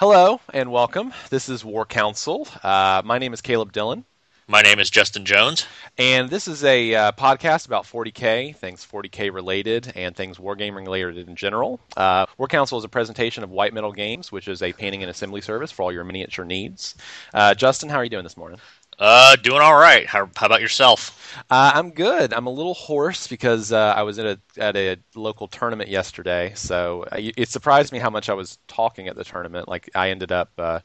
[0.00, 1.12] Hello and welcome.
[1.28, 2.48] This is War Council.
[2.62, 4.06] Uh, my name is Caleb Dillon.
[4.48, 5.66] My name is Justin Jones.
[5.98, 11.28] And this is a uh, podcast about 40K, things 40K related, and things wargaming related
[11.28, 11.80] in general.
[11.98, 15.10] Uh, War Council is a presentation of White Metal Games, which is a painting and
[15.10, 16.94] assembly service for all your miniature needs.
[17.34, 18.58] Uh, Justin, how are you doing this morning?
[19.00, 20.06] Uh, doing all right.
[20.06, 21.16] How, how about yourself?
[21.50, 22.34] Uh, I'm good.
[22.34, 26.52] I'm a little hoarse because uh, I was at a at a local tournament yesterday,
[26.54, 29.68] so uh, it surprised me how much I was talking at the tournament.
[29.68, 30.80] Like I ended up, uh,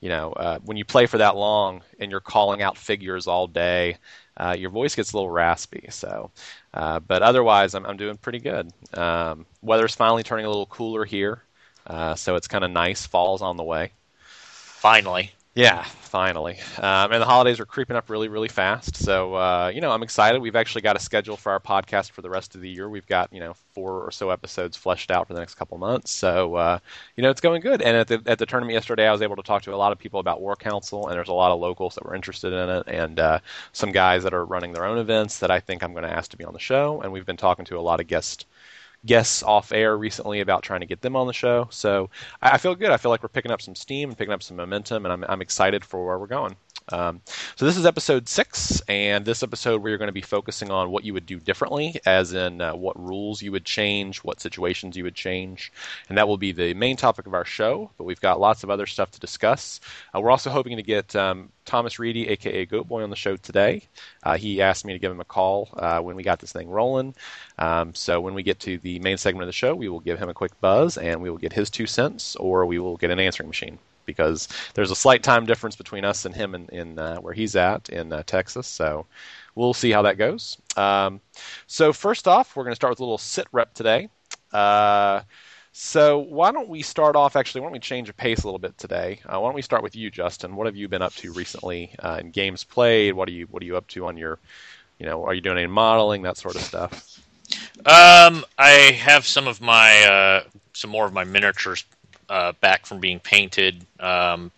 [0.00, 3.48] you know, uh, when you play for that long and you're calling out figures all
[3.48, 3.96] day,
[4.36, 5.88] uh, your voice gets a little raspy.
[5.90, 6.30] So,
[6.74, 8.70] uh, but otherwise, I'm I'm doing pretty good.
[8.94, 11.42] Um, weather's finally turning a little cooler here,
[11.86, 13.06] uh, so it's kind of nice.
[13.06, 13.92] Fall's on the way.
[14.28, 15.32] Finally.
[15.56, 16.58] Yeah, finally.
[16.76, 18.94] Um, and the holidays are creeping up really, really fast.
[18.94, 20.42] So, uh, you know, I'm excited.
[20.42, 22.90] We've actually got a schedule for our podcast for the rest of the year.
[22.90, 26.10] We've got, you know, four or so episodes fleshed out for the next couple months.
[26.10, 26.78] So, uh,
[27.16, 27.80] you know, it's going good.
[27.80, 29.92] And at the, at the tournament yesterday, I was able to talk to a lot
[29.92, 32.68] of people about War Council, and there's a lot of locals that were interested in
[32.68, 33.38] it, and uh,
[33.72, 36.30] some guys that are running their own events that I think I'm going to ask
[36.32, 37.00] to be on the show.
[37.00, 38.44] And we've been talking to a lot of guests
[39.06, 41.68] guests off air recently about trying to get them on the show.
[41.70, 42.10] So
[42.42, 42.90] I, I feel good.
[42.90, 45.24] I feel like we're picking up some steam and picking up some momentum, and I'm,
[45.28, 46.56] I'm excited for where we're going.
[46.92, 47.20] Um,
[47.56, 51.04] so this is episode six, and this episode we're going to be focusing on what
[51.04, 55.02] you would do differently, as in uh, what rules you would change, what situations you
[55.02, 55.72] would change,
[56.08, 57.90] and that will be the main topic of our show.
[57.98, 59.80] But we've got lots of other stuff to discuss.
[60.14, 63.36] Uh, we're also hoping to get um, Thomas Reidy, aka Goat Boy, on the show
[63.36, 63.82] today.
[64.22, 66.68] Uh, he asked me to give him a call uh, when we got this thing
[66.68, 67.16] rolling.
[67.58, 70.20] Um, so when we get to the main segment of the show, we will give
[70.20, 73.10] him a quick buzz, and we will get his two cents, or we will get
[73.10, 76.98] an answering machine because there's a slight time difference between us and him in, in
[76.98, 78.66] uh, where he's at in uh, Texas.
[78.66, 79.06] So
[79.54, 80.56] we'll see how that goes.
[80.76, 81.20] Um,
[81.66, 84.08] so first off, we're going to start with a little sit rep today.
[84.52, 85.22] Uh,
[85.72, 87.36] so why don't we start off?
[87.36, 89.20] Actually, why don't we change the pace a little bit today?
[89.26, 90.56] Uh, why don't we start with you, Justin?
[90.56, 93.12] What have you been up to recently uh, in games played?
[93.12, 94.38] What are you What are you up to on your,
[94.98, 97.20] you know, are you doing any modeling that sort of stuff?
[97.84, 101.84] Um, I have some of my uh, some more of my miniatures
[102.28, 103.84] uh, back from being painted.
[104.00, 104.50] Um,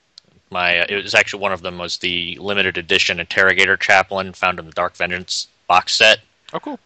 [0.50, 4.58] my uh, it was actually one of them was the limited edition Interrogator Chaplain found
[4.58, 6.20] in the Dark Vengeance box set.
[6.52, 6.80] Oh, cool.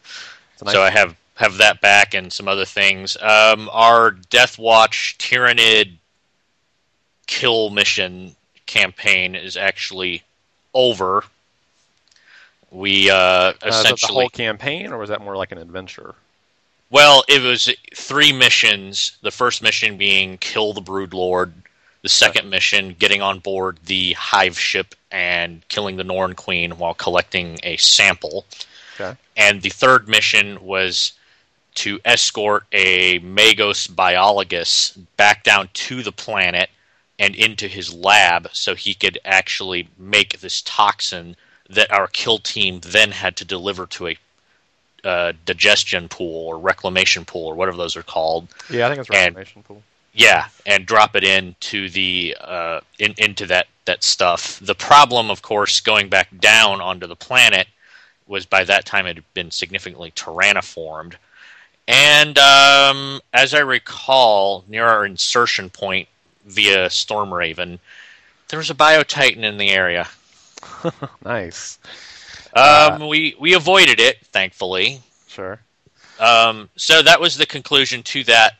[0.64, 3.16] Nice so I have have that back and some other things.
[3.20, 5.94] Um, our Death Watch Tyranid
[7.26, 10.22] kill mission campaign is actually
[10.74, 11.24] over.
[12.70, 16.14] We uh, essentially uh, the whole campaign, or was that more like an adventure?
[16.92, 19.16] Well, it was three missions.
[19.22, 21.54] The first mission being kill the Brood Lord.
[22.02, 26.92] The second mission, getting on board the Hive ship and killing the Norn Queen while
[26.92, 28.44] collecting a sample.
[29.00, 29.16] Okay.
[29.38, 31.12] And the third mission was
[31.76, 36.68] to escort a Magos biologis back down to the planet
[37.18, 41.36] and into his lab so he could actually make this toxin
[41.70, 44.18] that our kill team then had to deliver to a
[45.04, 48.48] uh, digestion pool or reclamation pool or whatever those are called.
[48.70, 49.82] Yeah, I think it's reclamation and, pool.
[50.14, 54.60] Yeah, and drop it into the uh, in, into that that stuff.
[54.60, 57.66] The problem, of course, going back down onto the planet
[58.26, 61.14] was by that time it had been significantly tyranniformed.
[61.88, 66.08] And um, as I recall, near our insertion point
[66.44, 67.78] via Stormraven,
[68.48, 70.08] there was a Biotitan in the area.
[71.24, 71.78] nice.
[72.54, 75.00] Um, uh, we we avoided it, thankfully.
[75.26, 75.58] Sure.
[76.18, 78.58] Um, so that was the conclusion to that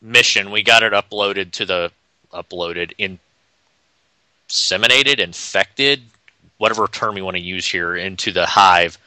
[0.00, 0.50] mission.
[0.50, 1.92] We got it uploaded to the
[2.32, 3.18] uploaded in
[4.48, 6.02] inseminated, infected,
[6.58, 8.98] whatever term you want to use here, into the hive.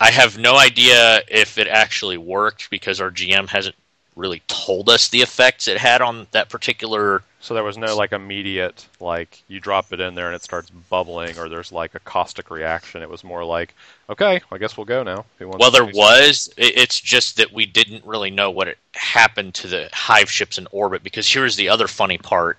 [0.00, 3.76] I have no idea if it actually worked because our GM hasn't
[4.16, 8.12] really told us the effects it had on that particular so there was no like
[8.12, 11.98] immediate like you drop it in there and it starts bubbling or there's like a
[11.98, 13.02] caustic reaction.
[13.02, 13.74] It was more like,
[14.08, 15.24] okay, I guess we'll go now.
[15.40, 16.54] Well, there was.
[16.56, 21.02] It's just that we didn't really know what happened to the hive ships in orbit
[21.02, 22.58] because here's the other funny part: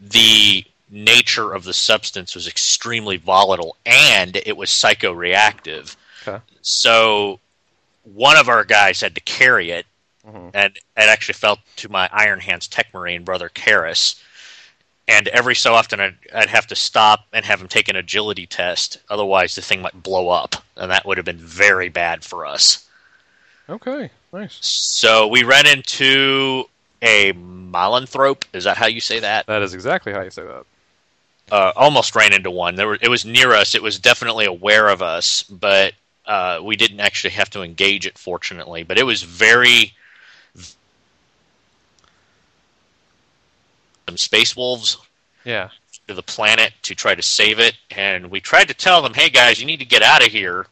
[0.00, 5.96] the nature of the substance was extremely volatile and it was psychoreactive.
[6.22, 6.40] Okay.
[6.62, 7.40] So
[8.04, 9.86] one of our guys had to carry it
[10.26, 10.48] Mm-hmm.
[10.54, 14.20] And it actually fell to my Iron Hands Tech Marine brother, Karis.
[15.08, 18.46] And every so often, I'd, I'd, have to stop and have him take an agility
[18.46, 18.98] test.
[19.08, 20.56] Otherwise, the thing might blow up.
[20.76, 22.88] And that would have been very bad for us.
[23.68, 24.58] Okay, nice.
[24.60, 26.64] So we ran into
[27.02, 28.44] a Malanthrope.
[28.52, 29.46] Is that how you say that?
[29.46, 30.64] That is exactly how you say that.
[31.52, 32.74] Uh, almost ran into one.
[32.74, 33.76] There were, it was near us.
[33.76, 35.94] It was definitely aware of us, but
[36.26, 38.82] uh, we didn't actually have to engage it, fortunately.
[38.82, 39.92] But it was very
[44.08, 44.98] some space wolves
[45.44, 45.70] Yeah.
[46.08, 47.76] to the planet to try to save it.
[47.90, 50.66] And we tried to tell them, hey guys, you need to get out of here.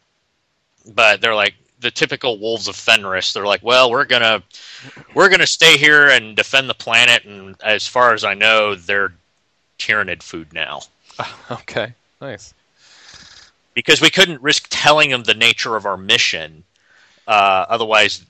[0.94, 3.32] But they're like the typical wolves of Fenris.
[3.32, 4.42] They're like, well, we're gonna
[5.14, 7.24] we're gonna stay here and defend the planet.
[7.24, 9.12] And as far as I know, they're
[9.78, 10.82] tyranid food now
[11.50, 11.92] Okay.
[12.20, 12.54] Nice.
[13.74, 16.62] because we couldn't risk telling them the nature of our mission.
[17.26, 18.24] Uh, otherwise,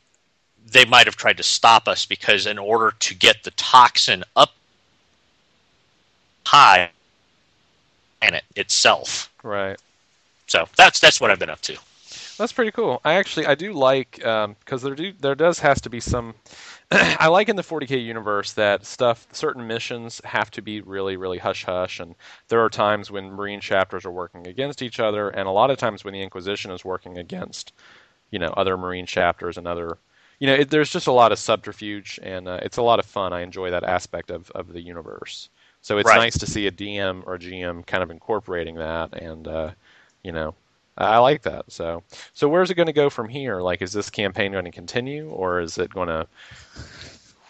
[0.70, 4.52] they might have tried to stop us because in order to get the toxin up
[6.46, 6.90] high
[8.20, 9.30] planet itself.
[9.42, 9.78] Right.
[10.46, 11.76] So that's that's what I've been up to.
[12.36, 13.00] That's pretty cool.
[13.04, 16.34] I actually I do like because there do there does has to be some.
[16.90, 21.38] I like in the 40k universe that stuff certain missions have to be really really
[21.38, 22.14] hush hush, and
[22.48, 25.78] there are times when Marine chapters are working against each other, and a lot of
[25.78, 27.72] times when the Inquisition is working against,
[28.30, 29.98] you know, other Marine chapters and other.
[30.40, 33.06] You know, it, there's just a lot of subterfuge, and uh, it's a lot of
[33.06, 33.32] fun.
[33.32, 35.48] I enjoy that aspect of, of the universe.
[35.84, 36.16] So it's Right.
[36.16, 39.70] nice to see a DM or GM kind of incorporating that, and uh,
[40.22, 40.54] you know,
[40.96, 41.70] I like that.
[41.70, 42.02] So,
[42.32, 43.60] so where's it going to go from here?
[43.60, 46.26] Like, is this campaign going to continue, or is it going to?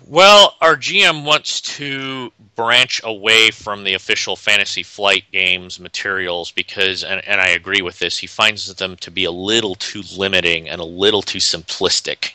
[0.06, 7.04] Well, our GM wants to branch away from the official Fantasy Flight games materials because,
[7.04, 10.68] and, and I agree with this, he finds them to be a little too limiting
[10.68, 12.32] and a little too simplistic.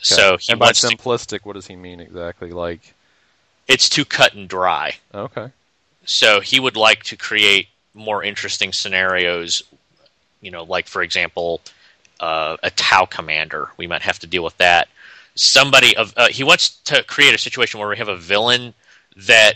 [0.00, 2.50] So he and by wants to, simplistic, what does he mean exactly?
[2.50, 2.94] Like,
[3.68, 4.96] it's too cut and dry.
[5.14, 5.50] okay,
[6.04, 9.62] So he would like to create more interesting scenarios.
[10.40, 11.60] You know, like for example,
[12.20, 13.70] uh, a Tau commander.
[13.76, 14.88] We might have to deal with that.
[15.34, 18.74] Somebody of uh, he wants to create a situation where we have a villain
[19.26, 19.54] that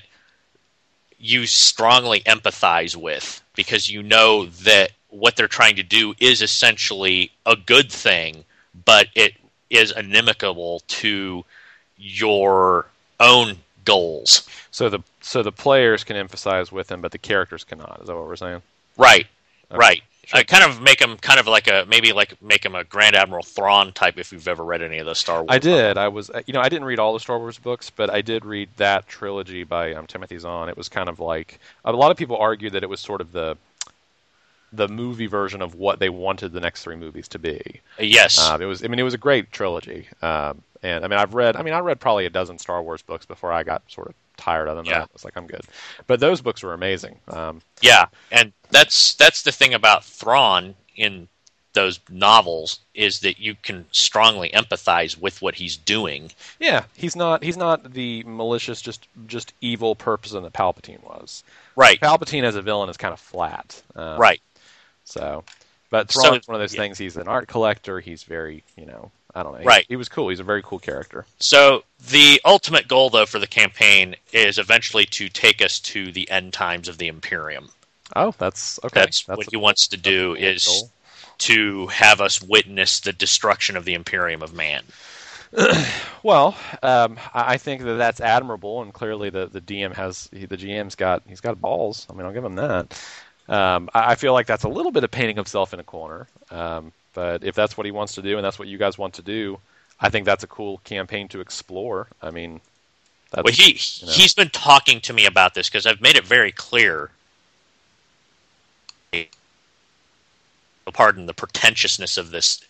[1.19, 7.31] you strongly empathize with because you know that what they're trying to do is essentially
[7.47, 8.45] a good thing,
[8.85, 9.35] but it
[9.71, 11.45] is inimical to
[11.97, 12.87] your
[13.21, 14.49] own goals.
[14.71, 18.01] so the so the players can emphasize with him, but the characters cannot.
[18.01, 18.63] Is that what we're saying?
[18.97, 19.27] Right,
[19.71, 19.79] Okay.
[19.79, 20.03] right.
[20.25, 20.39] Sure.
[20.39, 23.17] I kind of make him kind of like a maybe like make him a Grand
[23.17, 24.19] Admiral Thrawn type.
[24.19, 25.99] If you've ever read any of the Star Wars, I did.
[25.99, 28.45] I was, you know, I didn't read all the Star Wars books, but I did
[28.45, 30.69] read that trilogy by um, Timothy Zahn.
[30.69, 33.33] It was kind of like a lot of people argue that it was sort of
[33.33, 33.57] the
[34.73, 37.81] the movie version of what they wanted the next three movies to be.
[37.99, 40.07] Yes, Um, it was, I mean, it was a great trilogy.
[40.23, 43.03] Um, and I mean, I've read, I mean, I read probably a dozen Star Wars
[43.03, 44.87] books before I got sort of tired of them.
[44.87, 45.03] Yeah.
[45.03, 45.63] I was like, I'm good.
[46.07, 47.19] But those books were amazing.
[47.29, 51.29] Um, yeah, and that's that's the thing about Thrawn in
[51.75, 56.31] those novels is that you can strongly empathize with what he's doing.
[56.61, 61.43] yeah, he's not, he's not the malicious, just, just evil person that Palpatine was.
[61.75, 63.81] Right, Palpatine as a villain is kind of flat.
[63.97, 64.43] Um, right.
[65.05, 65.45] So,
[65.89, 66.81] but So- is one of those yeah.
[66.81, 66.99] things.
[66.99, 68.01] He's an art collector.
[68.01, 69.65] He's very, you know, I don't know.
[69.65, 69.87] Right.
[69.89, 70.29] He was cool.
[70.29, 71.25] He's a very cool character.
[71.41, 76.31] So the ultimate goal, though, for the campaign is eventually to take us to the
[76.31, 77.71] end times of the Imperium.
[78.15, 79.01] Oh, that's okay.
[79.01, 80.91] That's, what a- he wants to do is goal.
[81.39, 84.85] to have us witness the destruction of the Imperium of Man.
[86.23, 90.47] Well, um, I I think that that's admirable, and clearly the, the DM has he,
[90.47, 92.07] the GM's got he's got balls.
[92.09, 93.03] I mean, I'll give him that.
[93.49, 96.29] Um, I, I feel like that's a little bit of painting himself in a corner,
[96.53, 99.15] um, but if that's what he wants to do, and that's what you guys want
[99.15, 99.59] to do,
[100.01, 102.09] I think that's a cool campaign to explore.
[102.21, 102.61] I mean,
[103.31, 104.13] that's, Well, he you know.
[104.13, 107.11] he's been talking to me about this because I've made it very clear.
[110.93, 112.63] Pardon the pretentiousness of this,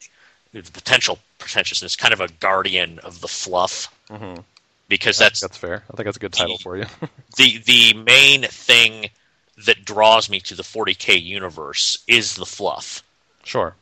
[0.52, 4.44] the potential pretentiousness, kind of a guardian of the fluff, Mhm.
[4.88, 5.82] because that's that's fair.
[5.90, 6.84] I think that's a good title for you.
[7.36, 9.08] the the main thing
[9.64, 13.02] that draws me to the 40k universe is the fluff.
[13.44, 13.74] sure.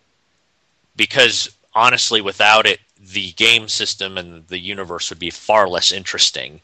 [0.97, 2.81] Because honestly, without it,
[3.13, 6.61] the game system and the universe would be far less interesting.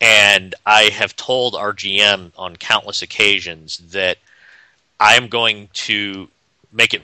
[0.00, 4.18] And I have told our GM on countless occasions that
[5.00, 6.28] I'm going to
[6.72, 7.02] make it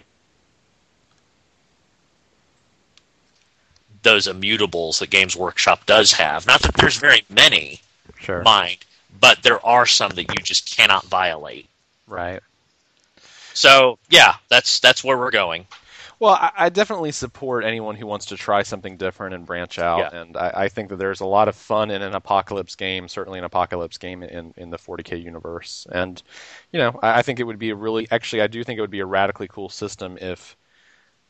[4.02, 6.46] those immutables that Games Workshop does have.
[6.46, 7.80] Not that there's very many,
[8.20, 8.42] Sure.
[8.42, 8.78] mind,
[9.18, 11.66] but there are some that you just cannot violate.
[12.06, 12.40] Right.
[13.54, 15.66] So yeah, that's that's where we're going.
[16.24, 20.08] Well, I, I definitely support anyone who wants to try something different and branch out.
[20.10, 20.10] Yeah.
[20.10, 23.38] And I, I think that there's a lot of fun in an apocalypse game, certainly
[23.38, 25.86] an apocalypse game in, in the 40k universe.
[25.90, 26.22] And,
[26.72, 28.80] you know, I, I think it would be a really, actually, I do think it
[28.80, 30.56] would be a radically cool system if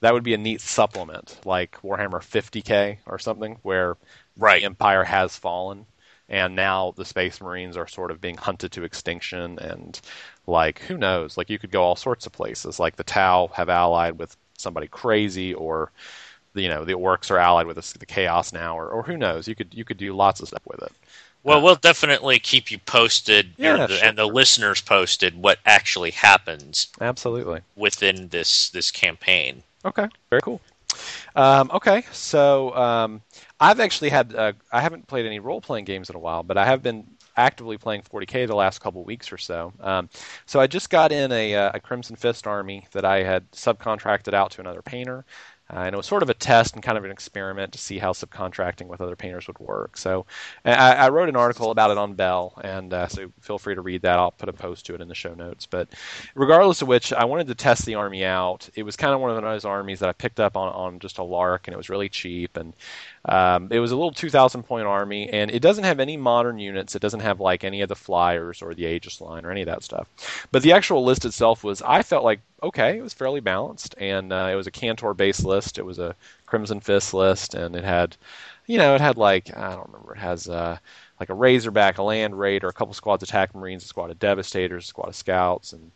[0.01, 3.97] that would be a neat supplement, like Warhammer 50k or something, where
[4.37, 4.61] Right.
[4.61, 5.87] the Empire has fallen,
[6.29, 10.01] and now the Space Marines are sort of being hunted to extinction, and
[10.47, 11.37] like who knows?
[11.37, 12.79] Like you could go all sorts of places.
[12.81, 15.93] Like the Tau have allied with somebody crazy, or
[16.55, 19.47] you know the Orcs are allied with the, the Chaos now, or, or who knows?
[19.47, 20.93] You could you could do lots of stuff with it.
[21.45, 24.09] Well, Uh, we'll definitely keep you posted, Yeah, the- sure.
[24.09, 27.61] and the listeners posted what actually happens absolutely.
[27.77, 29.63] within this this campaign.
[29.85, 30.61] Okay, very cool.
[31.37, 33.21] Um, okay, so um,
[33.61, 36.57] I've actually had uh, I haven't played any role playing games in a while, but
[36.57, 37.05] I have been
[37.37, 39.73] actively playing 40k the last couple weeks or so.
[39.81, 40.09] Um,
[40.47, 44.35] so I just got in a, uh, a Crimson Fist army that I had subcontracted
[44.35, 45.25] out to another painter.
[45.73, 47.99] Uh, and it was sort of a test and kind of an experiment to see
[47.99, 49.97] how subcontracting with other painters would work.
[49.97, 50.27] So
[50.65, 53.81] I, I wrote an article about it on Bell, and uh, so feel free to
[53.81, 54.19] read that.
[54.19, 55.65] I'll put a post to it in the show notes.
[55.65, 55.89] But
[56.35, 58.69] regardless of which, I wanted to test the army out.
[58.75, 61.17] It was kind of one of those armies that I picked up on, on just
[61.17, 62.59] a lark, and it was really cheap.
[62.59, 62.75] And
[63.27, 66.95] um, it was a little 2,000 point army, and it doesn't have any modern units.
[66.95, 69.67] It doesn't have like any of the flyers or the Aegis line or any of
[69.67, 70.09] that stuff.
[70.53, 74.33] But the actual list itself was, I felt like, okay, it was fairly balanced, and
[74.33, 75.79] uh, it was a Kantor base list.
[75.79, 76.15] It was a
[76.47, 78.17] Crimson Fist list, and it had,
[78.67, 80.49] you know, it had like, I don't remember, it has.
[80.49, 80.79] Uh,
[81.21, 84.19] like a Razorback, a Land Raider, a couple squads of attack Marines, a squad of
[84.19, 85.93] Devastators, a squad of Scouts, and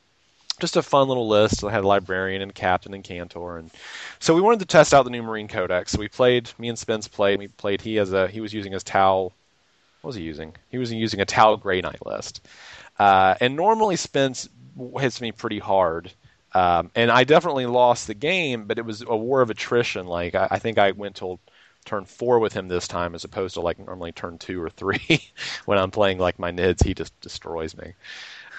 [0.61, 1.65] just a fun little list.
[1.65, 3.71] I had librarian and captain and kantor, and
[4.19, 5.93] so we wanted to test out the new Marine Codex.
[5.93, 6.51] So we played.
[6.59, 7.39] Me and Spence played.
[7.39, 7.81] We played.
[7.81, 8.29] He has a.
[8.29, 9.33] He was using his Tau.
[10.01, 10.55] What was he using?
[10.71, 12.47] He was using a Tau Grey Knight list.
[12.99, 14.49] Uh, and normally Spence
[14.99, 16.13] hits me pretty hard.
[16.55, 20.07] Um, and I definitely lost the game, but it was a war of attrition.
[20.07, 21.41] Like I, I think I went till
[21.85, 25.31] turn four with him this time, as opposed to like normally turn two or three
[25.67, 26.85] when I'm playing like my Nids.
[26.85, 27.95] He just destroys me.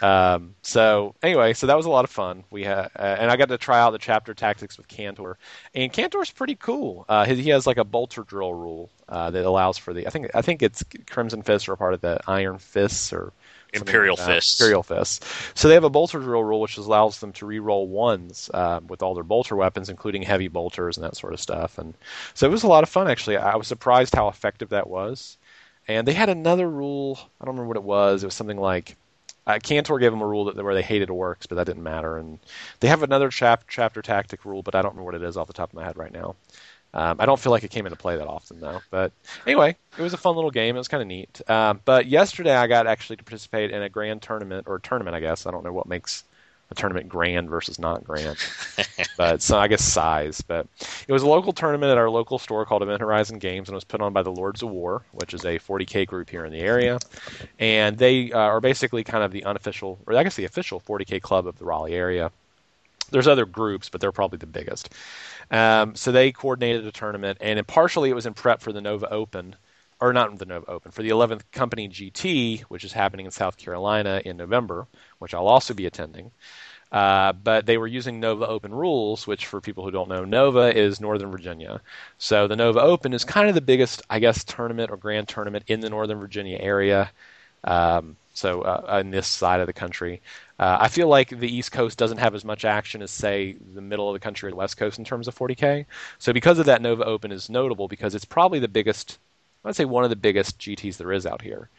[0.01, 2.43] Um, so anyway, so that was a lot of fun.
[2.49, 5.37] We uh, and I got to try out the chapter tactics with Kantor,
[5.75, 7.05] and Kantor's pretty cool.
[7.09, 10.07] Uh, he, he has like a bolter drill rule uh, that allows for the.
[10.07, 13.33] I think I think it's Crimson Fists are part of the Iron Fists or
[13.73, 14.25] Imperial like.
[14.25, 14.59] Fists.
[14.59, 15.19] Imperial Fists.
[15.53, 19.03] So they have a bolter drill rule, which allows them to re-roll ones um, with
[19.03, 21.77] all their bolter weapons, including heavy bolters and that sort of stuff.
[21.77, 21.93] And
[22.33, 23.09] so it was a lot of fun.
[23.09, 25.37] Actually, I was surprised how effective that was.
[25.87, 27.19] And they had another rule.
[27.41, 28.23] I don't remember what it was.
[28.23, 28.95] It was something like
[29.49, 32.17] uh, Kantor gave them a rule that where they hated orcs, but that didn't matter.
[32.17, 32.37] And
[32.79, 35.47] they have another chap, chapter tactic rule, but I don't remember what it is off
[35.47, 36.35] the top of my head right now.
[36.93, 38.81] Um, I don't feel like it came into play that often though.
[38.91, 39.11] But
[39.47, 40.75] anyway, it was a fun little game.
[40.75, 41.41] It was kind of neat.
[41.49, 45.15] Um, but yesterday I got actually to participate in a grand tournament or tournament.
[45.15, 46.25] I guess I don't know what makes
[46.71, 48.38] a tournament grand versus not grand,
[49.17, 50.41] but so I guess size.
[50.41, 50.67] But
[51.07, 53.77] it was a local tournament at our local store called Event Horizon Games, and it
[53.77, 56.51] was put on by the Lords of War, which is a 40k group here in
[56.51, 56.99] the area,
[57.57, 61.21] and they uh, are basically kind of the unofficial, or I guess the official 40k
[61.21, 62.31] club of the Raleigh area.
[63.11, 64.93] There's other groups, but they're probably the biggest.
[65.49, 69.11] Um, so they coordinated a tournament, and partially it was in prep for the Nova
[69.11, 69.55] Open,
[70.01, 73.57] or not the Nova Open, for the 11th Company GT, which is happening in South
[73.57, 74.87] Carolina in November,
[75.19, 76.31] which I'll also be attending.
[76.91, 80.75] Uh, but they were using Nova Open rules, which for people who don't know, Nova
[80.75, 81.81] is Northern Virginia.
[82.17, 85.65] So the Nova Open is kind of the biggest, I guess, tournament or grand tournament
[85.67, 87.11] in the Northern Virginia area.
[87.63, 90.21] Um, so uh, this side of the country,
[90.57, 93.81] uh, I feel like the East Coast doesn't have as much action as, say, the
[93.81, 95.85] middle of the country or the West Coast in terms of 40k.
[96.19, 99.19] So because of that, Nova Open is notable because it's probably the biggest,
[99.65, 101.69] I'd say, one of the biggest GTs there is out here.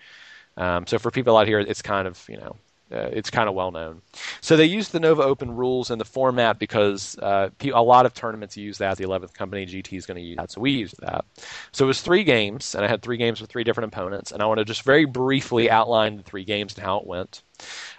[0.56, 2.56] Um, so for people out here, it's kind of you know
[2.92, 4.02] uh, it's kind of well known.
[4.40, 8.14] So they use the Nova Open rules and the format because uh, a lot of
[8.14, 8.98] tournaments use that.
[8.98, 11.24] The 11th Company GT is going to use that, so we used that.
[11.72, 14.32] So it was three games, and I had three games with three different opponents.
[14.32, 17.42] And I want to just very briefly outline the three games and how it went.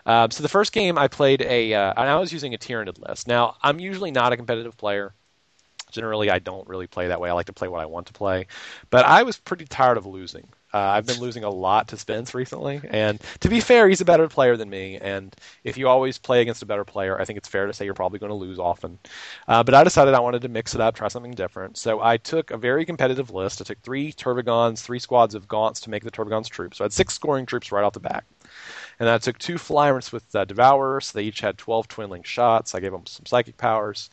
[0.06, 2.92] Uh, so the first game I played a, uh, and I was using a tiered
[3.00, 3.28] list.
[3.28, 5.14] Now I'm usually not a competitive player.
[5.92, 7.30] Generally, I don't really play that way.
[7.30, 8.48] I like to play what I want to play.
[8.90, 10.48] But I was pretty tired of losing.
[10.74, 14.06] Uh, I've been losing a lot to Spence recently, and to be fair, he's a
[14.06, 14.98] better player than me.
[14.98, 17.84] And if you always play against a better player, I think it's fair to say
[17.84, 18.98] you're probably going to lose often.
[19.50, 21.78] Uh, but I decided I wanted to mix it up, try something different.
[21.78, 23.60] So I took a very competitive list.
[23.60, 26.78] I took three Tervigons, three squads of Gaunts to make the Tervigons troops.
[26.78, 28.24] So I had six scoring troops right off the bat.
[29.00, 31.12] And I took two Flyrants with uh, Devourers.
[31.12, 32.76] They each had 12 twin-link shots.
[32.76, 34.10] I gave them some psychic powers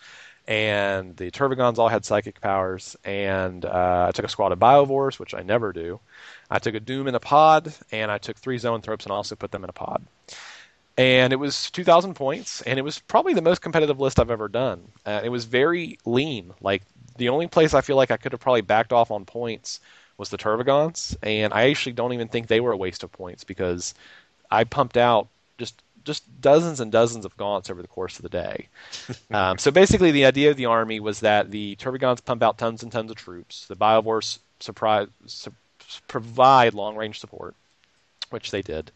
[0.48, 2.96] and the Tervigons all had psychic powers.
[3.04, 6.00] And uh, I took a squad of Biovores, which I never do.
[6.50, 9.52] I took a Doom in a pod, and I took three Zoanthropes and also put
[9.52, 10.02] them in a pod.
[10.96, 14.48] And it was 2,000 points, and it was probably the most competitive list I've ever
[14.48, 14.82] done.
[15.04, 16.54] Uh, it was very lean.
[16.62, 16.82] Like
[17.18, 19.80] the only place I feel like I could have probably backed off on points
[20.16, 23.44] was the Tervigons, and I actually don't even think they were a waste of points
[23.44, 23.94] because
[24.50, 25.28] I pumped out
[25.58, 28.68] just just dozens and dozens of gaunts over the course of the day.
[29.30, 32.82] um, so basically, the idea of the army was that the Tervigons pump out tons
[32.82, 33.66] and tons of troops.
[33.66, 35.52] The Biovores surprise, su-
[36.08, 37.54] provide long range support,
[38.30, 38.90] which they did.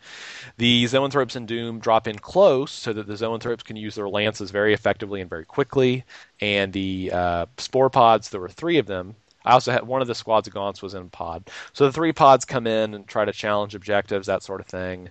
[0.57, 4.51] The Zoanthropes and Doom drop in close so that the Zoanthropes can use their lances
[4.51, 6.05] very effectively and very quickly.
[6.41, 9.15] And the uh, Spore Pods, there were three of them,
[9.45, 11.51] I also had one of the squads of Gaunts was in pod.
[11.73, 15.11] So the three pods come in and try to challenge objectives, that sort of thing.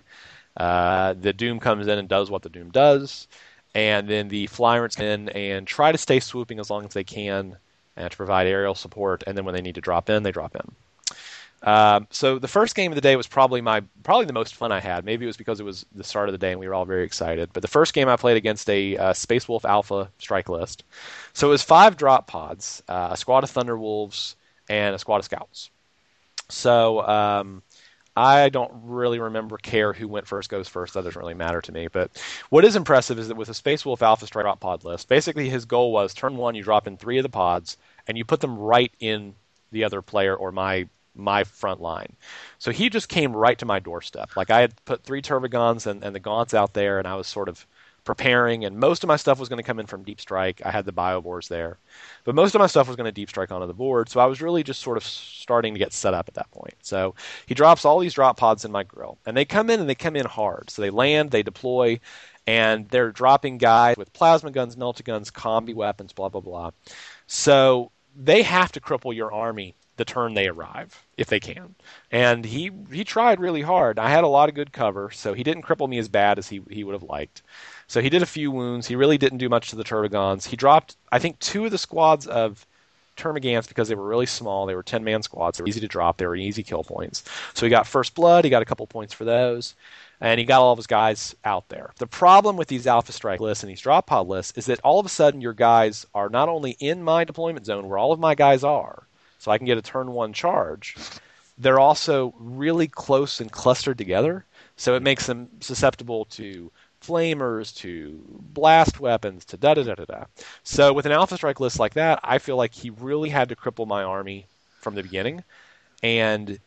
[0.56, 3.28] Uh, the Doom comes in and does what the Doom does,
[3.74, 7.04] and then the Flyrants come in and try to stay swooping as long as they
[7.04, 7.56] can
[7.96, 9.24] and to provide aerial support.
[9.26, 10.74] And then when they need to drop in, they drop in.
[11.62, 14.72] Um, so the first game of the day was probably my probably the most fun
[14.72, 15.04] I had.
[15.04, 16.84] Maybe it was because it was the start of the day and we were all
[16.84, 17.50] very excited.
[17.52, 20.82] But the first game I played against a uh, Space Wolf Alpha strike list.
[21.34, 24.34] So it was five drop pods, uh, a squad of Thunderwolves,
[24.68, 25.70] and a squad of Scouts.
[26.48, 27.62] So um,
[28.16, 30.94] I don't really remember care who went first goes first.
[30.94, 31.88] That doesn't really matter to me.
[31.88, 32.10] But
[32.50, 35.48] what is impressive is that with a Space Wolf Alpha strike drop pod list, basically
[35.48, 38.40] his goal was turn one, you drop in three of the pods, and you put
[38.40, 39.34] them right in
[39.70, 42.16] the other player or my my front line.
[42.58, 44.30] So he just came right to my doorstep.
[44.36, 47.26] Like I had put three Tervagants and, and the Gaunts out there, and I was
[47.26, 47.66] sort of
[48.04, 50.60] preparing, and most of my stuff was going to come in from Deep Strike.
[50.64, 51.78] I had the Biovores there,
[52.24, 54.08] but most of my stuff was going to Deep Strike onto the board.
[54.08, 56.74] So I was really just sort of starting to get set up at that point.
[56.82, 57.14] So
[57.46, 59.94] he drops all these drop pods in my grill, and they come in and they
[59.94, 60.70] come in hard.
[60.70, 62.00] So they land, they deploy,
[62.46, 66.70] and they're dropping guys with plasma guns, melta guns, combi weapons, blah blah blah.
[67.26, 71.74] So they have to cripple your army the turn they arrive if they can.
[72.10, 73.98] And he he tried really hard.
[73.98, 76.48] I had a lot of good cover, so he didn't cripple me as bad as
[76.48, 77.42] he he would have liked.
[77.86, 78.86] So he did a few wounds.
[78.86, 80.46] He really didn't do much to the Tervagants.
[80.46, 82.66] He dropped I think two of the squads of
[83.16, 84.66] Termagants because they were really small.
[84.66, 85.58] They were 10 man squads.
[85.58, 86.16] They were easy to drop.
[86.16, 87.24] They were easy kill points.
[87.54, 88.44] So he got first blood.
[88.44, 89.74] He got a couple points for those.
[90.20, 91.92] And he got all of his guys out there.
[91.98, 95.00] The problem with these Alpha Strike lists and these drop pod lists is that all
[95.00, 98.20] of a sudden your guys are not only in my deployment zone where all of
[98.20, 99.06] my guys are,
[99.42, 100.94] so I can get a turn one charge.
[101.58, 104.44] They're also really close and clustered together,
[104.76, 106.70] so it makes them susceptible to
[107.00, 110.24] flamers, to blast weapons, to da da da da da.
[110.62, 113.56] So with an Alpha Strike list like that, I feel like he really had to
[113.56, 114.46] cripple my army
[114.80, 115.42] from the beginning,
[116.04, 116.60] and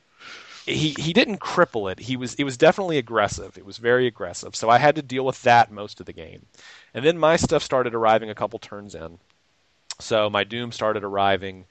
[0.66, 2.00] he he didn't cripple it.
[2.00, 3.58] He was it was definitely aggressive.
[3.58, 4.54] It was very aggressive.
[4.54, 6.46] So I had to deal with that most of the game,
[6.94, 9.18] and then my stuff started arriving a couple turns in.
[10.02, 11.66] So my Doom started arriving.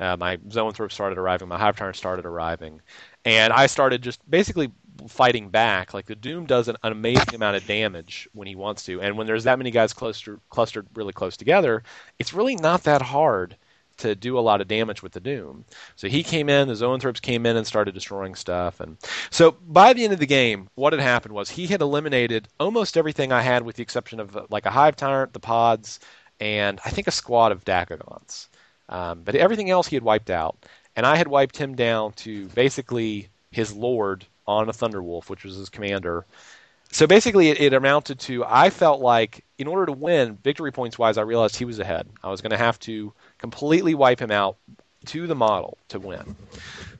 [0.00, 1.48] Uh, my Zoanthrope started arriving.
[1.48, 2.80] My Hive Tyrant started arriving,
[3.24, 4.70] and I started just basically
[5.08, 5.94] fighting back.
[5.94, 9.16] Like the Doom does an, an, amazing amount of damage when he wants to, and
[9.16, 11.82] when there's that many guys clustered, clustered really close together,
[12.18, 13.56] it's really not that hard
[13.98, 15.64] to do a lot of damage with the Doom.
[15.96, 18.96] So he came in, the Zoanthropes came in and started destroying stuff, and
[19.30, 22.96] so by the end of the game, what had happened was he had eliminated almost
[22.96, 25.98] everything I had, with the exception of like a Hive Tyrant, the Pods,
[26.40, 28.48] and I think a squad of Dakagons.
[28.88, 30.56] Um, but everything else he had wiped out,
[30.96, 35.56] and I had wiped him down to basically his lord on a Thunderwolf, which was
[35.56, 36.24] his commander.
[36.90, 40.98] So basically, it, it amounted to I felt like in order to win, victory points
[40.98, 42.08] wise, I realized he was ahead.
[42.24, 44.56] I was going to have to completely wipe him out
[45.06, 46.36] to the model to win.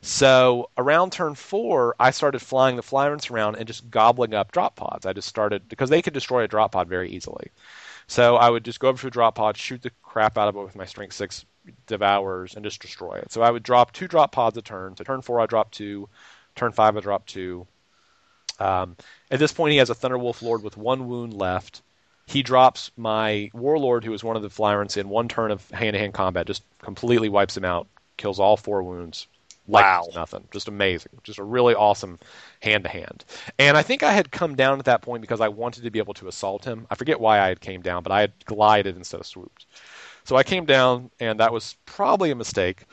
[0.03, 4.77] So around turn four, I started flying the Flyrants around and just gobbling up drop
[4.77, 5.07] pods.
[5.07, 7.51] I just started because they could destroy a drop pod very easily.
[8.07, 10.57] So I would just go up to a drop pod, shoot the crap out of
[10.57, 11.45] it with my strength six
[11.87, 13.33] devours and just destroy it.
[13.33, 14.97] So I would drop two drop pods a turn.
[14.97, 16.09] So turn four I drop two,
[16.55, 17.67] turn five I drop two.
[18.59, 18.97] Um,
[19.31, 21.83] at this point he has a Thunderwolf Lord with one wound left.
[22.27, 26.13] He drops my Warlord, who is one of the Flyrants, in one turn of hand-to-hand
[26.13, 26.47] combat.
[26.47, 27.87] Just completely wipes him out,
[28.19, 29.27] kills all four wounds.
[29.71, 30.09] Like wow.
[30.15, 30.49] nothing.
[30.51, 31.13] Just amazing.
[31.25, 32.19] Just a really awesome
[32.61, 33.25] hand to hand.
[33.59, 35.99] And I think I had come down at that point because I wanted to be
[35.99, 36.87] able to assault him.
[36.91, 39.67] I forget why I had came down, but I had glided instead of swooped.
[40.29, 42.85] So I came down, and that was probably a mistake,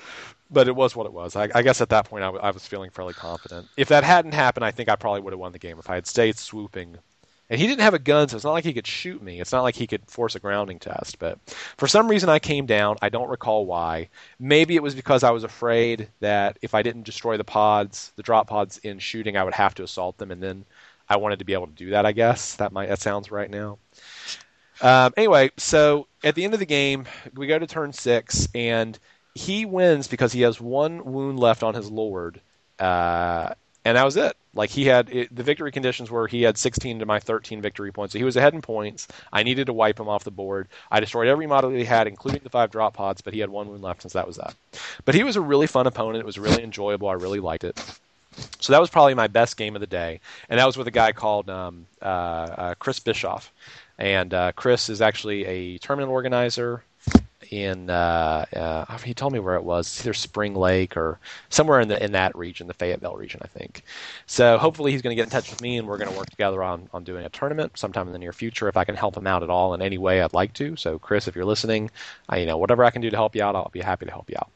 [0.50, 1.36] but it was what it was.
[1.36, 3.70] I, I guess at that point I, w- I was feeling fairly confident.
[3.76, 5.96] If that hadn't happened, I think I probably would have won the game if I
[5.96, 6.98] had stayed swooping.
[7.50, 9.42] And he didn't have a gun, so it's not like he could shoot me.
[9.42, 11.20] It's not like he could force a grounding test.
[11.20, 11.38] But
[11.78, 12.96] for some reason, I came down.
[13.02, 14.08] I don't recall why.
[14.40, 18.24] Maybe it was because I was afraid that if I didn't destroy the pods, the
[18.24, 20.64] drop pods in shooting, I would have to assault them, and then
[21.10, 22.06] I wanted to be able to do that.
[22.06, 23.78] I guess that might that sounds right now.
[24.82, 28.98] Um, anyway, so at the end of the game, we go to turn six, and
[29.34, 32.40] he wins because he has one wound left on his lord,
[32.80, 34.36] uh, and that was it.
[34.54, 37.92] Like he had it, the victory conditions were he had 16 to my 13 victory
[37.92, 39.08] points, so he was ahead in points.
[39.32, 40.70] I needed to wipe him off the board.
[40.90, 43.50] I destroyed every model that he had, including the five drop pods, but he had
[43.50, 44.56] one wound left since that was that.
[45.04, 46.20] But he was a really fun opponent.
[46.22, 47.10] It was really enjoyable.
[47.10, 47.78] I really liked it.
[48.60, 50.92] So that was probably my best game of the day, and that was with a
[50.92, 53.52] guy called um, uh, uh, Chris Bischoff.
[53.98, 56.84] And uh, Chris is actually a tournament organizer
[57.52, 57.90] in.
[57.90, 59.88] Uh, uh, he told me where it was.
[59.88, 63.48] It's either Spring Lake or somewhere in the in that region, the Fayetteville region, I
[63.48, 63.84] think.
[64.26, 66.30] So hopefully he's going to get in touch with me, and we're going to work
[66.30, 68.68] together on on doing a tournament sometime in the near future.
[68.68, 70.76] If I can help him out at all in any way, I'd like to.
[70.76, 71.90] So Chris, if you're listening,
[72.28, 74.12] I, you know whatever I can do to help you out, I'll be happy to
[74.12, 74.50] help you out.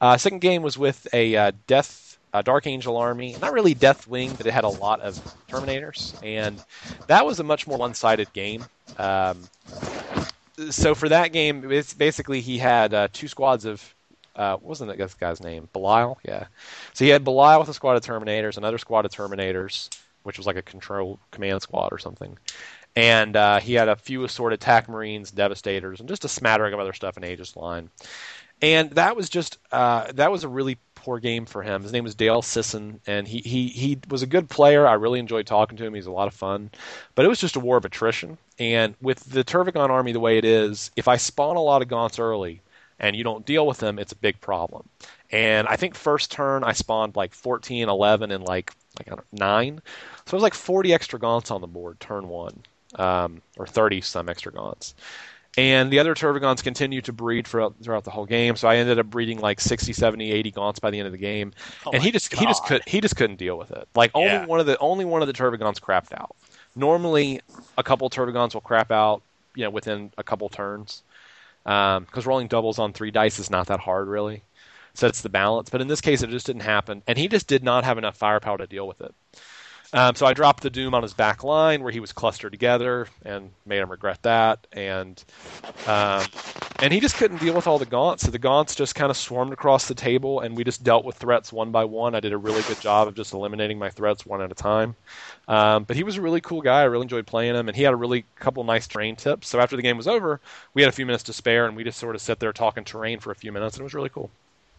[0.00, 2.01] Uh, second game was with a uh, Death
[2.32, 5.14] uh, Dark Angel army, not really Deathwing, but it had a lot of
[5.48, 6.62] Terminators, and
[7.06, 8.64] that was a much more one-sided game.
[8.98, 9.42] Um,
[10.70, 13.94] so for that game, it's basically he had uh, two squads of
[14.34, 15.68] uh, wasn't that guy's name?
[15.74, 16.46] Belial, yeah.
[16.94, 19.90] So he had Belial with a squad of Terminators, another squad of Terminators,
[20.22, 22.38] which was like a control command squad or something,
[22.96, 26.80] and uh, he had a few assorted attack marines, devastators, and just a smattering of
[26.80, 27.90] other stuff in Aegis line.
[28.62, 31.82] And that was just uh, that was a really poor game for him.
[31.82, 34.86] His name was Dale Sisson, and he, he he was a good player.
[34.86, 35.94] I really enjoyed talking to him.
[35.94, 36.70] He's a lot of fun,
[37.14, 38.38] but it was just a war of attrition.
[38.58, 41.88] And with the Tervigon army the way it is, if I spawn a lot of
[41.88, 42.60] Gaunts early
[43.00, 44.88] and you don't deal with them, it's a big problem.
[45.30, 49.82] And I think first turn I spawned like 14, 11, and like like nine.
[50.26, 52.62] So it was like 40 extra Gaunts on the board turn one
[52.96, 54.94] um, or 30 some extra gaunts.
[55.58, 58.56] And the other Tervigons continued to breed throughout, throughout the whole game.
[58.56, 61.18] So I ended up breeding like 60, 70, 80 gaunts by the end of the
[61.18, 61.52] game.
[61.84, 62.40] Oh and he just God.
[62.40, 63.86] he just could he just couldn't deal with it.
[63.94, 64.46] Like only Yeah.
[64.46, 66.34] one of the only one of the Tervigons crapped out.
[66.74, 67.42] Normally
[67.76, 69.20] a couple Tervigons will crap out,
[69.54, 71.02] you know, within a couple turns.
[71.66, 74.42] Um, because rolling doubles on three dice is not that hard really.
[74.94, 75.68] Sets the balance.
[75.68, 77.02] But in this case it just didn't happen.
[77.06, 79.14] And he just did not have enough firepower to deal with it.
[79.92, 83.08] Um, so I dropped the Doom on his back line where he was clustered together
[83.24, 84.66] and made him regret that.
[84.72, 85.22] And
[85.86, 86.24] um,
[86.82, 88.24] and he just couldn't deal with all the gaunts.
[88.24, 91.16] So the gaunts just kind of swarmed across the table, and we just dealt with
[91.16, 92.14] threats one by one.
[92.14, 94.96] I did a really good job of just eliminating my threats one at a time.
[95.46, 96.80] Um, but he was a really cool guy.
[96.80, 99.48] I really enjoyed playing him, and he had a really couple nice terrain tips.
[99.48, 100.40] So after the game was over,
[100.74, 102.84] we had a few minutes to spare, and we just sort of sat there talking
[102.84, 104.30] terrain for a few minutes, and it was really cool.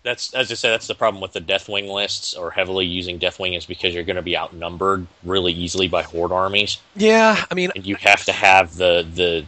[0.04, 0.72] That's as I said.
[0.72, 4.18] That's the problem with the Deathwing lists or heavily using Deathwing is because you're going
[4.18, 8.34] to be outnumbered really easily by Horde armies, Yeah, I mean, and you have to
[8.34, 9.46] have the the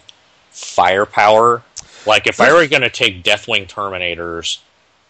[0.52, 1.62] firepower.
[2.08, 4.60] Like if I were going to take Deathwing Terminators,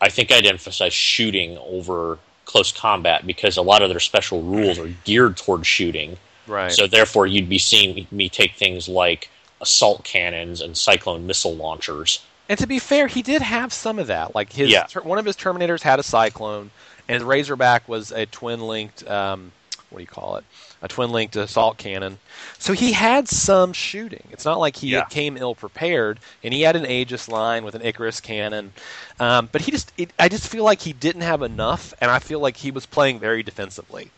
[0.02, 4.80] I think I'd emphasize shooting over close combat because a lot of their special rules
[4.80, 6.18] are geared towards shooting.
[6.48, 6.72] right.
[6.72, 9.30] So therefore, you'd be seeing me take things like
[9.62, 12.20] assault cannons and cyclone missile launchers.
[12.48, 14.36] And to be fair, he did have some of that.
[14.36, 14.84] Like his Yeah.
[14.84, 16.70] ter- one of his Terminators had a Cyclone,
[17.08, 19.08] and his Razorback was a twin-linked.
[19.10, 19.52] Um,
[19.90, 20.44] what do you call it?
[20.82, 22.20] A twin-linked assault cannon.
[22.60, 24.24] So he had some shooting.
[24.32, 25.06] It's not like he Yeah.
[25.06, 28.74] came ill prepared, and he had an Aegis line with an Icarus cannon.
[29.20, 32.20] Um, but he just, it, I just feel like he didn't have enough, and I
[32.20, 34.12] feel like he was playing very defensively,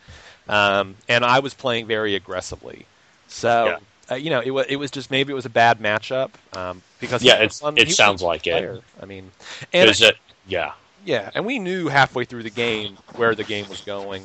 [0.48, 2.86] um, and I was playing very aggressively.
[3.28, 3.78] So.
[4.10, 6.80] Uh, you know, it was it was just maybe it was a bad matchup um,
[7.00, 8.82] because Yeah, was it's- fun- it was sounds like it.
[9.00, 9.30] I mean,
[9.72, 10.16] and it?
[10.46, 10.72] Yeah.
[11.04, 14.22] yeah, and we knew halfway through the game where the game was going.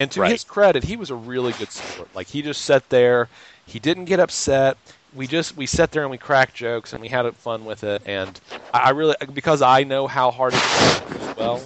[0.00, 0.32] And to Right.
[0.32, 2.08] his credit, he was a really good sport.
[2.14, 3.28] Like he just sat there,
[3.66, 4.76] he didn't get upset.
[5.14, 8.02] We just we sat there and we cracked jokes and we had fun with it.
[8.04, 8.38] And
[8.72, 10.62] I really because I know how hard it
[11.08, 11.62] lose well.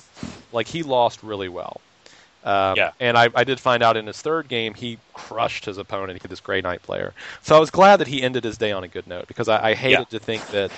[0.53, 1.81] Like he lost really well.
[2.43, 2.93] Um, Yeah.
[3.01, 6.29] And I, I did find out in his third game he crushed his opponent, He
[6.29, 7.15] this Grey Knight player.
[7.43, 9.71] So I was glad that he ended his day on a good note because I,
[9.71, 10.73] I hated to think that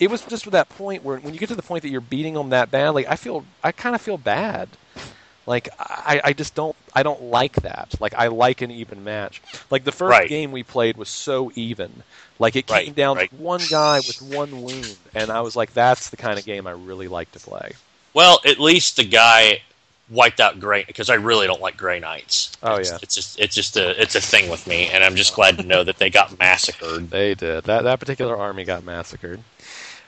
[0.00, 2.00] it was just with that point where when you get to the point that you're
[2.00, 4.78] beating them that badly, I feel I kind of feel bad.
[5.46, 7.94] Like I, I just don't I don't like that.
[8.00, 9.42] Like I like an even match.
[9.70, 10.28] Like the first Right.
[10.28, 12.04] game we played was so even.
[12.38, 13.30] Like it came Right, down right.
[13.30, 16.66] to one guy with one wound, and I was like, that's the kind of game
[16.66, 17.76] I really like to play.
[18.14, 19.62] Well, at least the guy
[20.12, 22.52] wiped out Grey because I really don't like Grey Knights.
[22.62, 22.98] Oh, it's, yeah.
[23.02, 25.64] it's just it's just a it's a thing with me, and I'm just glad to
[25.64, 27.10] know that they got massacred.
[27.10, 27.64] They did.
[27.64, 29.42] That that particular army got massacred.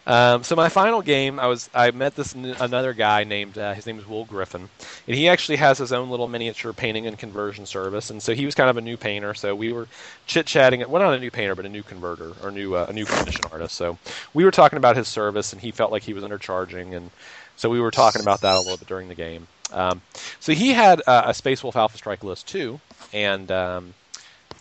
[0.07, 3.73] Um, so my final game, I was I met this n- another guy named uh,
[3.73, 4.69] his name is Will Griffin,
[5.07, 8.11] and he actually has his own little miniature painting and conversion service.
[8.11, 9.33] And so he was kind of a new painter.
[9.33, 9.89] So we were
[10.27, 10.81] chit chatting.
[10.89, 13.45] Well, not a new painter, but a new converter or new uh, a new commission
[13.51, 13.77] artist.
[13.77, 13.97] So
[14.35, 17.11] we were talking about his service, and he felt like he was undercharging, and
[17.57, 19.47] so we were talking about that a little bit during the game.
[19.75, 20.03] Um,
[20.41, 22.81] so he had uh, a Space Wolf Alpha Strike list too,
[23.13, 23.95] and um,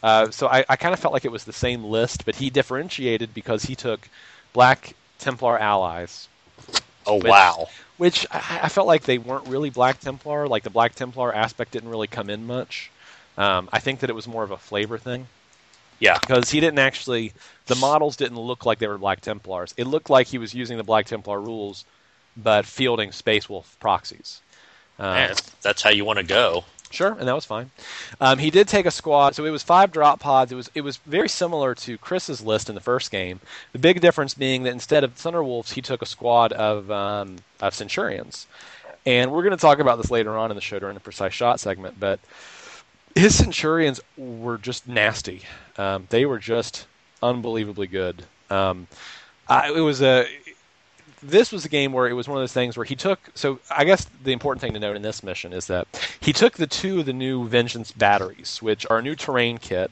[0.02, 2.50] uh, so I, I kind of felt like it was the same list, but he
[2.50, 4.10] differentiated because he took
[4.54, 6.28] Black Templar allies,
[7.06, 7.68] Oh Which- wow!
[7.98, 10.48] which I, I felt like they weren't really Black Templar.
[10.48, 12.92] Like the Black Templar aspect didn't really come in much.
[13.38, 15.28] Um, I think that it was more of a flavor thing
[16.00, 17.34] Yeah, because he didn't actually.
[17.68, 19.74] The models didn't look like they were Black Templars.
[19.78, 21.86] It looked like he was using the Black Templar rules,
[22.38, 24.42] but fielding Space Wolf proxies.
[25.00, 26.66] Um, man, that's how you want to go.
[26.94, 27.72] Sure, and that was fine.
[28.22, 30.52] Um, he did take a squad, so it was five drop pods.
[30.52, 33.40] It was it was very similar to Chris's list in the first game.
[33.72, 37.74] The big difference being that instead of Thunderwolves, he took a squad of um, of
[37.74, 38.46] Centurions,
[39.08, 41.34] and we're going to talk about this later on in the show during the precise
[41.34, 42.00] shot segment.
[42.00, 42.20] But
[43.16, 45.42] his Centurions were just nasty.
[45.78, 46.86] Um, they were just
[47.24, 48.24] unbelievably good.
[48.52, 48.88] Um,
[49.48, 50.28] I, it was a
[51.24, 53.20] this was a game where it was one of those things where he took.
[53.34, 55.88] So I guess the important thing to note in this mission is that
[56.20, 59.90] he took the two of the new Vengeance batteries, which are a new terrain kit,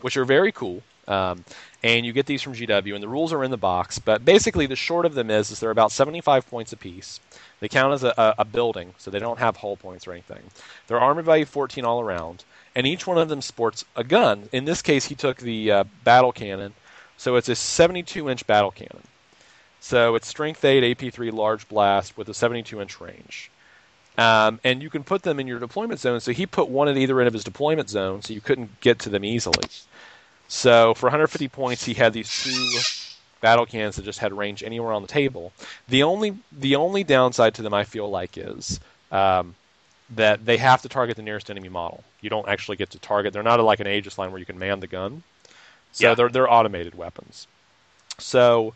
[0.00, 0.82] which are very cool.
[1.06, 1.44] Um,
[1.82, 3.98] and you get these from GW, and the rules are in the box.
[3.98, 7.20] But basically, the short of them is, is they're about 75 points apiece.
[7.58, 10.42] They count as a, a, a building, so they don't have hull points or anything.
[10.86, 14.48] They're armor value 14 all around, and each one of them sports a gun.
[14.52, 16.74] In this case, he took the uh, battle cannon,
[17.16, 19.02] so it's a 72 inch battle cannon.
[19.80, 23.50] So it's strength 8 AP3 large blast with a 72 inch range.
[24.18, 26.20] Um, and you can put them in your deployment zone.
[26.20, 28.98] So he put one at either end of his deployment zone, so you couldn't get
[29.00, 29.68] to them easily.
[30.48, 32.78] So for 150 points, he had these two
[33.40, 35.52] battle cans that just had range anywhere on the table.
[35.88, 39.54] The only the only downside to them, I feel like, is um,
[40.10, 42.04] that they have to target the nearest enemy model.
[42.20, 43.32] You don't actually get to target.
[43.32, 45.22] They're not like an Aegis line where you can man the gun.
[45.92, 46.14] So yeah.
[46.14, 47.46] they're they're automated weapons.
[48.18, 48.74] So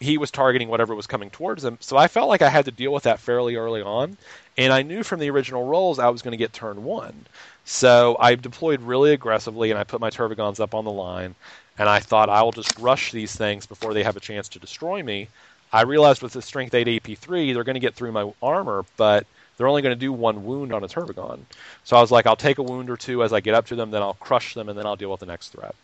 [0.00, 1.76] he was targeting whatever was coming towards him.
[1.80, 4.16] So I felt like I had to deal with that fairly early on,
[4.56, 7.26] and I knew from the original rolls I was going to get turn one.
[7.64, 11.34] So I deployed really aggressively, and I put my Tervigons up on the line,
[11.78, 14.58] and I thought I will just rush these things before they have a chance to
[14.58, 15.28] destroy me.
[15.72, 19.26] I realized with the Strength 8 AP3, they're going to get through my armor, but
[19.56, 21.40] they're only going to do one wound on a Tervigon.
[21.84, 23.76] So I was like, I'll take a wound or two as I get up to
[23.76, 25.74] them, then I'll crush them, and then I'll deal with the next threat.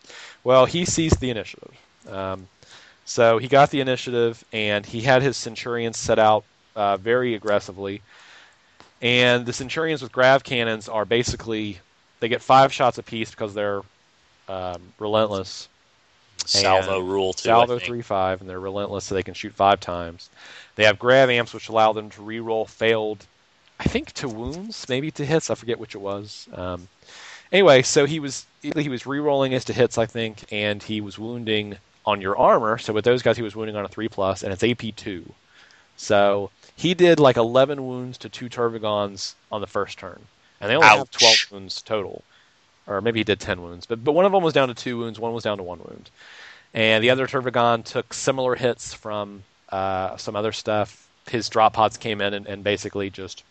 [0.45, 1.75] Well, he seized the initiative.
[2.09, 2.49] Um,
[3.05, 8.03] so he got the initiative, and he had his Centurions set out uh, very aggressively.
[9.03, 11.79] And the Centurions with grav cannons are basically
[12.21, 13.83] they get five shots apiece because they're
[14.49, 15.69] um, relentless.
[16.47, 17.49] Salvo rule too.
[17.49, 20.31] Salvo three five, and they're relentless, so they can shoot five times.
[20.77, 23.27] They have grav amps, which allow them to re-roll failed,
[23.79, 25.51] I think to wounds, maybe to hits.
[25.51, 26.49] I forget which it was.
[26.55, 26.89] Um,
[27.53, 31.19] anyway, so he was he was re-rolling his to hits, I think, and he was
[31.19, 32.79] wounding on your armor.
[32.79, 35.33] So with those guys, he was wounding on a three plus, and it's AP two.
[35.97, 40.21] So he did like eleven wounds to two Tervigons on the first turn,
[40.61, 40.99] and they only Ouch.
[40.99, 42.23] have twelve wounds total,
[42.87, 43.87] or maybe he did ten wounds.
[43.87, 45.79] But but one of them was down to two wounds, one was down to one
[45.79, 46.11] wound,
[46.73, 51.09] and the other Tervigon took similar hits from uh, some other stuff.
[51.29, 53.45] His drop pods came in and, and basically just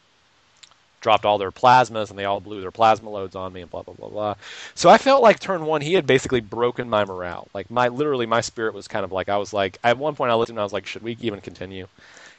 [1.04, 3.84] dropped all their plasmas and they all blew their plasma loads on me and blah
[3.84, 4.36] blah blah blah.
[4.74, 7.48] So I felt like turn one he had basically broken my morale.
[7.54, 10.32] Like my literally my spirit was kind of like I was like at one point
[10.32, 11.88] I listened and I was like should we even continue?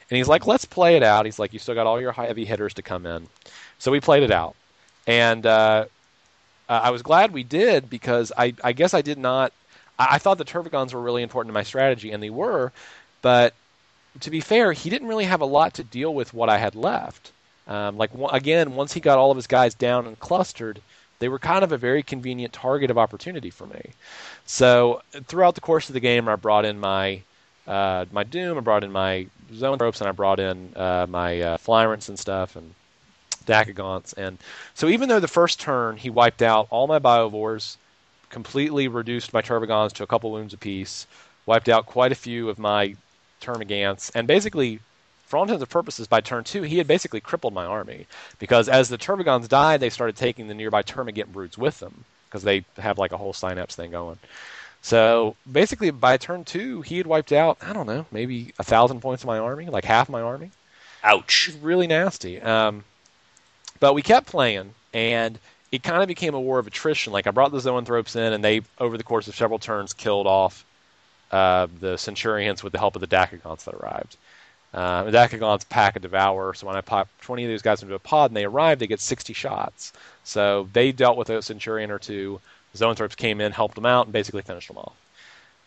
[0.09, 1.25] And he's like let's play it out.
[1.25, 3.27] He's like you still got all your heavy hitters to come in.
[3.79, 4.55] So we played it out.
[5.07, 5.85] And uh,
[6.67, 9.53] I was glad we did because I, I guess I did not
[9.97, 12.71] I, I thought the Tervigons were really important to my strategy and they were,
[13.21, 13.53] but
[14.21, 16.75] to be fair, he didn't really have a lot to deal with what I had
[16.75, 17.31] left.
[17.67, 20.81] Um, like again, once he got all of his guys down and clustered,
[21.19, 23.91] they were kind of a very convenient target of opportunity for me.
[24.45, 27.21] So throughout the course of the game, I brought in my
[27.67, 31.57] uh, my Doom, I brought in my Zoanthropes, and I brought in uh, my uh,
[31.57, 32.73] Flyrants and stuff, and
[33.45, 34.13] Dacagons.
[34.13, 34.37] And
[34.73, 37.77] so even though the first turn he wiped out all my Biovores,
[38.29, 41.07] completely reduced my Tervigons to a couple wounds apiece,
[41.45, 42.95] wiped out quite a few of my
[43.41, 44.79] Termagants, and basically
[45.25, 48.05] for all intents and purposes, by turn two, he had basically crippled my army
[48.37, 52.43] because as the Tervigons died, they started taking the nearby Termagant brutes with them because
[52.43, 54.19] they have like a whole synapse thing going.
[54.81, 59.01] So basically, by turn two, he had wiped out I don't know maybe a thousand
[59.01, 60.51] points of my army, like half my army.
[61.03, 61.47] Ouch!
[61.49, 62.39] It was really nasty.
[62.41, 62.83] Um,
[63.79, 65.39] but we kept playing, and
[65.71, 67.13] it kind of became a war of attrition.
[67.13, 70.27] Like I brought the Zoanthropes in, and they over the course of several turns killed
[70.27, 70.63] off
[71.31, 74.17] uh, the Centurions with the help of the Dacagons that arrived.
[74.75, 77.99] Uh, Dacagons pack a devour, so when I pop 20 of these guys into a
[77.99, 79.93] pod and they arrive, they get 60 shots.
[80.25, 82.41] So they dealt with a Centurion or two.
[82.75, 84.95] Zoanthropes came in, helped them out, and basically finished them off.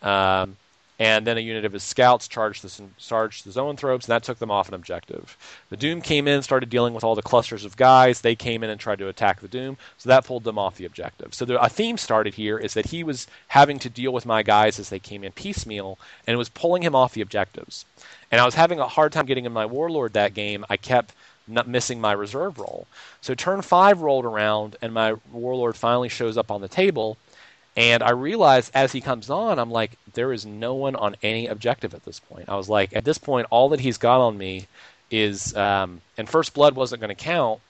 [0.03, 0.57] Um,
[0.99, 4.37] and then a unit of his scouts charged the, charged the Zoanthropes, and that took
[4.37, 5.37] them off an objective.
[5.69, 8.19] The Doom came in, started dealing with all the clusters of guys.
[8.19, 10.85] They came in and tried to attack the Doom, so that pulled them off the
[10.85, 11.33] objective.
[11.33, 14.43] So the, a theme started here is that he was having to deal with my
[14.43, 17.85] guys as they came in piecemeal, and it was pulling him off the objectives.
[18.31, 20.65] And I was having a hard time getting in my Warlord that game.
[20.69, 21.13] I kept
[21.47, 22.87] not missing my reserve roll.
[23.21, 27.17] So turn five rolled around, and my Warlord finally shows up on the table.
[27.75, 31.47] And I realized as he comes on, I'm like, there is no one on any
[31.47, 32.49] objective at this point.
[32.49, 34.67] I was like, at this point, all that he's got on me
[35.09, 37.61] is, um, and First Blood wasn't going to count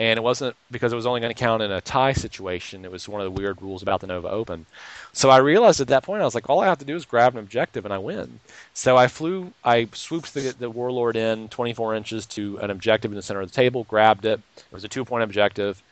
[0.00, 2.84] and it wasn't because it was only going to count in a tie situation.
[2.84, 4.64] It was one of the weird rules about the Nova Open.
[5.12, 7.04] So I realized at that point, I was like, all I have to do is
[7.04, 8.38] grab an objective and I win.
[8.74, 13.16] So I flew, I swooped the, the Warlord in 24 inches to an objective in
[13.16, 14.40] the center of the table, grabbed it.
[14.56, 15.82] It was a two point objective.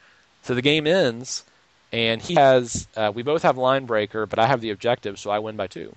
[0.43, 1.43] So the game ends,
[1.97, 5.31] and he has, uh, we both have line breaker, but I have the objective, so
[5.31, 5.95] I win by two.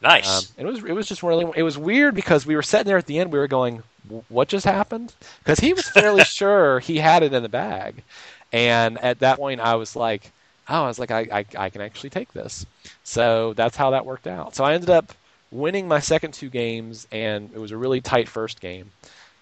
[0.00, 0.52] Nice.
[0.56, 2.98] Um, it was it was just really it was weird because we were sitting there
[2.98, 3.32] at the end.
[3.32, 3.82] We were going,
[4.28, 8.04] "What just happened?" Because he was fairly sure he had it in the bag,
[8.52, 10.32] and at that point, I was like,
[10.68, 12.66] "Oh, I was like, I, I I can actually take this."
[13.04, 14.54] So that's how that worked out.
[14.54, 15.12] So I ended up
[15.50, 18.92] winning my second two games, and it was a really tight first game.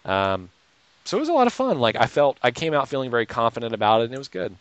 [0.05, 0.51] Um,
[1.05, 1.79] so it was a lot of fun.
[1.81, 4.57] Like I felt I came out feeling very confident about it, and it was good.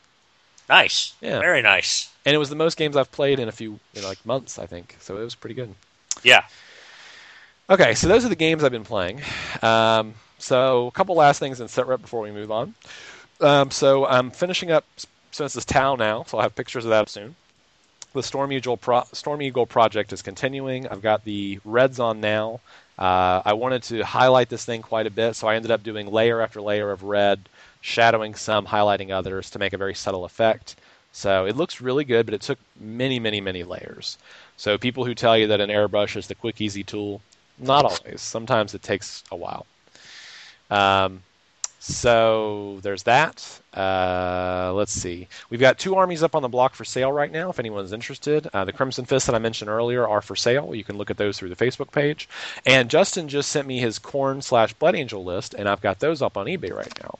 [0.73, 1.13] Nice.
[1.21, 1.39] Yeah.
[1.39, 2.09] Very nice.
[2.25, 4.65] And it was the most games I've played in a few know, like months, I
[4.65, 4.97] think.
[4.99, 5.73] So it was pretty good.
[6.23, 6.43] Yeah.
[7.69, 9.21] Okay, so those are the games I've been playing.
[9.61, 12.73] Um, so a couple last things in set rep before we move on.
[13.39, 14.85] Um, so I'm finishing up
[15.31, 17.35] since it's Tau now, so I'll have pictures of that soon.
[18.13, 20.87] The Storm Eagle, pro- Storm Eagle project is continuing.
[20.87, 22.59] I've got the reds on now.
[22.97, 26.11] Uh, I wanted to highlight this thing quite a bit, so I ended up doing
[26.11, 27.39] layer after layer of red,
[27.83, 30.77] shadowing some, highlighting others to make a very subtle effect.
[31.11, 34.17] So it looks really good, but it took many, many, many layers.
[34.55, 37.21] So people who tell you that an airbrush is the quick, easy tool,
[37.59, 38.21] not always.
[38.21, 39.65] Sometimes it takes a while.
[40.71, 41.21] Um,
[41.79, 43.59] so there's that.
[43.73, 45.27] Uh, let's see.
[45.49, 47.49] We've got two armies up on the block for sale right now.
[47.49, 50.73] If anyone's interested, uh, the Crimson Fist that I mentioned earlier are for sale.
[50.73, 52.29] You can look at those through the Facebook page.
[52.65, 56.21] And Justin just sent me his Khorne slash Blood Angel list, and I've got those
[56.21, 57.19] up on eBay right now.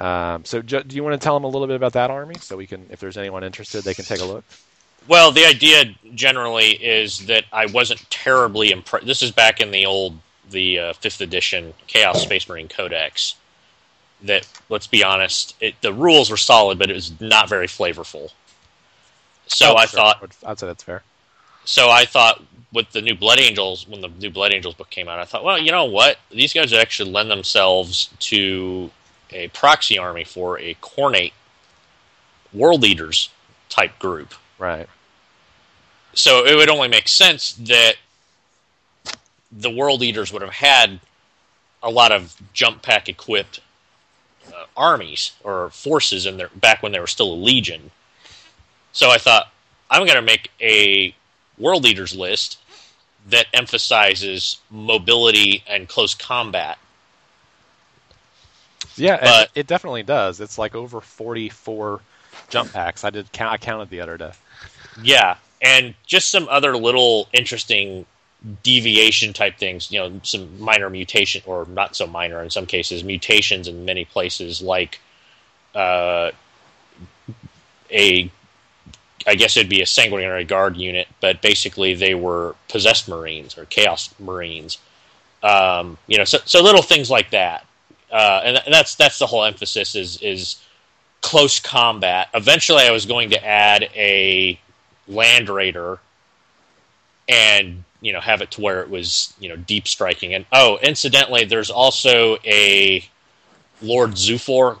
[0.00, 2.56] Um, so, do you want to tell them a little bit about that army, so
[2.56, 4.44] we can, if there's anyone interested, they can take a look.
[5.06, 9.06] Well, the idea generally is that I wasn't terribly impressed.
[9.06, 10.18] This is back in the old,
[10.50, 13.34] the uh, fifth edition Chaos Space Marine Codex.
[14.22, 18.30] That let's be honest, it, the rules were solid, but it was not very flavorful.
[19.46, 19.98] So Oh, I sure.
[19.98, 21.02] thought, I'd say that's fair.
[21.64, 25.08] so I thought with the new Blood Angels, when the new Blood Angels book came
[25.08, 26.18] out, I thought, well, you know what?
[26.30, 28.90] These guys actually lend themselves to
[29.32, 31.32] a proxy army for a Khornate
[32.52, 33.30] World Eaters
[33.68, 34.34] type group.
[34.58, 34.88] Right.
[36.14, 37.94] So it would only make sense that
[39.52, 41.00] the World Eaters would have had
[41.82, 43.60] a lot of jump pack equipped
[44.48, 47.90] uh, armies or forces in their back when they were still a legion.
[48.92, 49.52] So I thought
[49.90, 51.14] I'm going to make a
[51.58, 52.58] World leaders list
[53.28, 56.78] that emphasizes mobility and close combat.
[59.00, 60.40] Yeah, But- it definitely does.
[60.40, 62.00] It's like over 44
[62.48, 63.04] jump packs.
[63.04, 64.32] I did count, I counted the other day.
[65.02, 68.06] Yeah, and just some other little interesting
[68.62, 69.90] deviation type things.
[69.90, 74.04] You know, some minor mutation, or not so minor in some cases, mutations in many
[74.04, 75.00] places, like
[75.74, 76.30] uh,
[77.90, 78.30] a,
[79.26, 83.64] I guess it'd be a sanguinary guard unit, but basically they were possessed marines or
[83.66, 84.78] chaos marines.
[85.42, 87.64] Um, you know, so, so little things like that,
[88.10, 90.60] uh, and, and that's that's the whole emphasis is is
[91.20, 92.28] close combat.
[92.34, 94.58] Eventually, I was going to add a
[95.08, 95.98] land raider
[97.28, 100.78] and you know have it to where it was you know deep striking and oh
[100.82, 103.04] incidentally there's also a
[103.82, 104.78] lord Zhufor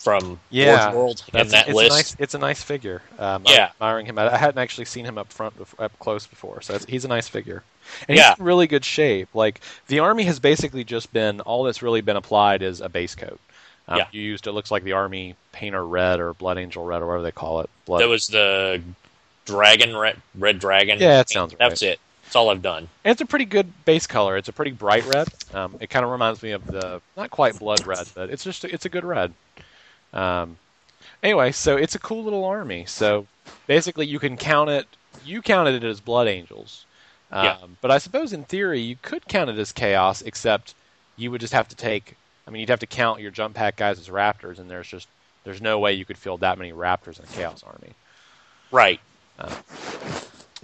[0.00, 3.02] from Yeah, Lord's world in that it's list A nice, it's a nice figure.
[3.18, 3.64] Um, Yeah.
[3.64, 4.18] I'm admiring him.
[4.18, 7.28] I I hadn't actually seen him up front, up close before, so he's a nice
[7.28, 7.62] figure.
[8.08, 8.30] And Yeah.
[8.30, 9.28] he's in really good shape.
[9.34, 13.14] Like the army has basically just been all that's really been applied is a base
[13.14, 13.38] coat.
[13.88, 14.06] Um, Yeah.
[14.12, 17.22] You used it looks like the army painter red or blood angel red or whatever
[17.24, 17.70] they call it.
[17.86, 18.00] Blood.
[18.00, 18.82] there was the
[19.46, 23.20] dragon red, red dragon Yeah, it sounds that's it that's all i've done And it's
[23.20, 24.36] a pretty good base color.
[24.36, 25.26] It's a pretty bright red.
[25.52, 28.64] Um, it kind of reminds me of the not quite blood red, but it's just
[28.64, 29.32] it's a good red.
[30.12, 30.56] Um,
[31.22, 32.84] anyway, so it's a cool little army.
[32.86, 33.26] So
[33.66, 34.86] basically, you can count it.
[35.24, 36.84] You counted it as blood angels,
[37.30, 37.56] um, Yeah.
[37.80, 40.74] but I suppose in theory you could count it as chaos, except
[41.16, 42.16] you would just have to take.
[42.46, 45.08] I mean, you'd have to count your jump pack guys as raptors, and there's just
[45.44, 47.94] there's no way you could field that many raptors in a chaos army.
[48.70, 49.00] right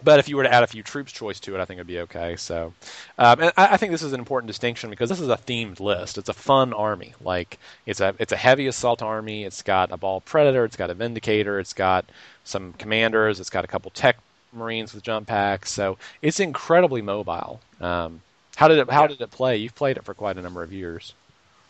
[0.05, 1.87] But if you were to add a few troops choice to it, I think it'd
[1.87, 2.37] be okay.
[2.37, 2.75] So,
[3.19, 5.81] um, and I, I think this is an important distinction because this is a themed
[5.81, 6.19] list.
[6.19, 7.15] It's a fun army.
[7.21, 9.45] Like it's a it's a heavy assault army.
[9.45, 10.65] It's got a Baal predator.
[10.67, 11.59] It's got a vindicator.
[11.59, 12.05] It's got
[12.45, 13.41] some commanders.
[13.41, 14.19] It's got a couple tech
[14.57, 15.71] marines with jump packs.
[15.73, 17.61] So it's incredibly mobile.
[17.81, 18.21] Um,
[18.57, 19.09] how did it How Yeah.
[19.09, 19.57] did it play?
[19.59, 21.13] You've played it for quite a number of years.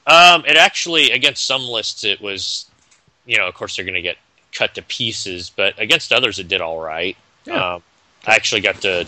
[0.06, 2.66] um it actually against some lists it was
[3.24, 4.16] you know of course they're going to get
[4.52, 7.74] cut to pieces but against others it did all right Yeah.
[7.74, 7.82] um,
[8.26, 9.04] i actually got to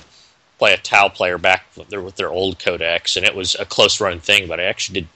[0.59, 3.65] play a tau player back with their, with their old codex and it was a
[3.65, 5.09] close run thing but i actually did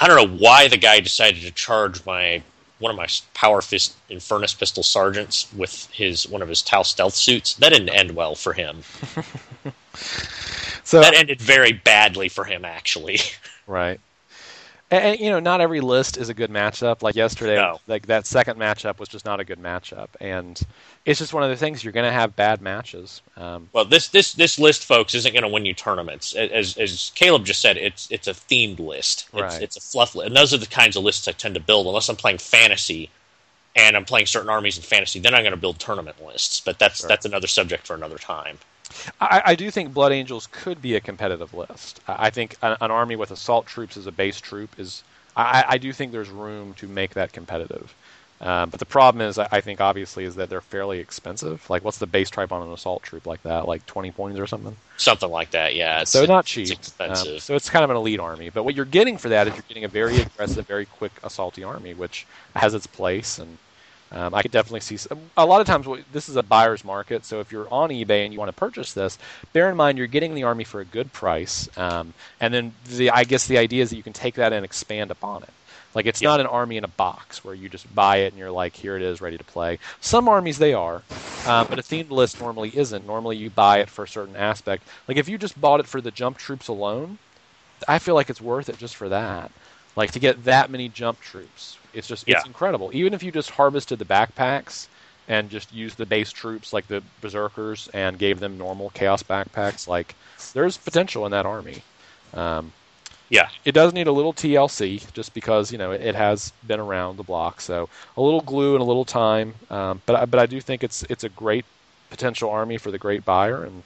[0.00, 2.42] i don't know why the guy decided to charge my
[2.82, 7.14] one of my power fist infernus pistol sergeants with his one of his tau stealth
[7.14, 8.82] suits that didn't end well for him
[10.84, 13.20] So that ended very badly for him actually
[13.66, 14.00] Right.
[14.92, 17.02] And, you know, not every list is a good matchup.
[17.02, 17.80] Like yesterday, No.
[17.86, 20.60] like that second matchup was just not a good matchup, and
[21.06, 23.22] it's just one of the things you're going to have bad matches.
[23.38, 26.34] Um, Well, this this this list, folks, isn't going to win you tournaments.
[26.34, 29.28] As as Caleb just said, it's it's a themed list.
[29.32, 29.62] It's, Right.
[29.62, 31.86] it's a fluff list, and those are the kinds of lists I tend to build.
[31.86, 33.08] Unless I'm playing fantasy,
[33.74, 36.60] and I'm playing certain armies in fantasy, then I'm going to build tournament lists.
[36.60, 37.08] But that's Sure.
[37.08, 38.58] that's another subject for another time.
[39.20, 42.00] I, I do think Blood Angels could be a competitive list.
[42.08, 45.02] I I think an, an army with assault troops as a base troop is.
[45.34, 47.94] I, I do think there's room to make that competitive.
[48.42, 51.68] Um, but the problem is, I I think obviously, is that they're fairly expensive.
[51.70, 53.68] Like, what's the base type on an assault troop like that?
[53.68, 54.76] Like 20 points or something?
[54.96, 55.74] Something like that.
[55.76, 56.02] Yeah.
[56.02, 56.64] It's, so not cheap.
[56.64, 57.34] It's expensive.
[57.34, 58.50] Um, so it's kind of an elite army.
[58.50, 61.66] But what you're getting for that is you're getting a very aggressive, very quick, assaulty
[61.66, 62.26] army, which
[62.56, 63.38] has its place.
[63.38, 63.58] And
[64.12, 65.86] um, I could definitely see some, a lot of times.
[66.12, 68.92] This is a buyer's market, so if you're on eBay and you want to purchase
[68.92, 69.18] this,
[69.52, 71.68] bear in mind you're getting the army for a good price.
[71.78, 74.64] Um, and then the I guess the idea is that you can take that and
[74.64, 75.50] expand upon it.
[75.94, 76.30] Like it's Yeah.
[76.30, 78.96] not an army in a box where you just buy it and you're like, here
[78.96, 79.78] it is, ready to play.
[80.00, 81.02] Some armies they are,
[81.46, 83.06] um, but a themed list normally isn't.
[83.06, 84.84] Normally you buy it for a certain aspect.
[85.08, 87.18] Like if you just bought it for the jump troops alone,
[87.88, 89.50] I feel like it's worth it just for that.
[89.96, 92.90] Like to get that many jump troops, it's just it's incredible.
[92.94, 94.88] Even if you just harvested the backpacks
[95.28, 99.86] and just used the base troops like the berserkers and gave them normal chaos backpacks,
[99.86, 100.16] like
[100.54, 101.84] there's potential in that army.
[102.34, 102.72] Um,
[103.28, 103.48] Yeah.
[103.64, 107.16] it does need a little TLC just because you know it, it has been around
[107.16, 107.60] the block.
[107.60, 110.82] So a little glue and a little time, um, but I- but I do think
[110.84, 111.66] it's it's a great
[112.10, 113.84] potential army for the great buyer, and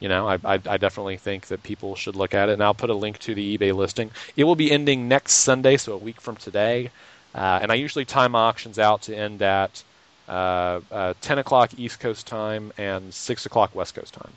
[0.00, 2.54] you know I, I I definitely think that people should look at it.
[2.54, 4.10] And I'll put a link to the eBay listing.
[4.36, 6.90] It will be ending next Sunday, so a week from today.
[7.34, 9.82] Uh, and I usually time auctions out to end at
[10.28, 14.32] uh, uh, 10 o'clock East Coast time and 6 o'clock West Coast time.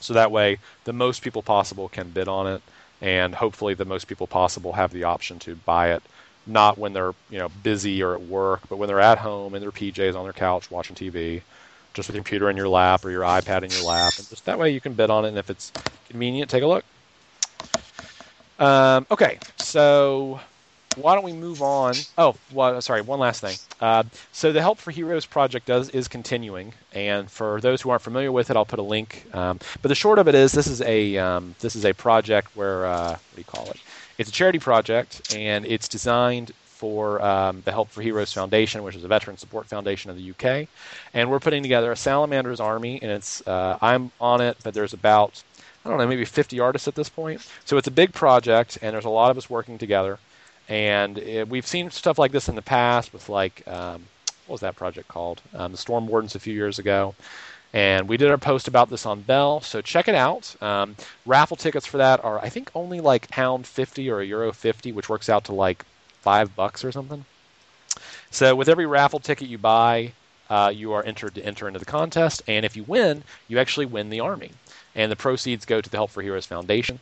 [0.00, 2.62] So that way, the most people possible can bid on it,
[3.00, 6.02] and hopefully, the most people possible have the option to buy it,
[6.46, 9.60] not when they're you know busy or at work, but when they're at home in
[9.60, 11.42] their PJs on their couch watching TV,
[11.94, 14.44] just with your computer in your lap or your iPad in your lap, and just
[14.46, 15.28] that way you can bid on it.
[15.28, 15.70] And if it's
[16.08, 16.84] convenient, take a look.
[18.58, 20.40] Um, okay, so
[20.96, 21.94] why don't we move on?
[22.18, 23.56] Oh, well, sorry, one last thing.
[23.80, 28.02] Uh, so the Help for Heroes project does is continuing, and for those who aren't
[28.02, 29.26] familiar with it, I'll put a link.
[29.32, 32.54] Um, but the short of it is, this is a um, this is a project
[32.56, 33.80] where uh, what do you call it?
[34.18, 38.96] It's a charity project, and it's designed for um, the Help for Heroes Foundation, which
[38.96, 40.68] is a veteran support foundation of the UK,
[41.14, 44.92] and we're putting together a Salamanders army, and it's uh, I'm on it, but there's
[44.92, 45.42] about
[45.84, 47.46] I don't know, maybe 50 artists at this point.
[47.64, 50.18] So it's a big project, and there's a lot of us working together.
[50.72, 54.02] And it, we've seen stuff like this in the past with like um,
[54.46, 55.42] what was that project called?
[55.52, 57.14] Um, the Storm Wardens a few years ago.
[57.74, 60.54] And we did our post about this on Bell, so check it out.
[60.62, 60.96] Um,
[61.26, 64.92] raffle tickets for that are, I think, only like pound fifty or a euro fifty,
[64.92, 65.84] which works out to like
[66.20, 67.24] five bucks or something.
[68.30, 70.12] So with every raffle ticket you buy,
[70.48, 73.86] uh, you are entered to enter into the contest, and if you win, you actually
[73.86, 74.50] win the army,
[74.94, 76.98] and the proceeds go to the Help for Heroes Foundation.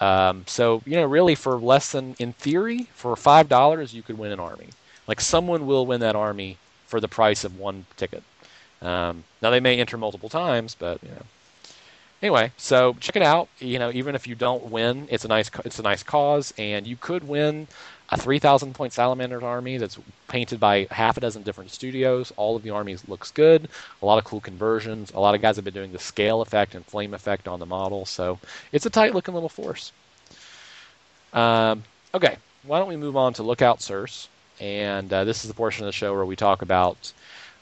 [0.00, 4.18] Um, so you know, really, for less than, in theory, for five dollars, you could
[4.18, 4.68] win an army.
[5.06, 8.22] Like someone will win that army for the price of one ticket.
[8.82, 11.22] Um, now they may enter multiple times, but you know.
[12.22, 13.48] Anyway, so check it out.
[13.58, 16.86] You know, even if you don't win, it's a nice it's a nice cause, and
[16.86, 17.66] you could win
[18.14, 19.98] a 3,000 point salamander army that's
[20.28, 22.32] painted by half a dozen different studios.
[22.36, 23.68] All of the armies looks good.
[24.02, 25.10] A lot of cool conversions.
[25.14, 27.66] A lot of guys have been doing the scale effect and flame effect on the
[27.66, 28.38] model, so
[28.72, 29.92] it's a tight looking little force.
[31.32, 31.82] Um,
[32.14, 34.28] okay, why don't we move on to Lookout Source?
[34.60, 37.12] And uh, this is the portion of the show where we talk about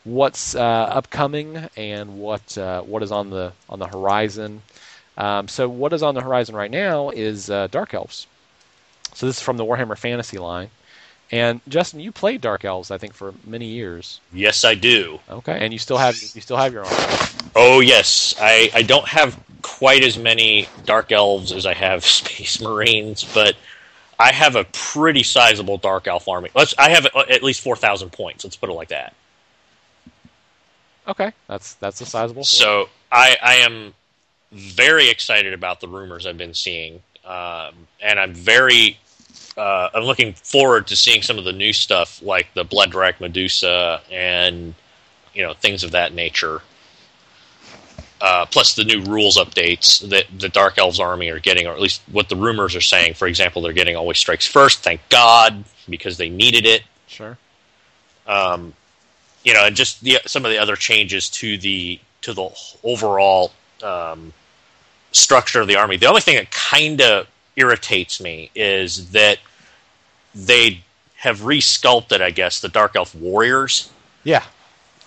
[0.05, 4.61] what's uh, upcoming and what uh, what is on the on the horizon.
[5.16, 8.26] Um, so what is on the horizon right now is uh, Dark Elves.
[9.15, 10.71] So this is from the Warhammer Fantasy line.
[11.33, 14.21] And Justin, you played Dark Elves, I think, for many years.
[14.35, 15.19] Yes, I do.
[15.31, 16.97] Okay, and you still have you still have your army.
[17.57, 22.61] Oh yes, I, I don't have quite as many dark elves as I have space
[22.61, 23.57] marines, but
[24.19, 26.51] I have a pretty sizable dark elf army.
[26.55, 28.45] Let's I have at least four thousand points.
[28.45, 29.15] Let's put it like that.
[31.09, 32.45] Okay, that's that's a sizable.
[32.45, 33.95] So I I am
[34.53, 38.99] very excited about the rumors I've been seeing, um, and I'm very
[39.57, 44.00] uh, I'm looking forward to seeing some of the new stuff like the Bloodwrack Medusa
[44.11, 44.74] and
[45.34, 46.62] you know things of that nature.
[48.20, 51.80] Uh, plus the new rules updates that the Dark Elves army are getting, or at
[51.80, 53.14] least what the rumors are saying.
[53.14, 54.84] For example, they're getting Always Strikes First.
[54.84, 56.82] Thank God, because they needed it.
[57.09, 57.36] sure.
[58.26, 58.74] Um,
[59.42, 62.48] you know, and just the, some of the other changes to the to the
[62.84, 64.32] overall um,
[65.11, 65.96] structure of the army.
[65.96, 67.26] The only thing that kind of
[67.57, 69.38] irritates me is that
[70.34, 70.80] they
[71.16, 73.90] have resculpted, I guess, the Dark Elf warriors,
[74.24, 74.44] Yeah.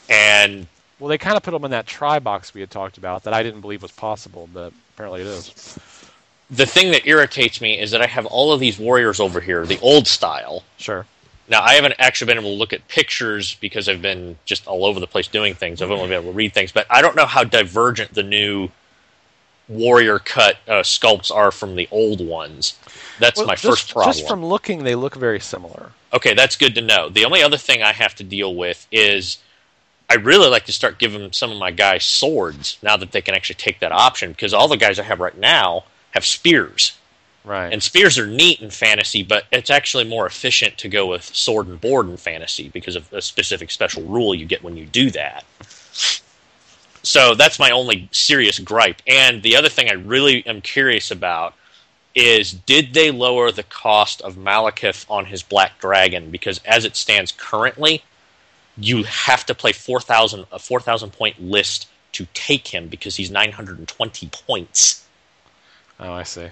[0.10, 0.68] and
[1.00, 3.34] Well, they kind of put them in that try box we had talked about that
[3.34, 5.78] I didn't believe was possible, but apparently it is.
[6.52, 9.66] the thing that irritates me is that I have all of these warriors over here,
[9.66, 10.64] the old style.
[10.78, 11.06] Sure.
[11.48, 14.86] Now, I haven't actually been able to look at pictures because I've been just all
[14.86, 15.82] over the place doing things.
[15.82, 18.70] I've only been able to read things, but I don't know how divergent the new
[19.68, 22.78] warrior cut uh, sculpts are from the old ones.
[23.20, 24.14] That's Well, my just, first problem.
[24.14, 25.92] Just from looking, they look very similar.
[26.14, 27.10] Okay, that's good to know.
[27.10, 29.38] The only other thing I have to deal with is
[30.10, 33.36] I really like to start giving some of my guys swords now that they can
[33.36, 36.98] actually take that option because all the guys I have right now have spears.
[37.44, 37.72] Right.
[37.72, 41.68] And spears are neat in fantasy, but it's actually more efficient to go with sword
[41.68, 45.12] and board in fantasy because of a specific special rule you get when you do
[45.12, 45.44] that.
[47.06, 49.02] So that's my only serious gripe.
[49.08, 51.54] And the other thing I really am curious about
[52.16, 56.32] is did they lower the cost of Malekith on his Black Dragon?
[56.32, 58.04] Because as it stands currently,
[58.78, 64.28] you have to play 4,000 a 4,000 point list to take him because he's 920
[64.28, 65.06] points.
[66.00, 66.50] Oh, I see.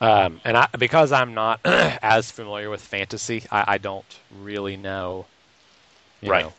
[0.00, 5.26] Um, and I, because I'm not as familiar with fantasy, I, I don't really know,
[6.20, 6.44] you Right.
[6.46, 6.52] know,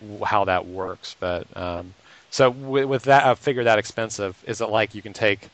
[0.00, 1.16] w- how that works.
[1.18, 1.94] But um,
[2.30, 5.48] so with, with that, a figure that expensive, is it like you can take,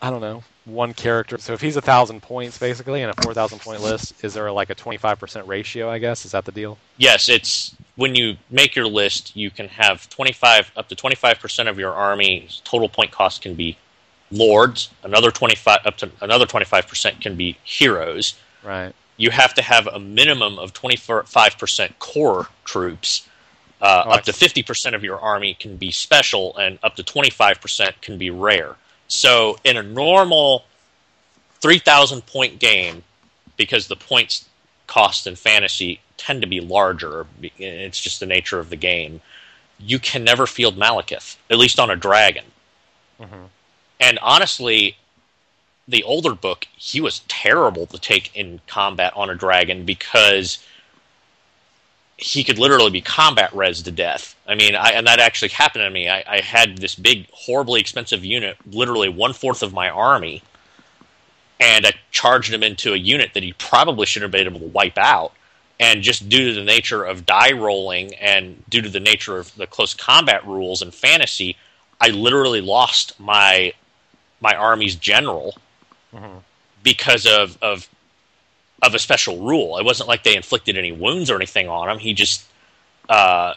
[0.00, 1.38] I don't know, one character?
[1.38, 4.50] So if he's a thousand points basically in a four thousand point list, is there
[4.50, 5.90] like a twenty five percent ratio?
[5.90, 6.78] I guess is that the deal?
[6.98, 11.78] Yes, it's when you make your list, you can have 25 up to 25% of
[11.78, 13.76] your army total point cost can be
[14.30, 18.34] lords, another 25 up to another 25% can be heroes.
[18.62, 18.94] Right.
[19.16, 23.26] You have to have a minimum of 25% core troops.
[23.80, 28.00] Uh, Oh, up to 50% of your army can be special, and up to 25%
[28.00, 28.76] can be rare.
[29.08, 30.64] So, in a normal
[31.60, 33.04] 3,000 point game,
[33.56, 34.46] because the points
[34.86, 37.26] cost in fantasy tend to be larger,
[37.58, 39.20] it's just the nature of the game,
[39.78, 42.44] you can never field Malekith, at least on a dragon.
[43.20, 43.48] Mhm.
[44.00, 44.96] And honestly,
[45.88, 50.58] the older book, he was terrible to take in combat on a dragon because
[52.18, 54.34] he could literally be combat res to death.
[54.46, 56.08] I mean, I, and that actually happened to me.
[56.08, 60.42] I, I had this big, horribly expensive unit, literally one fourth of my army,
[61.60, 64.72] and I charged him into a unit that he probably shouldn't have been able to
[64.72, 65.32] wipe out.
[65.78, 69.54] And just due to the nature of die rolling and due to the nature of
[69.56, 71.56] the close combat rules in fantasy,
[72.00, 73.72] I literally lost my
[74.40, 75.56] my army's general
[76.14, 76.42] Mhm.
[76.82, 77.88] because of of
[78.82, 79.78] of a special rule.
[79.78, 81.98] It wasn't like they inflicted any wounds or anything on him.
[81.98, 82.44] He just
[83.08, 83.54] uh,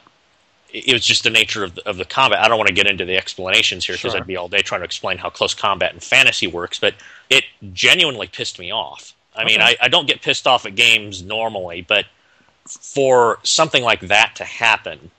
[0.71, 2.39] it was just the nature of the, of the combat.
[2.39, 4.21] I don't want to get into the explanations here because Sure.
[4.21, 6.93] I'd be all day trying to explain how close combat in fantasy works, but
[7.29, 7.43] it
[7.73, 9.13] genuinely pissed me off.
[9.35, 12.05] I mean, I, I don't get pissed off at games normally, but
[12.65, 15.11] for something like that to happen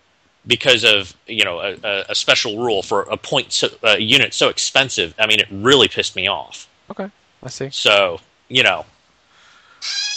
[0.46, 4.32] because of you know a, a- a special rule for a point so, a unit
[4.34, 6.68] so expensive, I mean, it really pissed me off.
[6.90, 7.10] Okay.
[7.42, 7.70] I see.
[7.70, 8.84] So you know,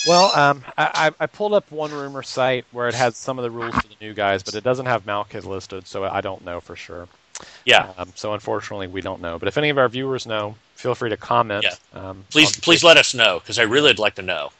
[0.07, 3.51] Well, um, I, I pulled up one rumor site where it has some of the
[3.51, 6.59] rules for the new guys, but it doesn't have Malekith listed, so I don't know
[6.59, 7.07] for sure.
[7.65, 7.93] yeah.
[7.97, 9.39] Um, so unfortunately, we don't know.
[9.39, 11.63] But if any of our viewers know, feel free to comment.
[11.63, 11.75] Yeah.
[11.93, 14.51] Um, Please, please let us know because I really would like to know.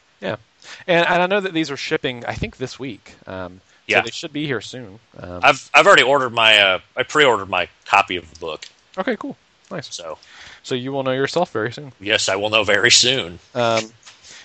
[0.88, 2.26] And, and I know that these are shipping.
[2.26, 3.14] I think this week.
[3.28, 4.00] Um, Yeah.
[4.00, 4.98] So they should be here soon.
[5.20, 8.66] Um, I've I've already ordered my uh, I pre-ordered my copy of the book,
[8.98, 9.18] okay.
[9.18, 9.36] Cool.
[9.70, 9.94] Nice.
[9.94, 10.18] so
[10.64, 11.92] So you will know yourself very soon.
[12.00, 13.40] yes, I will know very soon.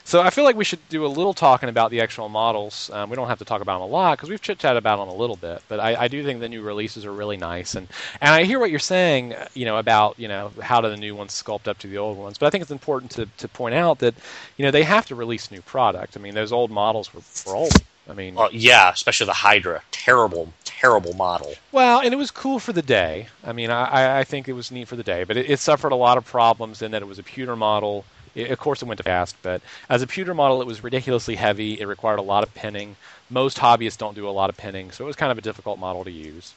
[0.09, 2.89] So I feel like we should do a little talking about the actual models.
[2.95, 4.97] Um, we don't have to talk about them a lot because we've chit chatted about
[5.01, 5.63] them a little bit.
[5.69, 7.87] But I, I do think the new releases are really nice, and
[8.23, 9.35] and I hear what you're saying.
[9.35, 11.99] uh, You know about you know how do the new ones sculpt up to the
[11.99, 12.39] old ones.
[12.39, 14.15] But I think it's important to to point out that
[14.57, 16.17] you know they have to release new product.
[16.17, 17.75] I mean those old models were, were old.
[18.09, 21.53] I mean, Well, yeah, especially the Hydra, terrible, terrible model.
[21.71, 23.29] Well, and it was cool for the day.
[23.45, 25.59] I mean, I- I, I think it was neat for the day, but it, it
[25.59, 28.07] suffered a lot of problems in that it was a pewter model.
[28.39, 31.35] It, of course, it went to fast, but as a pewter model, it was ridiculously
[31.37, 31.81] heavy.
[31.81, 32.97] It required a lot of pinning.
[33.31, 35.79] Most hobbyists don't do a lot of pinning, so it was kind of a difficult
[35.79, 36.55] model to use.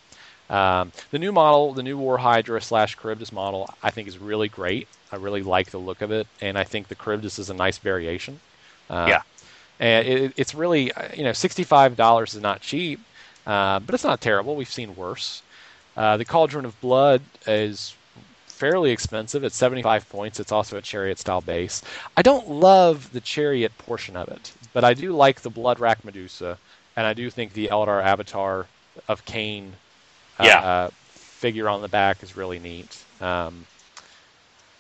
[0.49, 4.49] Um, the new model, the new War Hydra slash Charybdis model, I think is really
[4.49, 4.87] great.
[5.11, 7.77] I really like the look of it, and I think the Charybdis is a nice
[7.77, 8.39] variation.
[8.89, 9.21] Uh, Yeah.
[9.79, 12.99] and it, it's really uh, you know sixty-five dollars is not cheap,
[13.47, 14.55] uh, but it's not terrible.
[14.55, 15.41] We've seen worse.
[15.95, 17.95] Uh, the Cauldron of Blood is
[18.61, 19.43] fairly expensive.
[19.43, 20.39] It's 75 points.
[20.39, 21.81] It's also a chariot style base.
[22.15, 26.57] I don't love the chariot portion of it, but I do like the Bloodwrack Medusa,
[26.95, 28.67] and I do think the Eldar avatar
[29.07, 29.71] of Khaine
[30.39, 30.59] uh, Yeah.
[30.71, 30.89] uh,
[31.41, 33.03] figure on the back is really neat.
[33.19, 33.65] Um,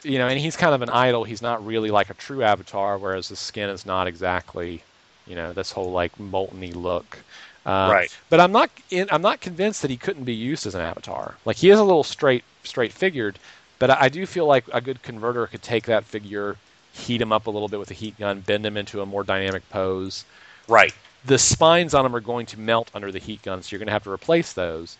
[0.03, 1.23] you know, and he's kind of an idol.
[1.23, 4.83] He's not really like a true avatar, whereas the skin is not exactly,
[5.27, 7.17] you know, this whole like molteny look.
[7.65, 8.11] Uh, Right.
[8.29, 11.35] But I'm not in, I'm not convinced that he couldn't be used as an avatar.
[11.45, 13.39] Like he is a little straight straight figured,
[13.81, 16.55] but I, I do feel like a good converter could take that figure,
[16.93, 19.23] heat him up a little bit with a heat gun, bend him into a more
[19.23, 20.23] dynamic pose.
[20.67, 20.93] Right.
[21.25, 23.87] The spines on them are going to melt under the heat gun, so you're going
[23.87, 24.97] to have to replace those.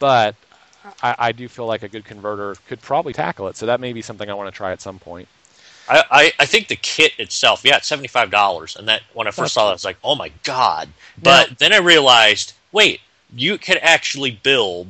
[0.00, 0.34] But
[1.00, 3.56] I, I do feel like a good converter could probably tackle it.
[3.56, 5.28] So that may be something I want to try at some point.
[5.88, 9.28] I, I, I think the kit itself, yeah, it's seventy five dollars, and that when
[9.28, 10.88] I first saw that, I was like, oh my god!
[11.22, 13.00] But then I realized, wait,
[13.34, 14.88] you could actually build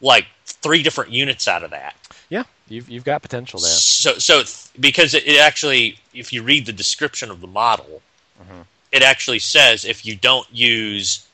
[0.00, 1.94] like three different units out of that.
[2.28, 3.70] Yeah, you've you've got potential there.
[3.70, 8.02] So, so th- because it, it actually, if you read the description of the model,
[8.40, 8.64] Mhm.
[8.92, 11.26] it actually says if you don't use,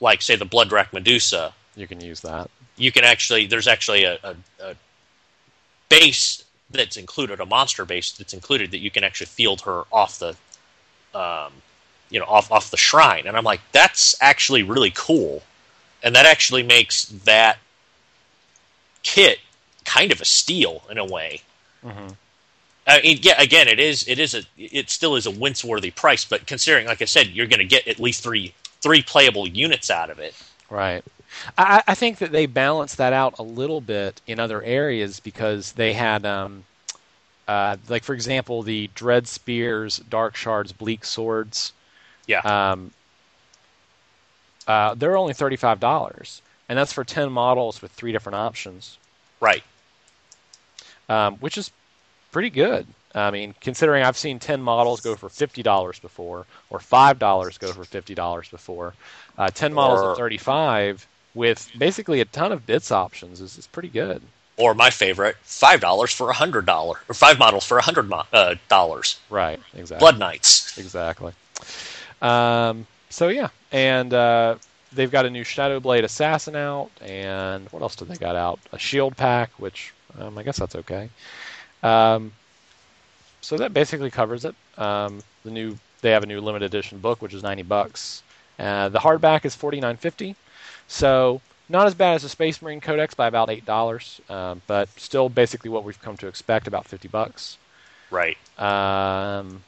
[0.00, 2.50] like, say, the Bloodwrack Medusa, You can use that.
[2.76, 4.74] you can actually there's actually a, a, a
[5.88, 10.18] base that's included, a monster base that's included that you can actually field her off
[10.18, 10.34] the,
[11.14, 11.52] um,
[12.10, 15.42] you know, off off the shrine, and I'm like, that's actually really cool,
[16.02, 17.58] and that actually makes that
[19.04, 19.38] kit
[19.84, 21.40] kind of a steal in a way.
[21.82, 22.08] hmm
[22.86, 26.26] I mean, yeah, again, it is it is a it still is a wince-worthy price,
[26.26, 28.52] but considering, like I said, you're going to get at least three
[28.82, 30.34] three playable units out of it.
[30.68, 31.02] Right.
[31.56, 35.72] I, I think that they balanced that out a little bit in other areas because
[35.72, 36.64] they had, um,
[37.48, 41.72] uh, like for example, the Dread Spears, Dark Shards, Bleak Swords.
[42.26, 42.40] Yeah.
[42.40, 42.92] Um,
[44.66, 48.98] uh, they're only thirty-five dollars, and that's for ten models with three different options,
[49.40, 49.62] Right.
[51.08, 51.70] um, which is
[52.32, 52.86] pretty good.
[53.14, 57.58] I mean, considering I've seen ten models go for fifty dollars before, or five dollars
[57.58, 58.94] go for fifty dollars before,
[59.38, 63.66] uh, ten models Or- at thirty-five with basically a ton of bits options is, is
[63.66, 64.22] pretty good.
[64.56, 68.08] Or my favorite, five dollars for a hundred dollar, or five models for a hundred
[68.08, 69.18] mo- uh, dollars.
[69.30, 69.60] Right.
[69.74, 69.98] Exactly.
[70.00, 70.76] Blood Knights.
[70.78, 71.32] Exactly.
[72.22, 74.56] Um, so yeah, and uh,
[74.94, 78.58] they've got a new Shadow Blade Assassin out, and what else did they got out?
[78.72, 81.08] A Shield Pack, which um, I guess that's okay.
[81.82, 82.32] Um,
[83.40, 84.54] so that basically covers it.
[84.78, 88.22] Um, the new they have a new limited edition book, which is ninety bucks.
[88.58, 90.36] Uh, the hardback is forty nine fifty.
[90.88, 94.88] So not as bad as the Space Marine Codex by about eight dollars, um, but
[94.98, 97.58] still basically what we've come to expect, about fifty bucks.
[98.10, 98.36] Right.
[98.58, 99.62] Um,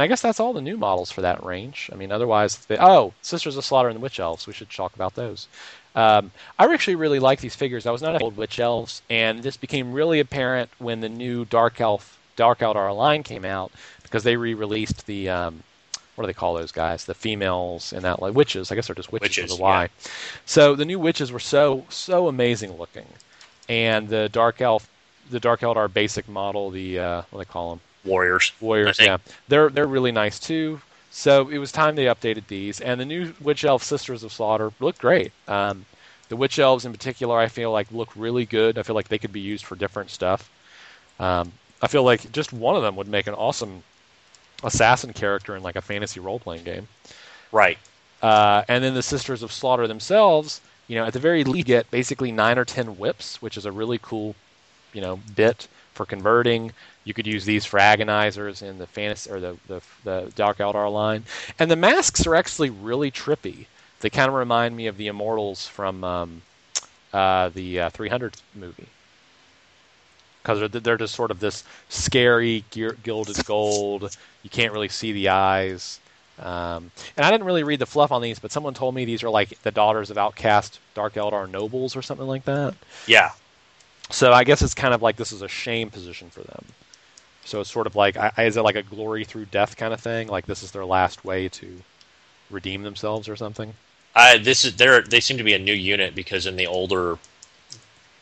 [0.00, 1.90] and I guess that's all the new models for that range.
[1.92, 4.46] I mean, otherwise, they, oh, Sisters of Slaughter and the Witch Elves.
[4.46, 5.46] We should talk about those.
[5.94, 7.84] Um, I actually really like these figures.
[7.84, 11.44] I was not a old Witch Elves, and this became really apparent when the new
[11.44, 13.72] Dark Elf Dark Eldar line came out
[14.02, 15.62] because they re-released the um,
[16.14, 17.04] what do they call those guys?
[17.04, 18.72] The females in that like witches.
[18.72, 19.88] I guess they're just Wyches, Wyches, with a Y.
[20.46, 23.06] So the new Wyches were so so amazing looking,
[23.68, 24.88] and the Dark Elf,
[25.28, 27.80] the Dark Eldar basic model, the uh, what do they call them?
[28.04, 28.52] Warriors.
[28.60, 30.80] Warriors, yeah, they're they're really nice too.
[31.10, 34.72] So it was time they updated these, and the new Witch Elf Sisters of Slaughter
[34.80, 35.32] look great.
[35.48, 35.84] Um,
[36.28, 38.78] the Witch Elves in particular, I feel like look really good.
[38.78, 40.48] I feel like they could be used for different stuff.
[41.18, 43.82] Um, I feel like just one of them would make an awesome
[44.62, 46.88] assassin character in like a fantasy role playing game.
[47.52, 47.78] Right.
[48.22, 51.90] Uh, and then the Sisters of Slaughter themselves, you know, at the very least, get
[51.90, 54.34] basically nine or ten whips, which is a really cool,
[54.92, 56.72] you know, bit for converting.
[57.04, 60.92] You could use these for agonizers in the fantasy or the, the the Dark Eldar
[60.92, 61.24] line,
[61.58, 63.66] and the masks are actually really trippy.
[64.00, 66.42] They kind of remind me of the Immortals from um,
[67.12, 68.86] uh, the uh, 300 movie
[70.42, 74.16] because they're, they're just sort of this scary gilded gold.
[74.42, 76.00] You can't really see the eyes.
[76.38, 79.22] Um, and I didn't really read the fluff on these, but someone told me these
[79.22, 82.74] are like the daughters of outcast Dark Eldar nobles or something like that.
[83.06, 83.32] Yeah.
[84.10, 86.64] So I guess it's kind of like this is a shame position for them.
[87.44, 90.28] So it's sort of like, is it like a glory through death kind of thing?
[90.28, 91.82] Like this is their last way to
[92.50, 93.74] redeem themselves or something?
[94.14, 97.18] I this is they they seem to be a new unit because in the older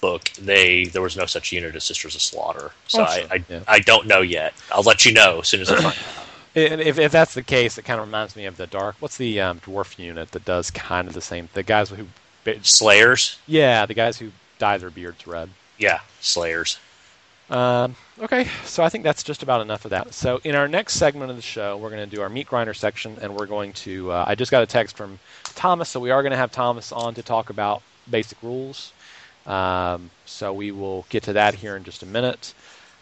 [0.00, 2.72] book they there was no such unit as Sisters of Slaughter.
[2.86, 3.60] So Oh, I I, Yeah.
[3.66, 4.54] I don't know yet.
[4.70, 5.96] I'll let you know as soon as I find out.
[6.54, 8.96] And if, if that's the case, it kind of reminds me of the dark.
[8.98, 11.48] What's the um, dwarf unit that does kind of the same?
[11.52, 12.06] The guys who,
[12.62, 13.38] Slayers.
[13.46, 15.50] yeah, the guys who dye their beards red.
[15.76, 16.78] Yeah, Slayers.
[17.50, 20.12] Um, okay, so I think that's just about enough of that.
[20.12, 22.74] So in our next segment of the show, we're going to do our meat grinder
[22.74, 24.12] section, and we're going to.
[24.12, 25.18] Uh, I just got a text from
[25.54, 28.92] Thomas, so we are going to have Thomas on to talk about basic rules.
[29.46, 32.52] Um, so we will get to that here in just a minute.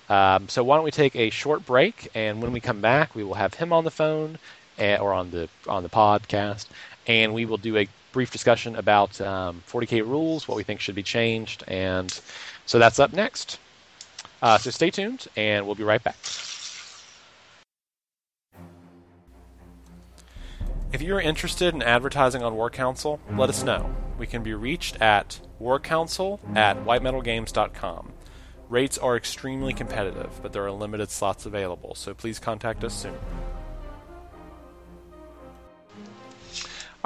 [0.08, 3.24] Um, so why don't we take a short break, and when we come back, we
[3.24, 4.38] will have him on the phone
[4.78, 6.66] eh, or on the on the podcast,
[7.08, 10.94] and we will do a brief discussion about um, 40k rules, what we think should
[10.94, 12.20] be changed, and
[12.64, 13.58] so that's up next.
[14.42, 16.16] Uh, so stay tuned, and we'll be right back.
[20.92, 23.94] If you're interested in advertising on War Council, let us know.
[24.18, 28.12] We can be reached at warcouncil at whitemetalgames.com.
[28.68, 33.14] Rates are extremely competitive, but there are limited slots available, so please contact us soon.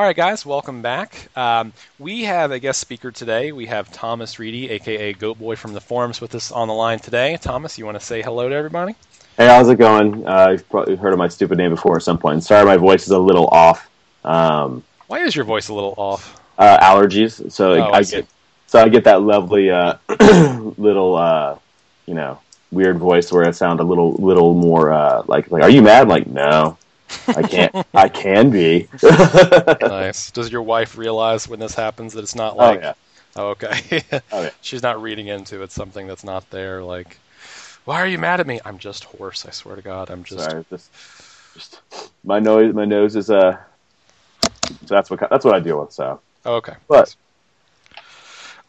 [0.00, 1.28] All right, guys, welcome back.
[1.36, 3.52] Um, we have a guest speaker today.
[3.52, 7.00] We have Thomas Reidy, aka Goat Boy from the forums, with us on the line
[7.00, 7.36] today.
[7.38, 8.94] Thomas, you want to say hello to everybody?
[9.36, 10.26] Hey, how's it going?
[10.26, 12.42] Uh, you've probably heard of my stupid name before at some point.
[12.42, 13.90] Sorry, my voice is a little off.
[14.24, 16.40] Um, Why is your voice a little off?
[16.56, 18.26] Uh, allergies, so Oh, I I, get
[18.68, 19.96] so I get that lovely uh,
[20.78, 21.58] little uh,
[22.06, 22.40] you know
[22.72, 26.08] weird voice where I sound a little little more uh, like like Are you mad?
[26.08, 26.78] Like no,
[27.28, 27.86] I can't.
[27.94, 28.88] I can be.
[29.02, 30.30] nice.
[30.30, 32.66] Does your wife realize when this happens that it's not like?
[32.66, 32.82] oh like?
[32.82, 32.94] yeah.
[33.36, 34.02] Oh, okay.
[34.32, 34.50] Oh, yeah.
[34.60, 36.82] She's not reading into it something that's not there.
[36.82, 37.18] Like,
[37.84, 38.60] why are you mad at me?
[38.64, 39.46] I'm just hoarse.
[39.46, 40.44] I swear to God, I'm just.
[40.44, 40.90] Sorry, just
[41.54, 41.80] just
[42.24, 42.74] my nose.
[42.74, 43.56] My nose is uh.
[44.42, 45.92] So that's what that's what I deal with.
[45.92, 46.74] So Oh, okay.
[46.88, 47.14] But-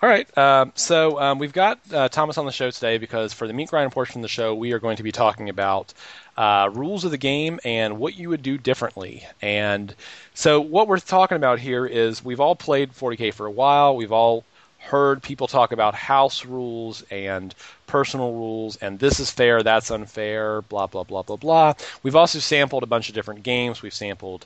[0.02, 0.38] All right.
[0.38, 3.70] Um, so um, we've got uh, Thomas on the show today because for the meat
[3.70, 5.94] grinder portion of the show, we are going to be talking about
[6.38, 9.26] uh, rules of the game and what you would do differently.
[9.42, 9.94] And
[10.34, 13.96] so what we're talking about here is we've all played 40k for a while.
[13.96, 14.44] We've all
[14.80, 17.54] heard people talk about house rules and
[17.86, 21.74] personal rules and this is fair, that's unfair, blah blah blah blah blah.
[22.02, 23.82] We've also sampled a bunch of different games.
[23.82, 24.46] We've sampled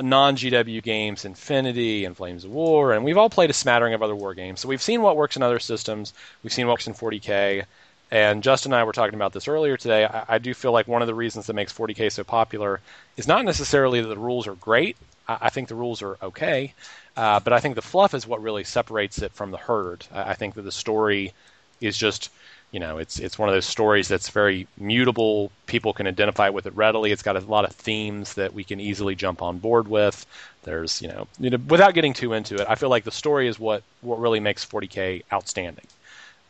[0.00, 4.02] non GW games, Infinity and Flames of War, and we've all played a smattering of
[4.02, 4.60] other war games.
[4.60, 6.12] So we've seen what works in other systems.
[6.42, 7.64] We've seen what works in 40k.
[8.12, 10.04] And Justin and I were talking about this earlier today.
[10.04, 12.78] I, I do feel like one of the reasons that makes 40k so popular
[13.16, 14.98] is not necessarily that the rules are great.
[15.26, 16.74] I, I think the rules are okay,
[17.16, 20.04] uh, but I think the fluff is what really separates it from the herd.
[20.12, 21.32] I, I think that the story
[21.80, 22.28] is just
[22.70, 26.66] you know it's it's one of those stories that's very mutable people can identify with
[26.66, 29.88] it readily it's got a lot of themes that we can easily jump on board
[29.88, 30.24] with
[30.62, 33.46] there's you know, you know without getting too into it i feel like the story
[33.48, 35.84] is what what really makes 40k outstanding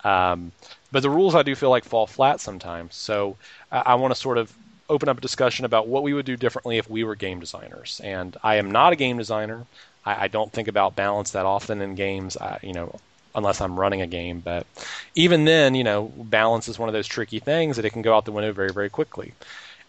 [0.05, 0.53] um,
[0.91, 3.37] but the rules i do feel like fall flat sometimes so
[3.71, 4.53] i, I want to sort of
[4.89, 8.01] open up a discussion about what we would do differently if we were game designers
[8.05, 9.67] and i am not a game designer
[10.05, 12.99] i, I don't think about balance that often in games I, you know
[13.35, 14.41] unless I'm running a game.
[14.41, 14.67] But
[15.15, 18.15] even then, you know, balance is one of those tricky things that it can go
[18.15, 19.33] out the window very, very quickly.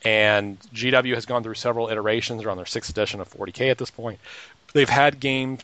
[0.05, 2.41] And GW has gone through several iterations.
[2.41, 4.19] They're on their sixth edition of 40k at this point.
[4.73, 5.59] They've had game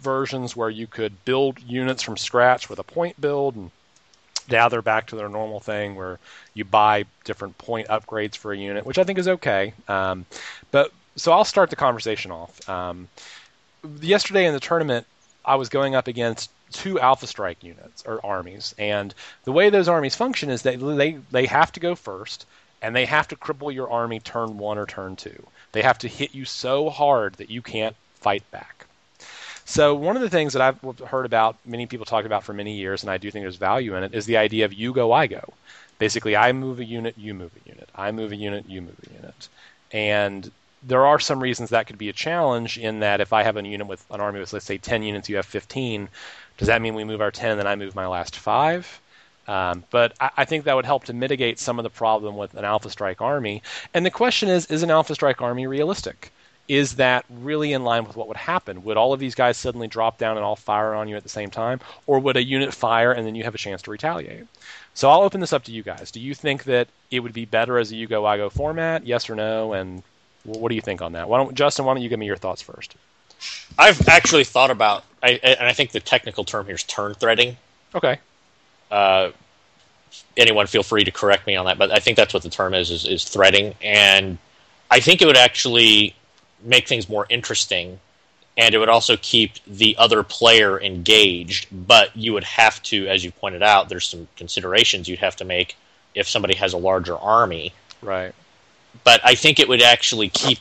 [0.00, 3.70] versions where you could build units from scratch with a point build, and
[4.50, 6.18] now they're back to their normal thing where
[6.54, 9.72] you buy different point upgrades for a unit, which I think is okay.
[9.88, 10.26] Um,
[10.70, 12.68] but so I'll start the conversation off.
[12.68, 13.08] Um,
[14.00, 15.06] yesterday in the tournament,
[15.44, 19.88] I was going up against two Alpha Strike units or armies, and the way those
[19.88, 22.46] armies function is that they they have to go first,
[22.82, 25.46] and they have to cripple your army turn one or turn two.
[25.72, 28.77] They have to hit you so hard that you can't fight back.
[29.68, 32.72] So one of the things that I've heard about, many people talked about for many
[32.72, 35.12] years, and I do think there's value in it, is the idea of you go,
[35.12, 35.52] I go.
[35.98, 37.86] Basically, I move a unit, you move a unit.
[37.94, 39.48] I move a unit, you move a unit.
[39.92, 40.50] And
[40.82, 43.62] there are some reasons that could be a challenge in that if I have a
[43.62, 46.08] unit with an army with, let's say, 10 units, you have 15,
[46.56, 49.02] does that mean we move our 10 and I move my last five?
[49.46, 52.54] Um, but I, I think that would help to mitigate some of the problem with
[52.54, 53.62] an Alpha Strike army.
[53.92, 56.32] And the question is is an Alpha Strike army realistic?
[56.68, 58.84] Is that really in line with what would happen?
[58.84, 61.28] Would all of these guys suddenly drop down and all fire on you at the
[61.30, 61.80] same time?
[62.06, 64.46] Or would a unit fire and then you have a chance to retaliate?
[64.92, 66.10] So I'll open this up to you guys.
[66.10, 69.06] Do you think that it would be better as a you go, I go format?
[69.06, 69.72] Yes or no?
[69.72, 70.02] And
[70.44, 71.28] what do you think on that?
[71.28, 72.96] Why don't, Justin, why don't you give me your thoughts first?
[73.78, 77.56] I've actually thought about, I, and I think the technical term here is turn threading.
[77.94, 78.18] Okay.
[78.90, 79.30] Uh,
[80.36, 82.74] anyone feel free to correct me on that, but I think that's what the term
[82.74, 83.74] is, is, is threading.
[83.82, 84.38] And
[84.90, 86.14] I think it would actually
[86.62, 88.00] make things more interesting
[88.58, 93.24] and it would also keep the other player engaged, but you would have to, as
[93.24, 95.76] you pointed out, there's some considerations you'd have to make
[96.12, 97.72] if somebody has a larger army.
[98.02, 98.34] Right.
[99.04, 100.58] But I think it would actually keep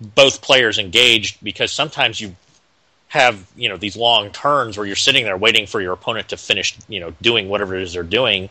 [0.00, 2.34] both players engaged because sometimes you
[3.08, 6.36] have you know these long turns where you're sitting there waiting for your opponent to
[6.36, 8.48] finish you know doing whatever it is they're doing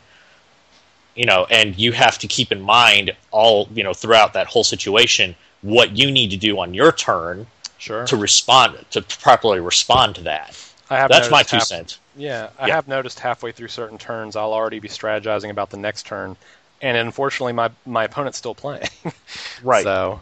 [1.16, 4.66] you know and you have to keep in mind all you know throughout that whole
[4.66, 7.48] situation what you need to do on your turn
[7.78, 8.06] Sure.
[8.08, 10.58] to respond to properly respond to that
[10.90, 12.76] I have that's my two half- cents Yeah, I Yeah.
[12.76, 16.36] have noticed halfway through certain turns, I'll already be strategizing about the next turn,
[16.82, 18.88] and unfortunately, my my opponent's still playing.
[19.64, 19.84] Right.
[19.84, 20.20] So,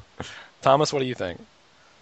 [0.61, 1.39] Thomas, what do you think?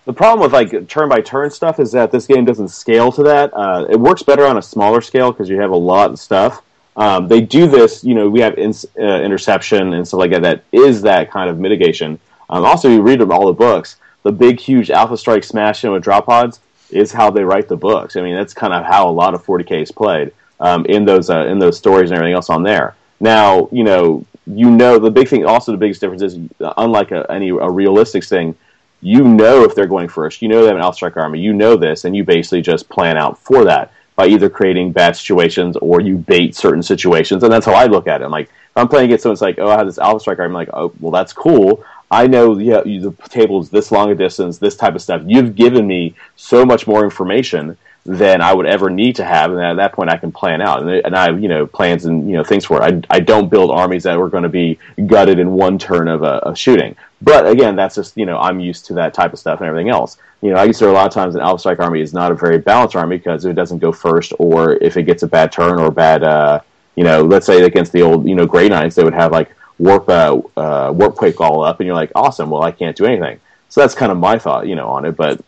[0.05, 3.23] The problem with like turn by turn stuff is that this game doesn't scale to
[3.23, 3.51] that.
[3.53, 6.61] Uh, it works better on a smaller scale because you have a lot of stuff.
[6.97, 10.41] Um, they do this, you know, we have in, uh, interception and stuff like that.
[10.43, 12.19] That is that kind of mitigation.
[12.49, 13.97] Um, also, you read all the books.
[14.23, 17.75] The big, huge Alpha Strike smash in with drop pods is how they write the
[17.75, 18.15] books.
[18.15, 21.29] I mean, that's kind of how a lot of 40k is played um, in those
[21.29, 22.95] uh, in those stories and everything else on there.
[23.19, 25.45] Now, you know, you know the big thing.
[25.45, 28.55] Also, the biggest difference is, uh, unlike a, any a realistic thing,
[29.01, 30.41] you know if they're going first.
[30.41, 31.39] You know they have an Alpha Strike army.
[31.39, 35.15] You know this, and you basically just plan out for that by either creating bad
[35.15, 37.43] situations or you bait certain situations.
[37.43, 38.25] And that's how I look at it.
[38.25, 40.39] I'm like, if I'm playing against someone, it's like, oh, I have this Alpha Strike
[40.39, 40.51] army.
[40.51, 41.83] I'm like, oh, well, that's cool.
[42.11, 45.23] I know the table is this long a distance, this type of stuff.
[45.25, 49.59] You've given me so much more information than I would ever need to have, and
[49.59, 50.81] at that point I can plan out.
[50.81, 53.05] And, and I have you know plans and you know things for it.
[53.09, 54.77] I, I don't build armies that are going to be
[55.07, 56.95] gutted in one turn of a, a, shooting.
[57.21, 59.89] But again, that's just you know I'm used to that type of stuff and everything
[59.89, 60.17] else.
[60.41, 62.35] You know, I consider a lot of times an Alpha Strike army is not a
[62.35, 65.51] very balanced army because if it doesn't go first, or if it gets a bad
[65.51, 66.59] turn or bad, uh,
[66.95, 69.49] you know, let's say against the old you know Grey Knights, they would have like
[69.77, 72.49] warp uh, uh, warp quake all up, and you're like, awesome.
[72.49, 73.39] Well, I can't do anything.
[73.69, 75.15] So that's kind of my thought, you know, on it.
[75.15, 75.43] But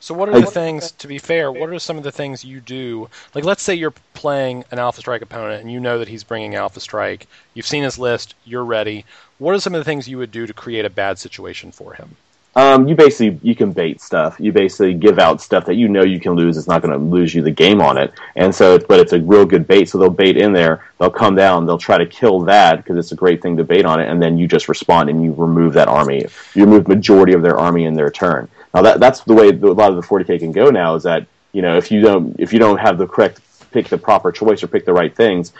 [0.00, 0.92] so what are the things?
[0.92, 3.08] To be fair, what are some of the things you do?
[3.34, 6.54] Like, let's say you're playing an Alpha Strike opponent, and you know that he's bringing
[6.54, 7.26] Alpha Strike.
[7.54, 8.34] You've seen his list.
[8.44, 9.04] You're ready.
[9.38, 11.94] What are some of the things you would do to create a bad situation for
[11.94, 12.16] him?
[12.56, 14.40] Um, you basically you can bait stuff.
[14.40, 16.56] You basically give out stuff that you know you can lose.
[16.56, 19.20] It's not going to lose you the game on it, and so but it's a
[19.20, 19.90] real good bait.
[19.90, 20.86] So they'll bait in there.
[20.98, 21.66] They'll come down.
[21.66, 24.22] They'll try to kill that because it's a great thing to bait on it, and
[24.22, 26.24] then you just respond and you remove that army.
[26.54, 28.48] You remove majority of their army in their turn.
[28.72, 30.94] Now that that's the way a lot of the 40k can go now.
[30.94, 33.40] Is that you know if you don't if you don't have the correct
[33.70, 35.52] pick the proper choice or pick the right things,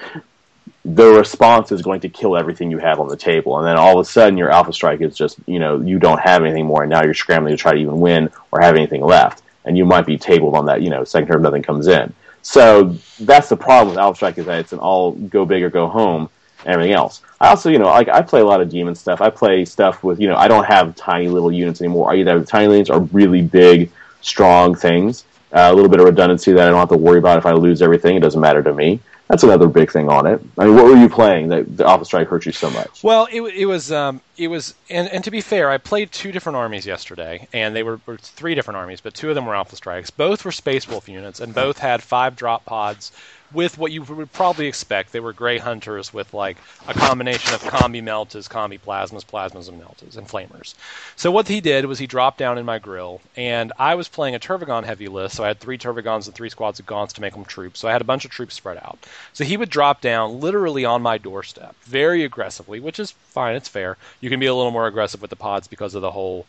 [0.95, 3.99] the response is going to kill everything you have on the table, and then all
[3.99, 6.85] of a sudden your alpha strike is just you know you don't have anything more,
[6.85, 9.85] and now you're scrambling to try to even win or have anything left, and you
[9.85, 12.13] might be tabled on that you know second turn nothing comes in.
[12.43, 15.71] So that's the problem with alpha strike is that it's an all go big or
[15.71, 16.29] go home
[16.61, 17.21] and everything else.
[17.41, 19.21] I also you know like I play a lot of demon stuff.
[19.21, 22.13] I play stuff with you know I don't have tiny little units anymore.
[22.13, 25.25] I either have tiny units or really big strong things.
[25.53, 27.53] Uh, a little bit of redundancy that I don't have to worry about if I
[27.53, 28.17] lose everything.
[28.17, 30.41] It doesn't matter to me that's another big thing on it.
[30.57, 33.03] I mean, what were you playing that the Alpha Strike hurt you so much?
[33.03, 36.31] Well, it, it was um, it was, and, and to be fair, I played two
[36.31, 39.55] different armies yesterday, and they were, were, three different armies, but two of them were
[39.55, 40.11] Alpha Strikes.
[40.11, 43.13] Both were Space Wolf units, and both had five drop pods
[43.53, 45.13] with what you would probably expect.
[45.13, 49.81] They were gray hunters with like a combination of combi meltas, combi plasmas, plasmas and
[49.81, 50.75] meltas, and flamers.
[51.17, 54.35] So what he did was he dropped down in my grill, and I was playing
[54.35, 57.21] a Tervigon heavy list, so I had three Tervigons and three squads of Gaunts to
[57.21, 57.81] make them troops.
[57.81, 58.99] So I had a bunch of troops spread out.
[59.33, 63.69] So he would drop down literally on my doorstep, very aggressively, which is fine, it's
[63.69, 63.97] fair.
[64.21, 66.47] You can be a little more aggressive with the pods because of the whole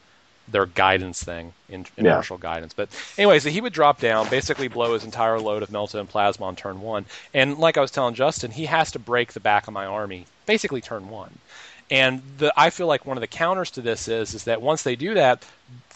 [0.47, 2.53] their guidance thing, in, inertial yeah.
[2.53, 2.73] guidance.
[2.73, 6.09] But anyway, so he would drop down, basically blow his entire load of Melta and
[6.09, 7.05] Plasma on turn one.
[7.33, 10.25] And like I was telling Justin, he has to break the back of my army,
[10.45, 11.37] basically turn one.
[11.89, 14.83] And the, I feel like one of the counters to this is is that once
[14.83, 15.45] they do that,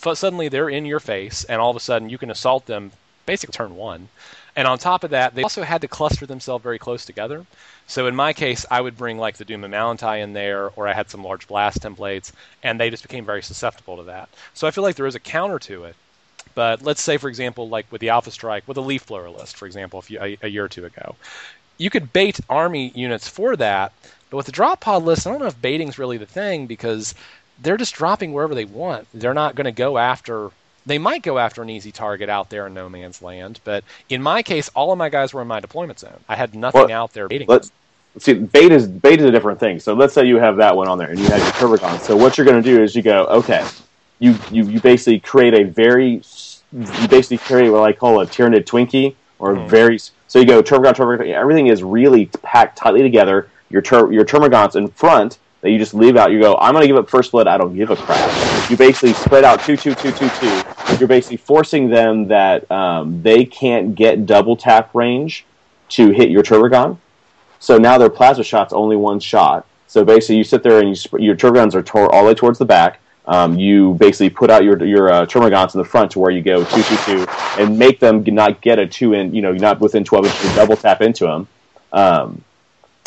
[0.03, 2.91] f- suddenly they're in your face, and all of a sudden you can assault them,
[3.25, 4.07] basically turn one.
[4.55, 7.45] And on top of that, they also had to cluster themselves very close together.
[7.87, 10.87] So in my case, I would bring like the Doom of Malantai in there, or
[10.87, 12.31] I had some large blast templates,
[12.61, 14.29] and they just became very susceptible to that.
[14.53, 15.95] So I feel like there is a counter to it.
[16.53, 19.55] But let's say, for example, like with the Alpha Strike, with a Leaf Blower list,
[19.55, 21.15] for example, a, a year or two ago,
[21.77, 23.93] you could bait army units for that.
[24.29, 27.15] But with the drop pod list, I don't know if baiting's really the thing because
[27.61, 29.07] they're just dropping wherever they want.
[29.13, 30.51] They're not going to go after
[30.85, 34.21] they might go after an easy target out there in no man's land, but in
[34.21, 36.19] my case, all of my guys were in my deployment zone.
[36.27, 37.47] I had nothing well, out there baiting.
[37.47, 37.71] Let's,
[38.17, 39.79] see, bait is bait is a different thing.
[39.79, 41.99] So let's say you have that one on there and you have your Tervigon.
[41.99, 43.65] So what you're going to do is you go, okay,
[44.19, 46.21] you, you you basically create a very
[46.73, 49.67] you basically create what I call a Tyranid Twinkie or mm-hmm.
[49.67, 53.49] very so you go Tervigon, Tervigon, everything is really packed tightly together.
[53.69, 56.31] Your ter- your Termagants in front that you just leave out.
[56.31, 57.47] You go, I'm going to give up first blood.
[57.47, 58.69] I don't give a crap.
[58.69, 60.63] You basically spread out two, two, two, two, two.
[60.99, 65.45] You're basically forcing them that um, they can't get double tap range
[65.89, 66.97] to hit your Tervigon.
[67.59, 69.67] So now their plasma shot's only one shot.
[69.87, 72.57] So basically, you sit there and you sp- your Tervigons are all the way towards
[72.57, 72.99] the back.
[73.27, 76.41] Um, you basically put out your your uh, Termagants in the front to where you
[76.41, 77.25] go two two two
[77.59, 80.75] and make them not get a two in you know not within twelve inches double
[80.75, 81.47] tap into them.
[81.93, 82.43] Um,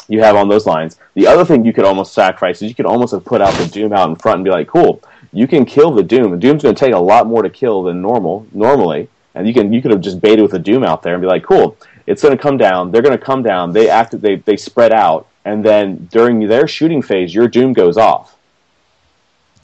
[0.08, 0.98] you have on those lines.
[1.14, 3.66] The other thing you could almost sacrifice is you could almost have put out the
[3.66, 5.02] Doom out in front and be like, cool,
[5.32, 6.30] you can kill the Doom.
[6.30, 9.54] The Doom's going to take a lot more to kill than normal normally, and you
[9.54, 11.76] can you could have just baited with the Doom out there and be like, cool,
[12.06, 12.90] it's going to come down.
[12.90, 13.72] They're going to come down.
[13.72, 17.96] They act they they spread out, and then during their shooting phase, your Doom goes
[17.96, 18.36] off.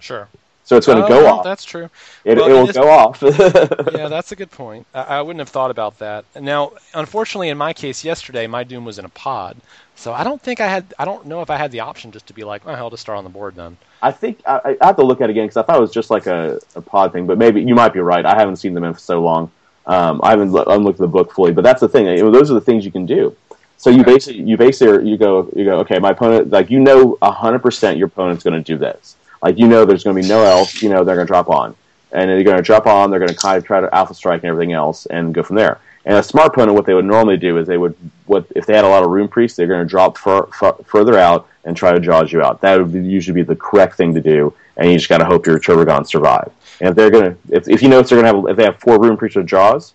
[0.00, 0.28] Sure.
[0.64, 1.44] so it's going to Oh, go well, off.
[1.44, 1.90] That's true.
[2.24, 3.22] It, well, it will go off.
[3.92, 4.86] yeah, that's a good point.
[4.94, 6.24] I, I wouldn't have thought about that.
[6.40, 9.56] Now, unfortunately, in my case yesterday, my Doom was in a pod,
[10.00, 10.94] so I don't think I had.
[10.98, 13.02] I don't know if I had the option just to be like, "Oh, hell, just
[13.02, 15.44] start on the board then." I think I, I have to look at it again
[15.44, 17.92] because I thought it was just like a, a pod thing, but maybe you might
[17.92, 18.24] be right.
[18.24, 19.50] I haven't seen them in for so long.
[19.86, 22.06] Um, I haven't lo- unlooked the book fully, but that's the thing.
[22.32, 23.36] Those are the things you can do.
[23.76, 24.12] So you Okay.
[24.12, 25.98] basically you basically you go you go okay.
[25.98, 29.16] My opponent like you know hundred percent your opponent's going to do this.
[29.42, 30.82] Like you know there's going to be no else.
[30.82, 31.74] You know they're going to drop on,
[32.12, 33.10] and they're going to drop on.
[33.10, 35.56] They're going to kind of try to alpha strike and everything else, and go from
[35.56, 35.78] there.
[36.04, 37.94] And a smart opponent, what they would normally do is they would
[38.26, 40.72] what if they had a lot of rune priests, they're going to drop fur, fur,
[40.84, 42.60] further out and try to jaws you out.
[42.62, 45.26] That would be, usually be the correct thing to do, and you just got to
[45.26, 46.50] hope your Tervigons survive.
[46.80, 48.64] And if they're going to, if, if you know they're going to have, if they
[48.64, 49.92] have four rune priests with jaws,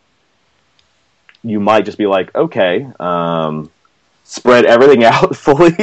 [1.43, 3.71] you might just be like, okay, um,
[4.23, 5.75] spread everything out fully,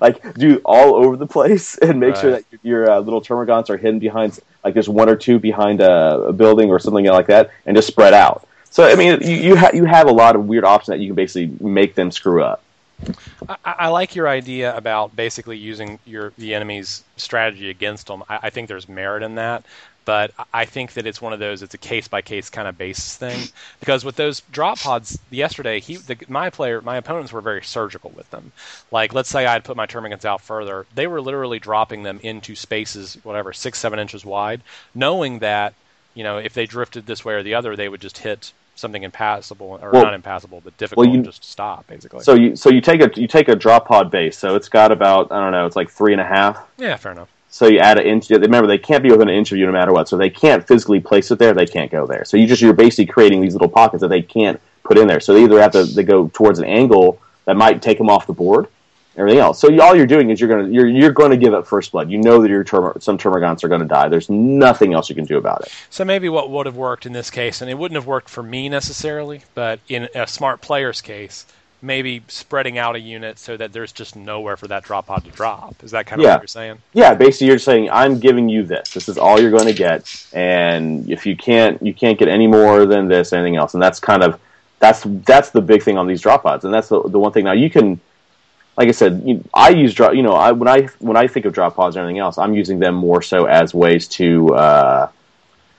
[0.00, 3.76] like do all over the place, and make sure that your uh, little termagants are
[3.76, 7.50] hidden behind, like there's one or two behind a, a building or something like that,
[7.64, 8.46] and just spread out.
[8.76, 11.06] So I mean, you you, ha- you have a lot of weird options that you
[11.06, 12.62] can basically make them screw up.
[13.48, 18.22] I, I like your idea about basically using your the enemy's strategy against them.
[18.28, 19.64] I, I think there's merit in that,
[20.04, 21.62] but I- think that it's one of those.
[21.62, 23.48] It's a case by case kind of basis thing
[23.80, 28.10] because with those drop pods yesterday, he the, my player my opponents were very surgical
[28.14, 28.52] with them.
[28.90, 32.20] Like let's say I had put my termagants out further, they were literally dropping them
[32.22, 34.60] into spaces whatever six seven inches wide,
[34.94, 35.72] knowing that
[36.12, 39.02] you know if they drifted this way or the other, they would just hit something
[39.02, 42.20] impassable or Well- not impassable but difficult well, you- just stop basically.
[42.20, 44.92] So you so you take a you take a drop pod base, so it's got
[44.92, 46.58] about I don't know, it's like three and a half.
[46.78, 47.28] yeah, fair enough.
[47.48, 48.28] So you add an inch.
[48.28, 50.08] Remember, they can't be within an inch of you no matter what.
[50.08, 51.54] So they can't physically place it there.
[51.54, 52.24] They can't go there.
[52.26, 55.20] So you just you're basically creating these little pockets that they can't put in there.
[55.20, 58.26] So they either have to they go towards an angle that might take them off
[58.26, 58.66] the board,
[59.16, 59.60] everything else.
[59.60, 62.10] So all you're doing is you're gonna you're you're going to give up first blood.
[62.10, 64.08] You know that your term, some termagants are going to die.
[64.08, 65.72] There's nothing else you can do about it.
[65.90, 68.42] So maybe what would have worked in this case, and it wouldn't have worked for
[68.42, 71.46] me necessarily, but in a smart player's case,
[71.82, 75.30] maybe spreading out a unit so that there's just nowhere for that drop pod to
[75.30, 75.76] drop.
[75.84, 76.34] Is that kind of Yeah.
[76.34, 76.78] what you're saying?
[76.94, 78.92] Yeah, basically you're saying I'm giving you this.
[78.92, 82.46] This is all you're going to get, and if you can't you can't get any
[82.46, 84.40] more than this, anything else, and that's kind of
[84.78, 87.44] that's that's the big thing on these drop pods, and that's the, the one thing.
[87.44, 87.98] Now you can,
[88.76, 90.14] like I said, you, I use drop.
[90.14, 92.54] You know, I when I when I think of drop pods and everything else, I'm
[92.54, 95.08] using them more so as ways to uh,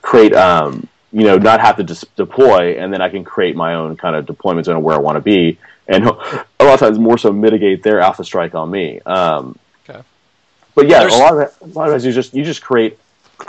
[0.02, 0.34] create.
[0.34, 3.96] Um, you know, not have to just deploy, and then I can create my own
[3.96, 6.44] kind of deployment zone of where I want to be, and a lot
[6.74, 9.00] of times more so mitigate their alpha strike on me.
[9.06, 10.02] Um, Okay.
[10.74, 12.60] but yeah, There's- a lot of that, a lot of times you just you just
[12.62, 12.98] create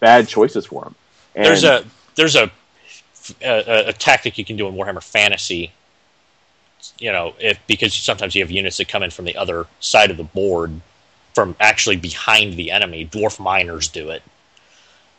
[0.00, 0.94] bad choices for them.
[1.34, 1.84] And, there's a
[2.16, 2.50] there's a,
[3.42, 5.72] a a tactic you can do in Warhammer Fantasy.
[6.98, 10.10] You know, if because sometimes you have units that come in from the other side
[10.10, 10.80] of the board,
[11.34, 13.06] from actually behind the enemy.
[13.06, 14.22] Dwarf miners do it,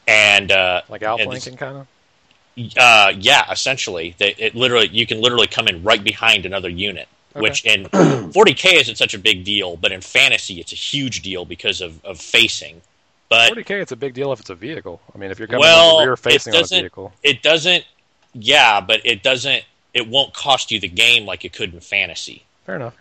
[0.07, 2.77] and uh, Like outflanking, kind of.
[2.77, 7.07] uh, yeah, essentially, they, it literally you can literally come in right behind another unit.
[7.33, 7.41] Okay.
[7.41, 11.45] Which in 40k isn't such a big deal, but in fantasy it's a huge deal
[11.45, 12.81] because of, of facing.
[13.29, 14.99] But 40k, it's a big deal if it's a vehicle.
[15.15, 17.13] I mean, if you're coming Well, rear facing on a vehicle.
[17.23, 17.85] it doesn't
[18.33, 19.63] yeah but it doesn't
[19.93, 22.95] it won't cost you the game like it could in fantasy Fair enough.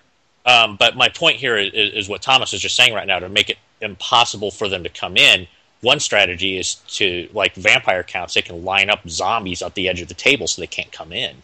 [0.46, 3.28] um, but my point here is, is what thomas is just saying right now to
[3.28, 5.46] make it impossible for them to come in
[5.80, 10.00] one strategy is to like vampire counts they can line up zombies at the edge
[10.00, 11.34] of the table so they can't come in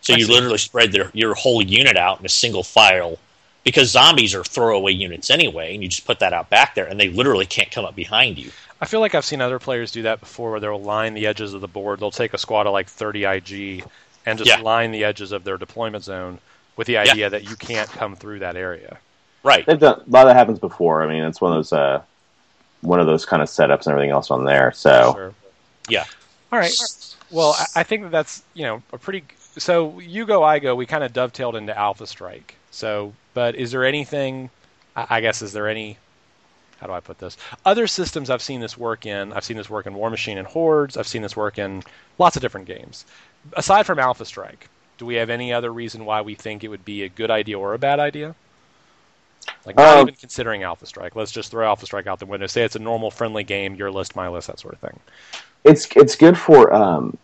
[0.00, 0.32] so I you see.
[0.32, 3.18] literally spread their, your whole unit out in a single file
[3.64, 7.00] because zombies are throwaway units anyway and you just put that out back there and
[7.00, 10.02] they literally can't come up behind you I feel like I've seen other players do
[10.02, 12.00] that before, where they'll line the edges of the board.
[12.00, 13.84] They'll take a squad of like 30 IG
[14.26, 14.60] and just Yeah.
[14.60, 16.38] line the edges of their deployment zone
[16.76, 18.98] with the idea that you can't come through that area.
[19.42, 21.02] right they've done, a lot of that happens before.
[21.02, 22.00] I mean, it's one of those uh,
[22.80, 24.72] one of those kind of setups and everything else on there.
[24.72, 25.34] So Sure.
[25.88, 26.04] yeah
[26.52, 26.74] All right.
[27.30, 29.24] Well, I- I think that that's you know a pretty.
[29.56, 30.74] So you go, I go.
[30.74, 32.54] We kind of dovetailed into Alpha Strike.
[32.70, 34.50] So, but is there anything?
[34.96, 35.96] I I guess is there any?
[36.80, 37.36] How do I put this?
[37.64, 39.32] Other systems I've seen this work in.
[39.32, 40.96] I've seen this work in Warmachine and Hordes.
[40.96, 41.82] I've seen this work in
[42.18, 43.04] lots of different games.
[43.52, 44.68] Aside from Alpha Strike,
[44.98, 47.58] do we have any other reason why we think it would be a good idea
[47.58, 48.34] or a bad idea?
[49.66, 51.14] Like not Um, even considering Alpha Strike.
[51.16, 52.46] Let's just throw Alpha Strike out the window.
[52.46, 54.98] Say it's a normal friendly game, your list, my list, that sort of thing.
[55.64, 57.16] it's it's good for um,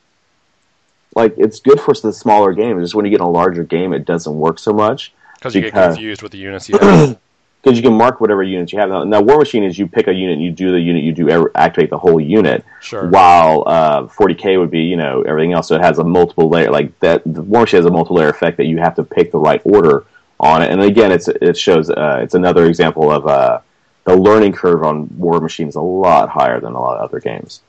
[1.15, 2.83] like it's good for the smaller games.
[2.83, 5.63] Just when you get in a larger game, it doesn't work so much Because you
[5.63, 7.19] get confused with the units you have.
[7.63, 8.89] Because you can mark whatever units you have.
[8.89, 11.91] Now, now, Warmachine is you pick a unit, you do the unit, you do activate
[11.91, 12.65] the whole unit.
[12.81, 13.09] Sure.
[13.09, 15.69] While uh, 40k would be you know everything else.
[15.69, 17.23] So it has a multiple layer like that.
[17.25, 20.05] The Warmachine has a multiple layer effect that you have to pick the right order
[20.39, 20.71] on it.
[20.71, 23.61] And again, it's it shows uh, it's another example of uh,
[24.05, 27.61] the learning curve on Warmachine is a lot higher than a lot of other games.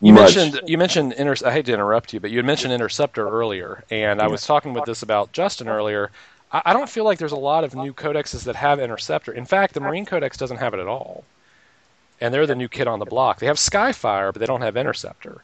[0.00, 2.72] You Much- mentioned you mentioned inter- I hate to interrupt you, but you had mentioned
[2.72, 6.10] Interceptor earlier, and I was talking with this about Justin earlier.
[6.52, 9.32] I, I don't feel like there's a lot of new codexes that have Interceptor.
[9.32, 11.24] In fact, the Marine Codex doesn't have it at all,
[12.20, 13.38] and they're the new kid on the block.
[13.38, 15.42] They have Skyfire, but they don't have Interceptor.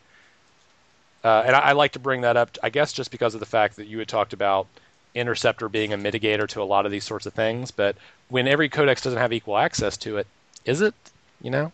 [1.22, 3.46] Uh, and I, I like to bring that up, I guess, just because of the
[3.46, 4.66] fact that you had talked about
[5.14, 7.70] Interceptor being a mitigator to a lot of these sorts of things.
[7.70, 7.96] But
[8.28, 10.26] when every codex doesn't have equal access to it,
[10.64, 10.94] is it?
[11.40, 11.72] You know?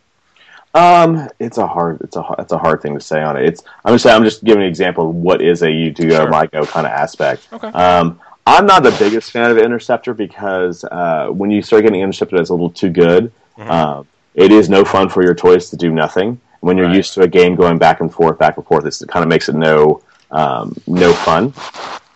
[0.75, 3.45] Um, it's a hard, it's a it's a hard thing to say on it.
[3.45, 6.17] It's I'm just I'm just giving an example of what is a you do go
[6.17, 6.29] Sure.
[6.29, 7.49] my go kind of aspect.
[7.53, 7.67] Okay.
[7.69, 12.37] Um, I'm not the biggest fan of Interceptor because uh, when you start getting Interceptor
[12.37, 13.71] that's a little too good, Mhm.
[13.71, 16.41] um, it is no fun for your toys to do nothing.
[16.61, 16.97] When you're Right.
[16.97, 19.29] used to a game going back and forth, back and forth, it's, it kind of
[19.29, 21.53] makes it no um, no fun.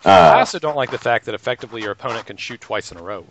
[0.05, 2.99] I Uh, also don't like the fact that effectively your opponent can shoot twice in
[2.99, 3.25] a row.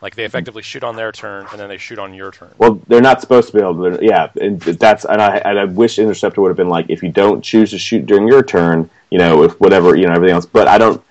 [0.00, 2.50] Like they effectively shoot on their turn and then they shoot on your turn.
[2.58, 4.04] well, they're not supposed to be able to.
[4.04, 7.08] Yeah, and that's and I and I wish Interceptor would have been like if you
[7.10, 10.46] don't choose to shoot during your turn, you know, if whatever you know everything else.
[10.46, 11.02] But I don't,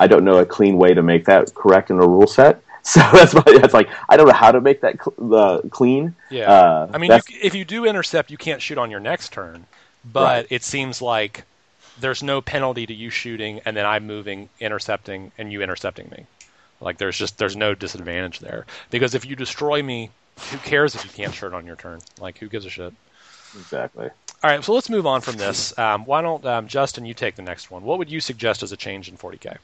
[0.00, 2.62] I don't know a clean way to make that correct in a rule set.
[2.82, 6.14] So that's why that's like I don't know how to make that cl- uh, clean.
[6.30, 6.50] Yeah.
[6.50, 9.66] Uh, I mean, you, if you do intercept, you can't shoot on your next turn.
[10.02, 10.46] But Right.
[10.48, 11.44] it seems like
[12.00, 16.24] there's no penalty to you shooting and then I'm moving, intercepting, and you intercepting me.
[16.80, 20.08] Like there's just there's no disadvantage there because if you destroy me,
[20.50, 22.00] who cares if you can't shoot on your turn?
[22.18, 22.94] Like who gives a shit?
[23.54, 24.08] exactly.
[24.42, 25.78] All right, so let's move on from this.
[25.78, 27.82] Um, why don't um, Justin you take the next one?
[27.82, 29.58] What would you suggest as a change in 40k?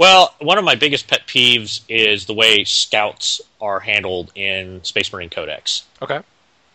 [0.00, 5.12] Well, one of my biggest pet peeves is the way scouts are handled in Space
[5.12, 5.82] Marine Codex.
[6.00, 6.20] Okay.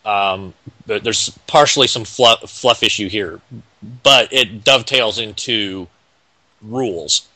[0.05, 0.53] Um,
[0.85, 3.41] but there's partially some fluff, fluff issue here,
[4.03, 5.87] but it dovetails into
[6.61, 7.27] rules.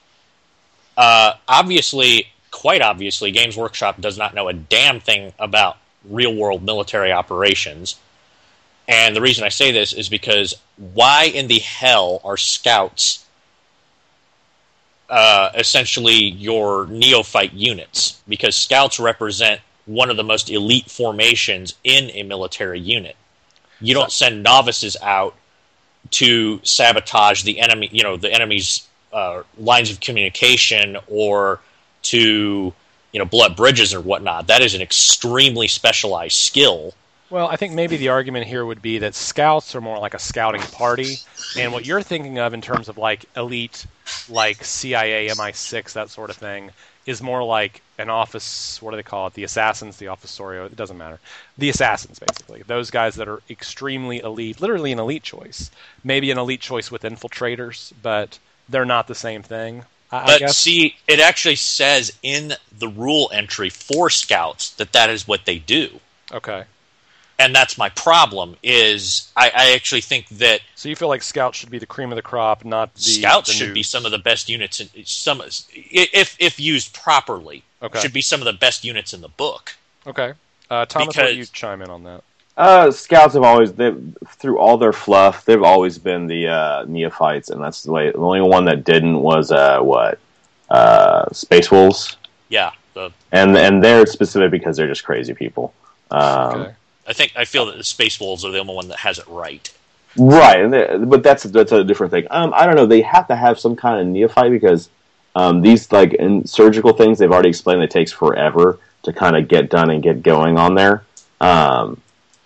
[0.95, 6.61] Uh, obviously, quite obviously, Games Workshop does not know a damn thing about real world
[6.61, 7.95] military operations.
[8.87, 13.25] And the reason I say this is because why in the hell are scouts
[15.09, 18.21] uh, essentially your neophyte units?
[18.27, 23.15] Because scouts represent one of the most elite formations in a military unit.
[23.81, 25.35] You don't send novices out
[26.11, 31.59] to sabotage the enemy, you know, the enemy's uh, lines of communication or
[32.01, 32.73] to,
[33.11, 34.47] you know, blow up bridges or whatnot.
[34.47, 36.93] That is an extremely specialized skill.
[37.29, 40.19] Well, I think maybe the argument here would be that scouts are more like a
[40.19, 41.17] scouting party,
[41.57, 43.85] and what you're thinking of in terms of like elite,
[44.27, 46.71] like CIA, MI6, that sort of thing,
[47.05, 48.81] is more like an office.
[48.81, 49.33] What do they call it?
[49.33, 50.65] The assassins, the Officio.
[50.65, 51.19] It doesn't matter.
[51.57, 55.71] The assassins, basically, those guys that are extremely elite, literally an elite choice.
[56.03, 59.85] Maybe an elite choice with infiltrators, but they're not the same thing.
[60.11, 60.55] I, I But guess.
[60.55, 65.59] see, it actually says in the rule entry for scouts that that is what they
[65.59, 65.99] do.
[66.31, 66.65] okay.
[67.39, 68.57] And that's my problem.
[68.61, 72.11] Is I, I actually think that So you feel like scouts should be the cream
[72.11, 74.79] of the crop, not the scouts the should be some of the best units.
[74.81, 75.41] In, some
[75.73, 77.99] if if used properly, Okay.
[78.01, 79.73] should be some of the best units in the book.
[80.05, 80.33] Okay.
[80.69, 82.21] Uh, Thomas, what do Because- you chime in on that?
[82.57, 83.93] Uh, scouts have always they
[84.27, 88.11] through all their fluff, they've always been the uh, neophytes, and that's the way.
[88.11, 90.19] The only one that didn't was uh, what
[90.69, 92.17] uh, Space Wolves,
[92.49, 95.73] Yeah, the, and and they're specific because they're just crazy people.
[96.11, 96.73] Um, Okay.
[97.09, 99.27] I think I feel that the Space Wolves are the only one that has it
[99.27, 99.73] right.
[100.15, 102.27] Right, and they, but that's that's a different thing.
[102.29, 102.85] Um, I don't know.
[102.85, 104.89] They have to have some kind of neophyte because
[105.35, 109.69] um, these like surgical things they've already explained it takes forever to kind of get
[109.69, 111.03] done and get going on there.
[111.41, 112.01] Um,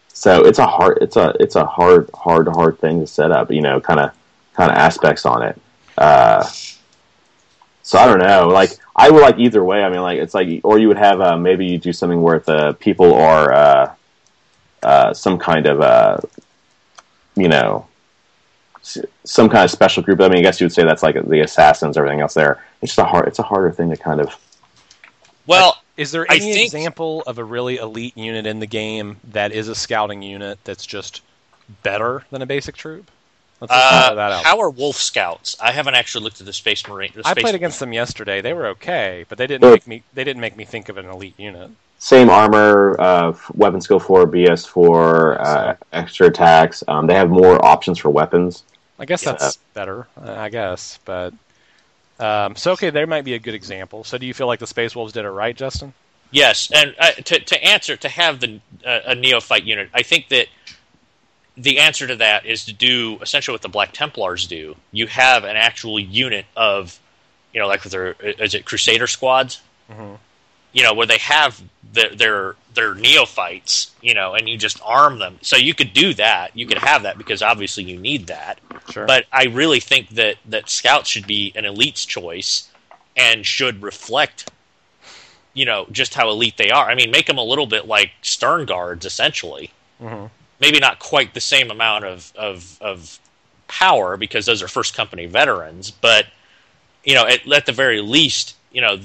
[0.07, 3.51] so it's a hard it's a it's a hard hard hard thing to set up.
[3.51, 4.11] You know, kind of
[4.53, 5.59] kind of aspects on it.
[5.97, 6.47] Uh,
[7.81, 8.47] so I don't know.
[8.47, 9.83] Like I would like either way.
[9.83, 12.39] I mean, like it's like or you would have uh, maybe you do something where
[12.39, 13.93] the people are uh,
[14.83, 16.17] uh, some kind of uh,
[17.35, 17.87] you know
[19.23, 20.19] some kind of special group.
[20.21, 22.63] I mean, I guess you would say that's like the assassins, everything else there.
[22.81, 23.27] It's just a hard.
[23.27, 24.35] It's a harder thing to kind of.
[25.47, 29.17] Well, Is there I any think- example of a really elite unit in the game
[29.31, 31.21] that is a scouting unit that's just
[31.83, 33.09] better than a basic troop?
[33.61, 34.43] Let's uh, that out.
[34.43, 35.55] how are Wolf Scouts?
[35.61, 37.11] I haven't actually looked at the Space Marine.
[37.15, 38.41] The I Space played against them yesterday.
[38.41, 40.03] They were okay, but they didn't make me.
[40.13, 41.71] They didn't make me think of an elite unit.
[42.03, 46.83] Same armor, uh, weapon skill four, BS four, uh, extra attacks.
[46.85, 48.63] Um, they have more options for weapons.
[48.99, 50.05] I guess that's better.
[50.21, 51.33] uh, I guess, but
[52.19, 54.03] um, so okay, there might be a good example.
[54.03, 55.93] So do you feel like the Space Wolves did it right, Justin?
[56.29, 60.27] Yes, and uh, to to answer to have the uh, a neophyte unit, I think
[60.27, 60.47] that
[61.55, 64.75] the answer to that is to do essentially what the Black Templars do.
[64.91, 66.99] You have an actual unit of,
[67.53, 69.61] you know, like with their is it Crusader squads?
[69.89, 70.17] Mhm.
[70.73, 71.61] you know, where they have
[71.93, 75.37] their their, their neophytes, you know, and you just arm them.
[75.41, 76.51] So you could do that.
[76.55, 78.59] You could have that because obviously you need that.
[78.91, 79.05] Sure.
[79.05, 82.69] But I really think that that scouts should be an elite's choice
[83.15, 84.51] and should reflect,
[85.53, 86.89] you know, just how elite they are.
[86.89, 89.71] I mean, make them a little bit like stern guards, essentially.
[90.01, 90.29] Mhm.
[90.59, 93.19] Maybe not quite the same amount of of, of
[93.67, 96.25] power because those are first company veterans, but
[97.03, 98.99] you know, at, at the very least, you know,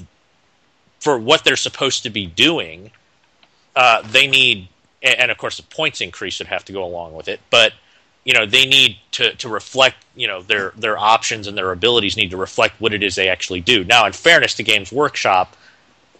[1.00, 2.90] for what they're supposed to be doing,
[3.76, 4.68] uh, they need,
[5.02, 7.72] and of course, the points increase would have to go along with it, but
[8.24, 12.16] you know they need to, to reflect you know their their options and their abilities
[12.16, 15.56] need to reflect what it is they actually do now in fairness to games workshop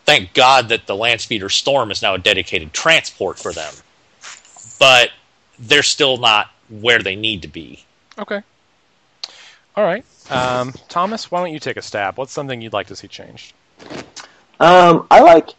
[0.07, 3.75] thank god that the landspeeder storm is now a dedicated transport for them
[4.79, 5.11] but
[5.59, 7.85] they're still not where they need to be
[8.19, 8.43] Okay.
[9.77, 10.05] All right.
[10.31, 12.19] Um, Thomas, why don't you take a stab?
[12.19, 13.55] What's something you'd like to see changed?
[14.60, 15.51] Um, I like.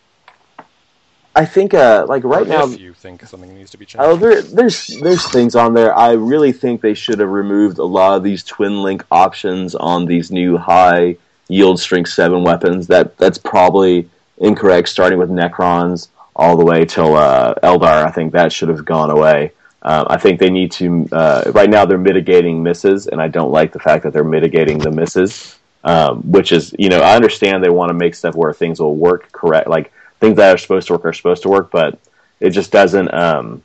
[1.35, 4.03] I think, uh, like right now, if you think something needs to be changed.
[4.03, 5.97] Oh, there, there's there's things on there.
[5.97, 10.05] I really think they should have removed a lot of these twin link options on
[10.05, 11.17] these new high
[11.47, 12.87] yield strength seven weapons.
[12.87, 14.09] That that's probably
[14.39, 14.89] incorrect.
[14.89, 19.11] Starting with Necrons all the way till uh, Eldar, I think that should have gone
[19.11, 19.51] away.
[19.81, 21.07] Um, I think they need to.
[21.11, 24.79] Uh, right now, they're mitigating misses, and I don't like the fact that they're mitigating
[24.79, 25.58] the misses.
[25.81, 28.97] Um, which is, you know, I understand they want to make stuff where things will
[28.97, 31.97] work correct, like things that are supposed to work are supposed to work, but
[32.41, 33.13] it just doesn't.
[33.13, 33.63] Um,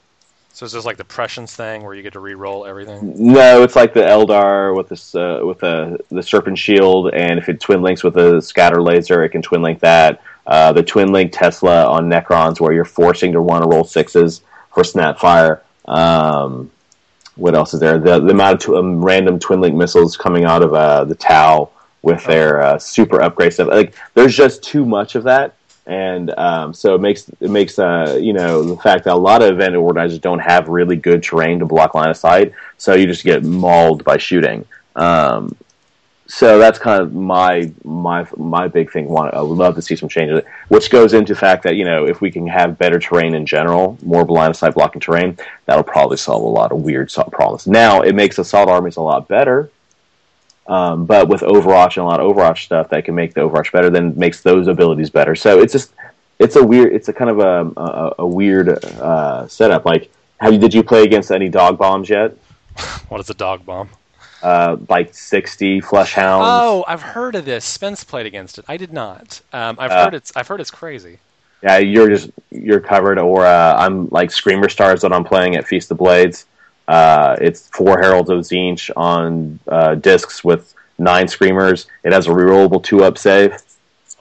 [0.53, 3.33] so it's just like the prescience thing where you get to re-roll everything.
[3.33, 7.49] no, it's like the Eldar with this uh, with the the Serpent Shield, and if
[7.49, 10.23] it twin links with a scatter laser, it can twin link that.
[10.47, 14.43] Uh, the twin link Tesla on Necrons, where you're forcing to want to roll sixes
[14.73, 15.63] for Snapfire.
[15.87, 16.71] Um,
[17.35, 17.99] what else is there?
[17.99, 21.17] The, the amount of tw- um, random twin link missiles coming out of uh, the
[21.17, 21.71] Tau
[22.05, 23.69] with their uh, super upgrade stuff.
[23.69, 25.57] Like, there's just too much of that,
[25.87, 29.43] and um, so it makes it makes uh, you know the fact that a lot
[29.43, 33.07] of event organizers don't have really good terrain to block line of sight, so you
[33.07, 34.65] just get mauled by shooting.
[34.97, 35.57] Um,
[36.27, 39.09] so that's kind of my my my big thing.
[39.09, 41.85] Want I would love to see some changes, which goes into the fact that you
[41.85, 45.37] know if we can have better terrain in general, more line of sight blocking terrain,
[45.67, 47.67] that'll probably solve a lot of weird problems.
[47.67, 49.71] Now it makes assault armies a lot better,
[50.67, 53.73] um, but with Overwatch and a lot of Overwatch stuff that can make the Overwatch
[53.73, 55.35] better, then makes those abilities better.
[55.35, 55.93] So it's just
[56.39, 59.85] it's a weird it's a kind of a a, a weird uh, setup.
[59.85, 60.11] Like,
[60.41, 62.37] have you did you play against any dog bombs yet?
[63.09, 63.89] What is a dog bomb?
[64.43, 66.47] Uh, like sixty flesh hounds.
[66.51, 67.65] Oh, I've heard of this.
[67.65, 68.65] Spence played against it.
[68.69, 69.41] I did not.
[69.53, 70.33] Um, I've Uh, heard it's.
[70.37, 71.19] I've heard it's crazy.
[71.63, 73.19] Yeah, you're just you're covered.
[73.19, 76.45] Or uh, I'm like Screamer Stars that I'm playing at Feast of Blades.
[76.87, 81.87] Uh, it's four Heralds of Tzeentch on uh, discs with nine Screamers.
[82.05, 83.57] It has a rerollable two up save.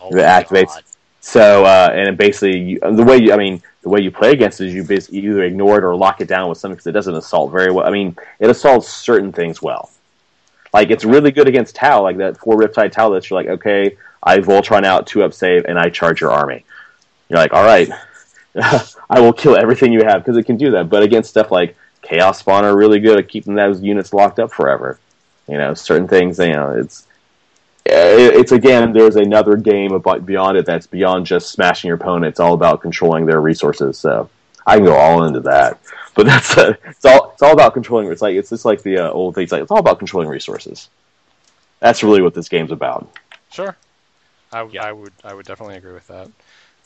[0.01, 0.83] oh It activates- God.
[1.25, 4.31] So uh, and it basically you, the way you, I mean the way you play
[4.31, 6.87] against it is you basically either ignore it or lock it down with something because
[6.87, 7.85] it doesn't assault very well.
[7.87, 9.89] I mean it assaults certain things well.
[10.73, 13.09] Like it's really good against Tau, like that four Riptide Tau.
[13.11, 16.65] That you're like, okay, I Voltron out two up save and I charge your army.
[17.29, 17.89] You're like, all right,
[19.09, 20.89] I will kill everything you have because it can do that.
[20.89, 24.51] But against stuff like Chaos Spawn are really good at keeping those units locked up
[24.51, 24.99] forever.
[25.47, 26.37] You know, certain things.
[26.39, 27.07] You know, it's
[27.85, 28.93] it's again.
[28.93, 32.25] There's another game about beyond it that's beyond just smashing your opponent.
[32.25, 33.97] It's all about controlling their resources.
[33.97, 34.29] So
[34.65, 35.79] I can go all into that.
[36.15, 38.11] But that's uh, it's all it's all about controlling.
[38.11, 39.51] It's like it's just like the uh, old things.
[39.51, 40.89] Like it's all about controlling resources.
[41.79, 43.09] That's really what this game's about.
[43.51, 43.75] Sure.
[44.51, 44.85] I, w- Yeah.
[44.87, 45.13] I would.
[45.23, 46.29] I would definitely agree with that.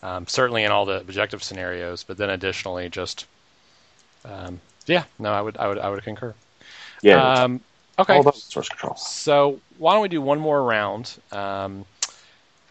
[0.02, 3.26] Um, certainly in all the objective scenarios, but then additionally, just
[4.26, 5.04] um, yeah.
[5.20, 5.58] No, I would.
[5.58, 5.78] I would.
[5.78, 6.34] I would concur.
[7.02, 7.62] Yeah, Um,
[8.00, 8.16] okay.
[8.16, 8.96] all about source control.
[8.96, 11.16] So why don't we do one more round?
[11.32, 11.86] Um,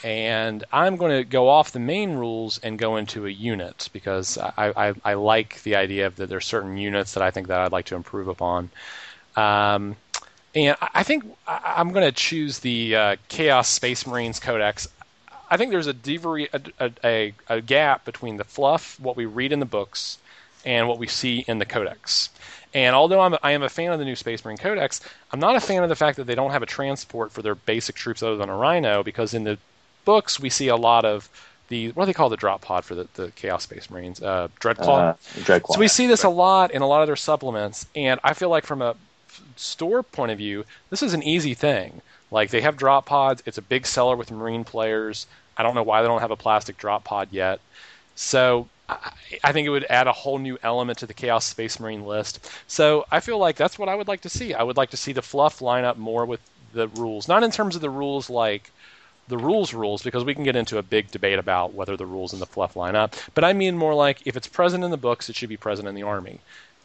[0.02, 4.36] and I'm going to go off the main rules and go into a unit because
[4.36, 7.60] I, I, I like the idea of that there's certain units that I think that
[7.60, 8.70] I'd like to improve upon.
[9.36, 9.97] Um,
[10.55, 14.88] and I think I'm going to choose the uh, Chaos Space Marines Codex.
[15.51, 19.52] I think there's a, devari- a, a, a gap between the fluff, what we read
[19.52, 20.18] in the books,
[20.66, 22.28] and what we see in the Codex.
[22.74, 25.01] And although I'm, I am a fan of the new Space Marine Codex,
[25.32, 27.55] I'm not a fan of the fact that they don't have a transport for their
[27.55, 29.56] basic troops other than a Rhino, because in the
[30.05, 31.30] books we see a lot of
[31.68, 34.20] the what do they call the drop pod for the, the Chaos Space Marines?
[34.20, 35.10] Uh, Dreadclaw.
[35.10, 35.74] Uh, Dreadclaw.
[35.74, 38.51] So we see this a lot in a lot of their supplements, and I feel
[38.51, 38.94] like from a
[39.56, 42.02] store point of view, this is an easy thing.
[42.30, 43.43] Like they have drop pods.
[43.47, 45.26] It's a big seller with Marine players.
[45.56, 47.60] I don't know why they don't have a plastic drop pod yet.
[48.14, 52.04] So I, think it would add a whole new element to the Chaos Space Marine
[52.04, 52.48] list.
[52.66, 54.54] So I feel like that's what I would like to see.
[54.54, 56.40] I would like to see the fluff line up more with
[56.72, 58.70] the rules, not in terms of the rules like
[59.28, 62.32] the rules rules because we can get into a big debate about whether the rules
[62.32, 63.16] in the fluff line up.
[63.34, 65.88] But I mean more like if it's present in the books, it should be present
[65.88, 66.38] in the army.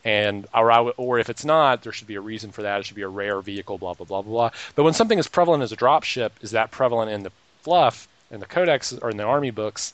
[0.04, 2.80] And or, or if it's not, there should be a reason for that.
[2.80, 4.60] It should be a rare vehicle, blah blah blah blah blah.
[4.76, 8.40] But when something is prevalent as a dropship, is that prevalent in the fluff in
[8.40, 9.94] the codex or in the army books?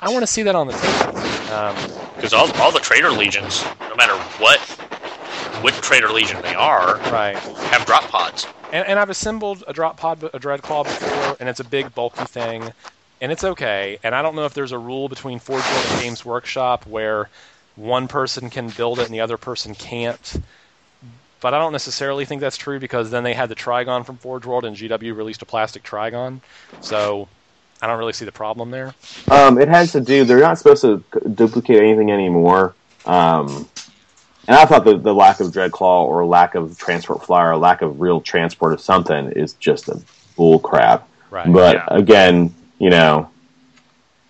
[0.00, 1.12] I want to see that on the table.
[2.16, 4.60] Because um, all, all the Traitor Legions, no matter what
[5.62, 8.46] what Traitor Legion they are, right, have drop pods.
[8.72, 12.24] And, and I've assembled a drop pod, a Dreadclaw before, and it's a big bulky
[12.24, 12.72] thing,
[13.20, 13.98] and it's okay.
[14.02, 17.30] And I don't know if there's a rule between Forge World and Games Workshop where
[17.76, 20.36] one person can build it and the other person can't.
[21.40, 24.46] But I don't necessarily think that's true because then they had the Trygon from Forge
[24.46, 26.40] World and GW released a plastic Trygon.
[26.80, 27.28] So
[27.84, 28.94] I don't really see the problem there.
[29.30, 30.24] Um, it has to do.
[30.24, 31.04] They're not supposed to
[31.34, 32.74] duplicate anything anymore.
[33.04, 33.68] Um,
[34.48, 37.82] and I thought the, the lack of Dreadclaw or lack of transport flyer or lack
[37.82, 40.00] of real transport of something is just a
[40.34, 41.06] bull crap.
[41.30, 41.52] Right.
[41.52, 41.86] But yeah.
[41.90, 43.28] again, you know,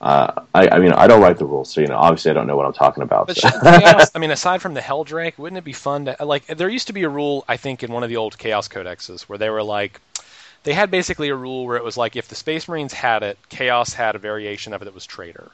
[0.01, 2.47] uh, I, I mean, I don't write the rules, so you know, obviously, I don't
[2.47, 3.29] know what I'm talking about.
[3.29, 3.49] But so.
[3.49, 6.47] chaos, I mean, aside from the Heldrake, wouldn't it be fun to like?
[6.47, 9.23] There used to be a rule, I think, in one of the old Chaos codexes
[9.23, 10.01] where they were like,
[10.65, 13.39] they had basically a rule where it was like if the Space Marines had it,
[13.51, 15.51] Chaos had a variation of it that was Traitor.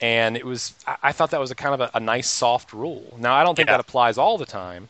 [0.00, 2.72] And it was, I, I thought that was a kind of a, a, nice, soft
[2.72, 3.16] rule.
[3.18, 3.78] Now, I don't think yeah.
[3.78, 4.88] that applies all the time.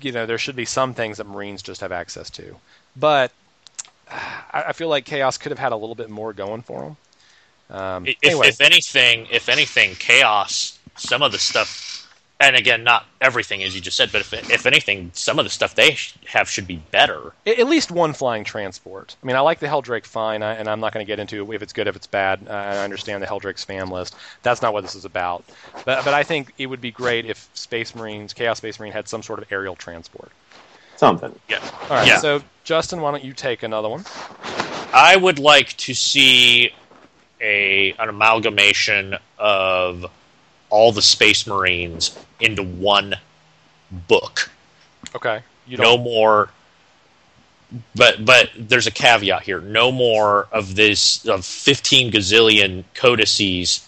[0.00, 2.54] You know, there should be some things that Marines just have access to.
[2.94, 3.32] But
[4.08, 6.96] I, I feel like Chaos could have had a little bit more going for them.
[7.70, 8.48] Um, if, anyway.
[8.48, 12.01] if anything, if anything, Chaos, some of the stuff
[12.42, 15.50] and again, not everything as you just said, but if, if anything, some of the
[15.50, 15.96] stuff they
[16.26, 17.32] have should be better.
[17.46, 19.14] At least one flying transport.
[19.22, 21.62] I mean, I like the Heldrake fine, and I'm not going to get into if
[21.62, 22.40] it's good, if it's bad.
[22.48, 24.16] Uh, I understand the Heldrake's fan list.
[24.42, 25.44] That's not what this is about.
[25.84, 29.08] But but I think it would be great if Space Marines, Chaos Space Marine, had
[29.08, 30.32] some sort of aerial transport.
[30.96, 31.38] Something.
[31.48, 31.58] Yeah.
[31.82, 32.06] All right.
[32.06, 32.18] Yeah.
[32.18, 34.04] So Justin, why don't you take another one?
[34.92, 36.72] I would like to see
[37.40, 40.06] a an amalgamation of
[40.72, 43.14] all the Space Marines into one
[43.90, 44.50] book.
[45.14, 45.42] Okay.
[45.66, 46.48] You no more.
[47.94, 49.60] But but there's a caveat here.
[49.60, 53.86] No more of this of 15 gazillion codices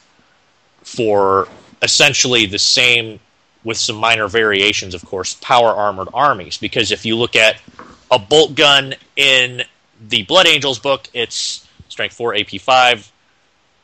[0.82, 1.48] for
[1.82, 3.18] essentially the same
[3.64, 6.58] with some minor variations, of course, power armored armies.
[6.58, 7.56] Because if you look at
[8.10, 9.62] a bolt gun in
[10.08, 13.12] the Blood Angels book, it's strength 4, AP 5,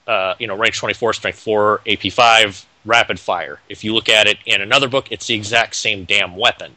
[0.07, 3.61] uh, you know, range 24, strength 4, AP 5, rapid fire.
[3.69, 6.77] If you look at it in another book, it's the exact same damn weapon.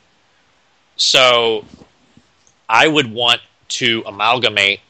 [0.95, 1.65] So
[2.69, 4.81] I would want to amalgamate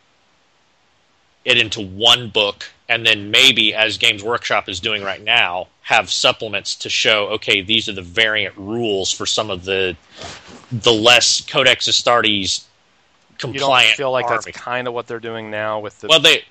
[1.46, 6.10] it into one book and then maybe as Games Workshop is doing right now, have
[6.10, 9.96] supplements to show okay, these are the variant rules for some of the
[10.72, 12.66] the less Codex Astartes
[13.38, 13.84] compliant.
[13.84, 14.42] You don't feel like army.
[14.46, 16.44] that's kind of what they're doing now with the Well, they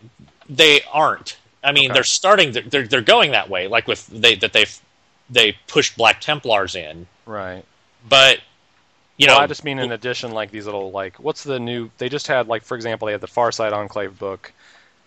[0.49, 1.37] they aren't.
[1.65, 1.95] I mean, Okay.
[1.95, 2.53] they're starting.
[2.53, 3.69] They're they're going that way.
[3.69, 4.81] Like with they that they've
[5.31, 7.65] they pushed Black Templars in, right.
[8.09, 8.41] but
[9.17, 11.91] you know, I just mean in addition, like these little like what's the new?
[11.99, 14.53] They just had like for example, they had the Farside Enclave book,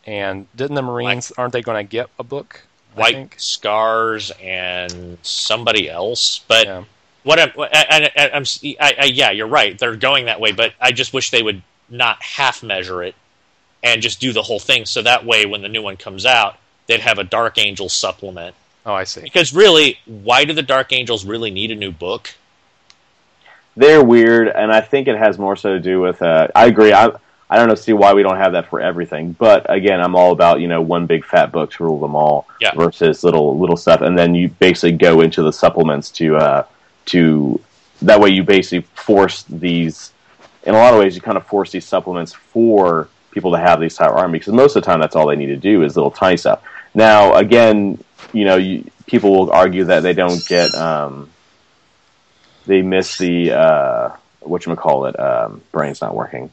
[0.06, 2.61] and didn't the Marines aren't they going to get a book?
[2.94, 3.40] White?
[3.40, 6.40] Scars and somebody else.
[6.48, 6.84] But Yeah.
[7.23, 8.44] what I'm, I, I, I'm,
[8.80, 9.77] I, I, yeah, you're right.
[9.77, 13.14] They're going that way, but I just wish they would not half measure it
[13.86, 14.86] and just do the whole thing.
[14.86, 16.57] So that way, when the new one comes out,
[16.88, 18.56] they'd have a Dark Angel supplement.
[18.86, 19.22] Oh, I see.
[19.22, 22.34] Because really, why do the Dark Angels really need a new book?
[23.78, 26.22] They're weird, and I think it has more so to do with.
[26.22, 26.94] Uh, I agree.
[26.94, 27.12] I
[27.49, 30.32] I don't know see why we don't have that for everything, but again, I'm all
[30.32, 32.74] about you know one big fat book to rule them all Yeah.
[32.74, 36.64] versus little little stuff, and then you basically go into the supplements to uh,
[37.07, 37.60] to
[38.02, 40.12] that way you basically force these.
[40.64, 43.80] In a lot of ways, you kind of force these supplements for people to have
[43.80, 45.84] these type of army because most of the time that's all they need to do
[45.84, 46.64] is little tiny stuff.
[46.95, 48.03] Now, again,
[48.34, 50.74] you know, you, people will argue that they don't get.
[50.74, 51.30] Um,
[52.66, 55.20] they miss the uh, what you call it.
[55.20, 56.52] Um, brain's not working.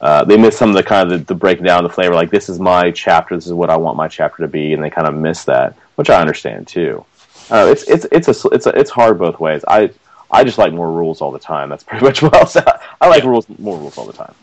[0.00, 2.14] Uh, they miss some of the kind of the, the breaking down the flavor.
[2.14, 3.34] Like this is my chapter.
[3.34, 5.76] This is what I want my chapter to be, and they kind of miss that,
[5.96, 7.04] which I understand too.
[7.50, 9.64] Uh, it's it's it's a it's a, it's hard both ways.
[9.66, 9.90] I
[10.30, 11.68] I just like more rules all the time.
[11.70, 12.56] That's pretty much what else.
[13.00, 13.30] I like Yeah.
[13.30, 14.34] rules more rules all the time.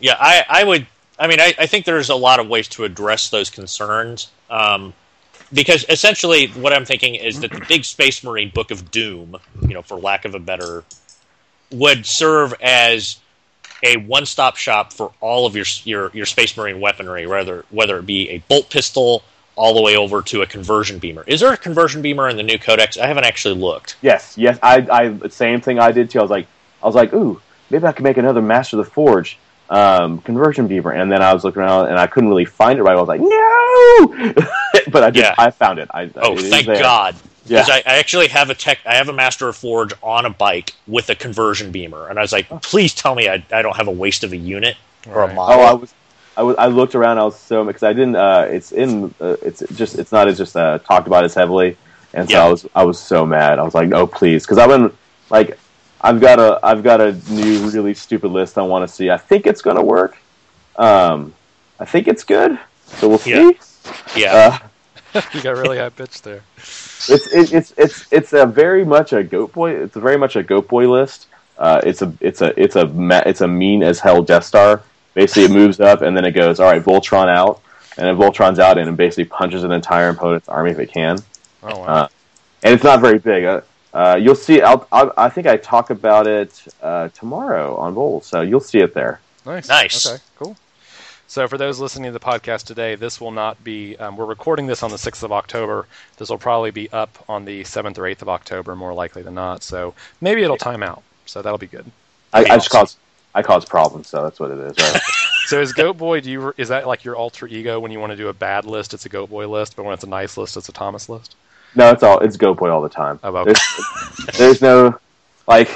[0.00, 0.86] Yeah, I, I would.
[1.18, 4.30] I mean, I, I think there's a lot of ways to address those concerns.
[4.48, 4.94] Um,
[5.52, 9.74] because essentially, what I'm thinking is that the big Space Marine Book of Doom, you
[9.74, 10.84] know, for lack of a better,
[11.72, 13.18] would serve as
[13.82, 18.06] a one-stop shop for all of your your your Space Marine weaponry, whether whether it
[18.06, 19.22] be a bolt pistol
[19.56, 21.24] all the way over to a conversion beamer.
[21.26, 22.96] Is there a conversion beamer in the new codex?
[22.96, 23.96] I haven't actually looked.
[24.02, 24.58] Yes, yes.
[24.62, 26.20] I I same thing I did too.
[26.20, 26.46] I was like
[26.82, 29.38] I was like, ooh, maybe I could make another Master of the Forge.
[29.70, 32.82] Um, conversion beamer, and then I was looking around and I couldn't really find it
[32.82, 32.96] right.
[32.96, 34.32] I was like, no,
[34.90, 35.24] but I did.
[35.24, 35.34] Yeah.
[35.38, 35.88] I found it.
[35.92, 36.80] I, Oh, it is thank there.
[36.80, 37.14] God.
[37.46, 37.62] Yeah.
[37.62, 40.30] Because I, I actually have a tech, I have a Master of Forge on a
[40.30, 43.76] bike with a conversion beamer, and I was like, please tell me I, I don't
[43.76, 44.76] have a waste of a unit
[45.06, 45.34] or a Right.
[45.34, 45.60] model.
[45.60, 45.94] Oh, I was.
[46.36, 47.18] I, was, I looked around.
[47.18, 48.14] I was so because I didn't.
[48.16, 49.12] Uh, it's in.
[49.20, 49.98] Uh, it's just.
[49.98, 51.76] It's not as just uh, talked about as heavily,
[52.14, 52.44] and so Yeah.
[52.44, 52.66] I was.
[52.76, 53.58] I was so mad.
[53.58, 54.92] I was like, oh please, because I've been
[55.30, 55.58] like,
[56.00, 56.60] I've got a.
[56.62, 59.10] I've got a new really stupid list I want to see.
[59.10, 60.16] I think it's going to work.
[60.76, 61.34] Um,
[61.80, 62.58] I think it's good.
[62.86, 63.30] So we'll see.
[63.30, 63.50] Yeah.
[64.16, 64.58] yeah.
[65.14, 66.42] Uh, you got really high pitched there.
[66.56, 69.72] it's it, it's it's it's a very much a goat boy.
[69.72, 71.26] It's a very much a goat boy list.
[71.58, 74.82] Uh, it's a it's a it's a ma- it's a mean as hell Death Star.
[75.14, 76.60] Basically, it moves up and then it goes.
[76.60, 77.60] All right, Voltron out,
[77.96, 81.18] and then Voltron's out and it basically punches an entire opponent's army if it can.
[81.62, 81.84] Oh wow.
[81.86, 82.08] Uh,
[82.62, 83.62] and it's not very big.
[83.98, 84.62] Uh, you'll see.
[84.62, 88.78] I'll, I'll, I think I talk about it uh, tomorrow on Bowl, so you'll see
[88.78, 89.18] it there.
[89.44, 89.68] Nice.
[89.68, 90.06] Nice.
[90.06, 90.56] Okay, cool.
[91.26, 94.68] So, for those listening to the podcast today, this will not be, um, we're recording
[94.68, 95.88] this on the 6th of October.
[96.16, 99.34] This will probably be up on the 7th or 8th of October, more likely than
[99.34, 99.64] not.
[99.64, 101.02] So, maybe it'll time out.
[101.26, 101.90] So, that'll be good.
[102.32, 102.96] I, Pretty I just cause
[103.34, 104.78] I cause problems, so that's what it is.
[104.78, 105.02] Right?
[105.46, 108.10] So, is Goat Boy, do you, is that like your alter ego when you want
[108.10, 108.92] to do a bad list?
[108.92, 111.34] It's a Goat Boy list, but when it's a nice list, it's a Thomas list?
[111.74, 113.20] No, it's all it's Goat Boy all the time.
[113.22, 113.52] Oh, okay.
[113.52, 114.98] There's, there's no
[115.46, 115.70] like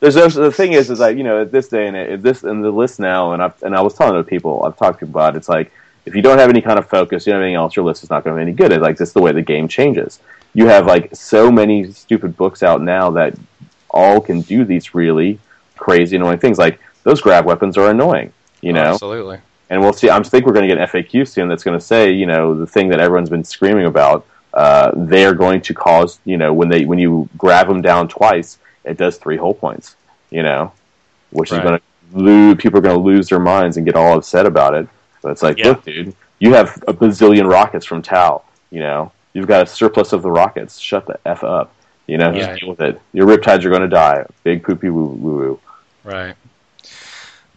[0.00, 2.62] there's no the thing is is like you know at this day and this in
[2.62, 5.20] the list now and I and I was telling to people I've talked to people
[5.20, 5.72] about it, it's like
[6.06, 8.02] if you don't have any kind of focus you don't have anything else your list
[8.02, 9.68] is not going to be any good it's like this is the way the game
[9.68, 10.20] changes
[10.54, 13.36] you have like so many stupid books out now that
[13.90, 15.38] all can do these really
[15.76, 19.38] crazy annoying things like those grab weapons are annoying you know Absolutely.
[19.70, 20.10] and we'll see.
[20.10, 22.54] I think we're going to get an FAQ soon that's going to say, you know,
[22.54, 24.26] the thing that everyone's been screaming about.
[24.52, 28.58] Uh, they're going to cause, you know, when they when you grab them down twice,
[28.84, 29.96] it does three whole points.
[30.30, 30.72] You know,
[31.30, 31.58] which Right.
[31.58, 32.56] is going to lose.
[32.56, 34.88] People are going to lose their minds and get all upset about it.
[35.22, 35.68] But it's like, Yeah.
[35.68, 38.42] look, dude, you have a bazillion rockets from Tau.
[38.70, 40.78] You know, you've got a surplus of the rockets.
[40.78, 41.74] Shut the f up.
[42.06, 42.38] You know, Yeah.
[42.38, 43.00] just deal with it.
[43.12, 44.24] Your riptides are going to die.
[44.44, 45.60] Big poopy woo woo woo.
[46.04, 46.34] Right.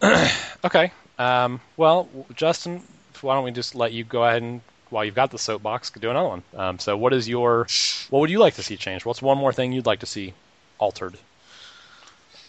[0.66, 0.92] okay.
[1.18, 2.84] Um, well, Justin,
[3.22, 4.62] why don't we just let you go ahead and,
[4.94, 6.44] while you've got the soapbox, do another one.
[6.56, 7.68] Um, so, what is your,
[8.10, 9.06] what would you like to see changed?
[9.06, 10.34] What's one more thing you'd like to see
[10.78, 11.18] altered?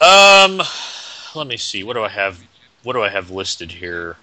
[0.01, 0.63] Um,
[1.35, 1.83] let me see.
[1.83, 2.41] What do I have?
[2.83, 4.17] What do I have listed here?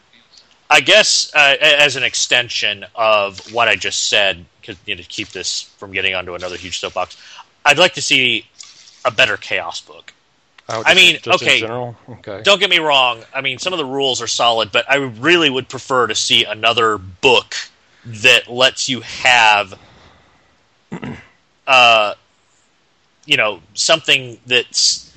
[0.70, 5.08] I guess uh, as an extension of what I just said, because you know, to
[5.08, 7.18] keep this from getting onto another huge soapbox,
[7.66, 8.46] I'd like to see
[9.04, 10.14] a better chaos book.
[10.70, 11.56] Oh, I mean, just okay.
[11.56, 11.96] In general?
[12.08, 12.42] Okay.
[12.44, 13.24] Don't get me wrong.
[13.34, 16.46] I mean, some of the rules are solid, but I really would prefer to see
[16.46, 17.56] another book
[18.06, 19.78] that lets you have,
[21.68, 22.14] uh,
[23.26, 25.08] you know, something that's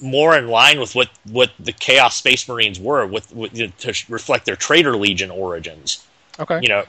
[0.00, 4.44] more in line with what, what the Chaos Space Marines were, with, with to reflect
[4.44, 6.06] their Traitor Legion origins
[6.38, 6.58] Okay.
[6.62, 6.80] you know,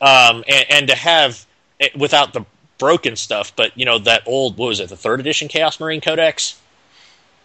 [0.00, 1.46] um, and, and to have
[1.78, 2.44] it without the
[2.78, 6.00] broken stuff, but you know that old what was it, the third edition Chaos Marine
[6.00, 6.60] Codex,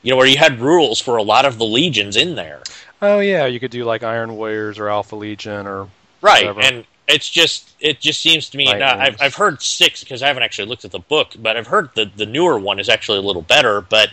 [0.02, 2.62] you know, where you had rules for a lot of the legions in there,
[3.04, 3.46] Oh, yeah.
[3.46, 5.90] You could do like Iron Warriors or Alpha Legion or.
[6.24, 6.48] Right?
[6.48, 6.62] Whatever.
[6.62, 8.66] And it's just it just seems to me.
[8.66, 9.22] Light Now, I've.
[9.22, 12.06] I've heard six because I haven't actually looked at the book, but I've heard the
[12.16, 14.10] the newer one is actually a little better, but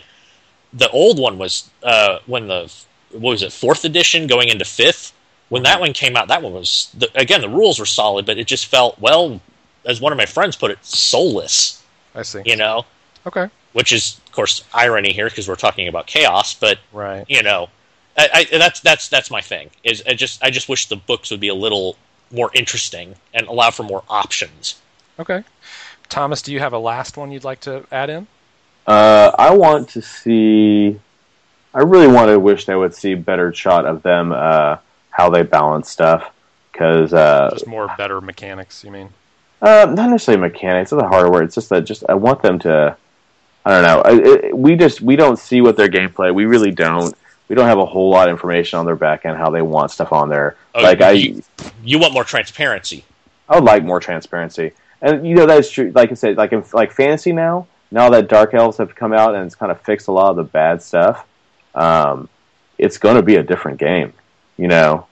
[0.73, 2.71] the old one was uh, when the
[3.11, 5.13] what was it fourth edition going into fifth
[5.49, 8.37] when that one came out that one was the, again the rules were solid but
[8.37, 9.41] it just felt well
[9.85, 11.83] as one of my friends put it soulless
[12.15, 12.41] I see.
[12.45, 12.85] you know
[13.27, 13.49] Okay.
[13.73, 17.25] which is of course irony here because we're talking about chaos but Right.
[17.27, 17.67] you know
[18.17, 21.31] I, I, that's that's that's my thing is I just I just wish the books
[21.31, 21.95] would be a little
[22.31, 24.81] more interesting and allow for more options
[25.21, 25.43] Okay.
[26.09, 28.27] Thomas, do you have a last one you'd like to add in?
[28.87, 30.99] Uh, I want to see.
[31.73, 34.77] I really want to wish they would see a better shot of them uh,
[35.11, 36.33] how they balance stuff
[36.71, 39.09] because uh, Just more better mechanics, you mean?
[39.61, 40.91] uh, not necessarily mechanics.
[40.91, 41.43] It's a hard word.
[41.45, 42.97] It's just that just I want them to.
[43.63, 44.01] I don't know.
[44.01, 46.33] I, it, we just we don't see what their gameplay.
[46.33, 47.15] We really don't.
[47.51, 49.91] We don't have a whole lot of information on their back end how they want
[49.91, 50.55] stuff on there.
[50.73, 51.43] Oh, like I, you-
[51.83, 53.03] you want more transparency
[53.49, 54.71] I would like more transparency.
[55.01, 55.91] And you know that is true.
[55.93, 59.35] Like I said, like in like fantasy now, now that Dark Elves have come out
[59.35, 61.27] and it's kind of fixed a lot of the bad stuff,
[61.75, 62.29] um,
[62.77, 64.13] it's going to be a different game.
[64.57, 65.05] You know,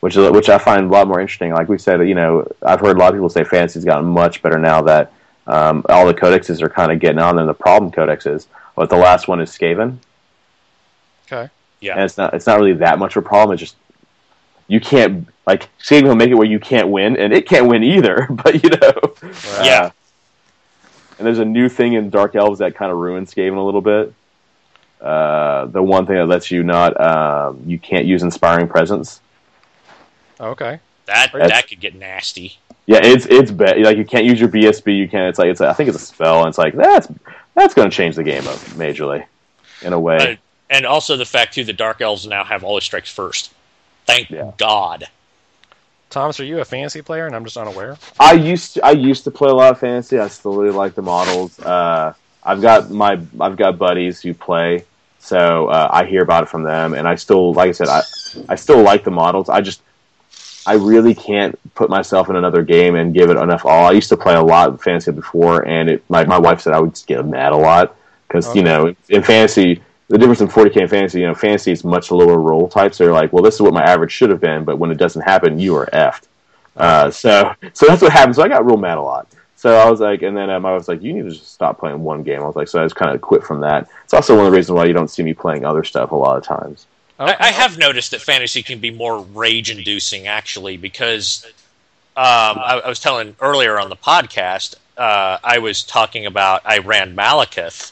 [0.00, 1.52] which is which I find a lot more interesting.
[1.52, 4.42] Like we said, you know, I've heard a lot of people say fantasy's gotten much
[4.42, 5.12] better now that
[5.46, 7.46] um, all the codexes are kind of getting on them.
[7.46, 9.98] The problem codexes, but the last one is Skaven,
[11.26, 11.50] Okay.
[11.80, 13.54] yeah and it's not it's not really that much of a problem.
[13.54, 13.76] It's just
[14.68, 17.82] you can't like Skaven will make it where you can't win, and it can't win
[17.84, 18.26] either.
[18.30, 18.92] But you know,
[19.62, 19.82] Yeah.
[19.84, 19.90] Uh,
[21.18, 23.82] and there's a new thing in Dark Elves that kind of ruins Skaven a little
[23.82, 24.12] bit.
[25.00, 29.20] uh, the one thing that lets you not um, you can't use inspiring presence.
[30.40, 30.80] Okay.
[31.06, 32.58] That That's- that could get nasty.
[32.86, 33.78] Yeah, it's it's bad.
[33.80, 34.94] Like you can't use your BSB.
[34.98, 35.28] You can't.
[35.30, 35.62] It's like it's.
[35.62, 37.08] A, I think it's a spell, and it's like that's
[37.54, 39.24] that's going to change the game up majorly,
[39.80, 40.16] in a way.
[40.16, 40.36] Uh,
[40.70, 43.52] and also the fact too, the dark elves now have all always strikes first.
[44.06, 44.52] Thank Yeah.
[44.56, 45.08] God.
[46.10, 47.96] Thomas, are you a fantasy player and I'm just unaware?
[48.20, 50.18] I used to, I used to play a lot of fantasy.
[50.18, 51.58] I still really like the models.
[51.58, 54.84] Uh, I've got my I've got buddies who play,
[55.18, 58.02] so uh, I hear about it from them, and I still like I said I
[58.48, 59.48] I still like the models.
[59.48, 59.80] I just
[60.66, 63.86] I really can't put myself in another game and give it enough all.
[63.86, 66.74] I used to play a lot of fantasy before, and it my my wife said
[66.74, 67.96] I would just get mad a lot
[68.28, 68.58] because Okay.
[68.60, 69.82] you know in fantasy.
[70.14, 72.98] The difference in 40k and fantasy, you know, fantasy is much lower roll types.
[72.98, 75.22] They're like, well, this is what my average should have been, but when it doesn't
[75.22, 76.28] happen, you are effed.
[76.76, 78.36] Uh, so, so that's what happened.
[78.36, 79.26] So I got real mad a lot.
[79.56, 81.80] So I was like, and then um, I was like, you need to just stop
[81.80, 82.40] playing one game.
[82.42, 83.88] I was like, so I just kind of quit from that.
[84.04, 86.14] It's also one of the reasons why you don't see me playing other stuff a
[86.14, 86.86] lot of times.
[87.18, 87.34] Okay.
[87.36, 91.44] I, I have noticed that fantasy can be more rage-inducing, actually, because
[92.16, 96.78] um, I, I was telling earlier on the podcast, uh, I was talking about I
[96.78, 97.90] ran Malekith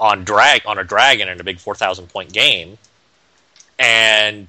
[0.00, 2.78] on drag on a dragon in a big four thousand point game,
[3.78, 4.48] and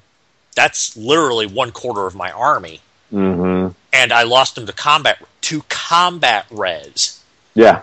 [0.55, 2.79] that's literally one quarter of my army,
[3.09, 7.21] hmm and I lost them to combat to combat res.
[7.53, 7.81] Yeah.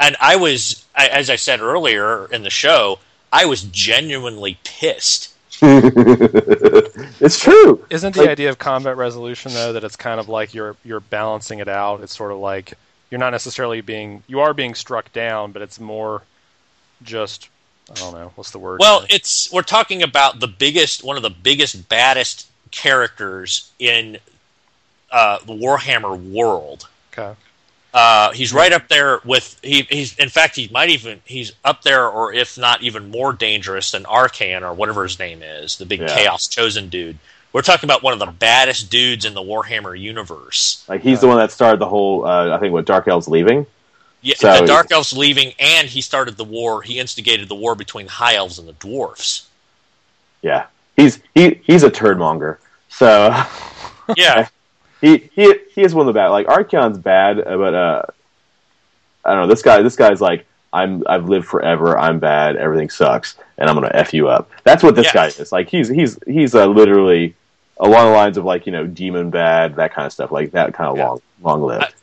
[0.00, 2.98] and I was, as I said earlier in the show,
[3.32, 5.30] I was genuinely pissed.
[5.62, 7.84] it's true.
[7.90, 11.00] Isn't the Like- idea of combat resolution though that it's kind of like you're you're
[11.00, 12.00] balancing it out?
[12.02, 12.74] It's sort of like
[13.10, 16.22] you're not necessarily being you are being struck down, but it's more
[17.04, 17.48] just
[17.90, 18.80] I don't know what's the word.
[18.80, 19.08] Well, here?
[19.12, 24.18] it's we're talking about the biggest, one of the biggest, baddest characters in
[25.10, 26.88] uh, the Warhammer world.
[27.12, 27.34] okay.
[27.92, 31.82] Uh, he's right up there with he, he's in fact he might even he's up
[31.82, 35.86] there or if not even more dangerous than Archaon or whatever his name is the
[35.86, 36.08] big Yeah.
[36.08, 37.16] chaos chosen dude.
[37.52, 40.84] We're talking about one of the baddest dudes in the Warhammer universe.
[40.88, 42.26] Like he's the one that started the whole.
[42.26, 43.64] Uh, I think what Dark Elves leaving.
[44.24, 46.82] Yeah, So- the Dark Elves leaving, and he started the war.
[46.82, 49.46] He instigated the war between the High Elves and the Dwarfs.
[50.42, 52.58] Yeah, he's he he's a turd monger.
[52.88, 53.32] So
[54.16, 54.48] Yeah,
[55.00, 56.28] he he he is one of the bad.
[56.28, 58.02] Like Archaon's bad, uh, but uh,
[59.24, 59.46] I don't know.
[59.46, 61.98] This guy this guy's like I'm I've lived forever.
[61.98, 62.56] I'm bad.
[62.56, 64.50] Everything sucks, and I'm gonna f you up.
[64.64, 65.12] That's what this Yeah.
[65.12, 65.52] guy is.
[65.52, 67.34] Like he's he's he's uh, literally
[67.78, 70.30] along the lines of like you know demon bad that kind of stuff.
[70.32, 71.08] Like that kind of Yeah.
[71.08, 71.94] long long lived.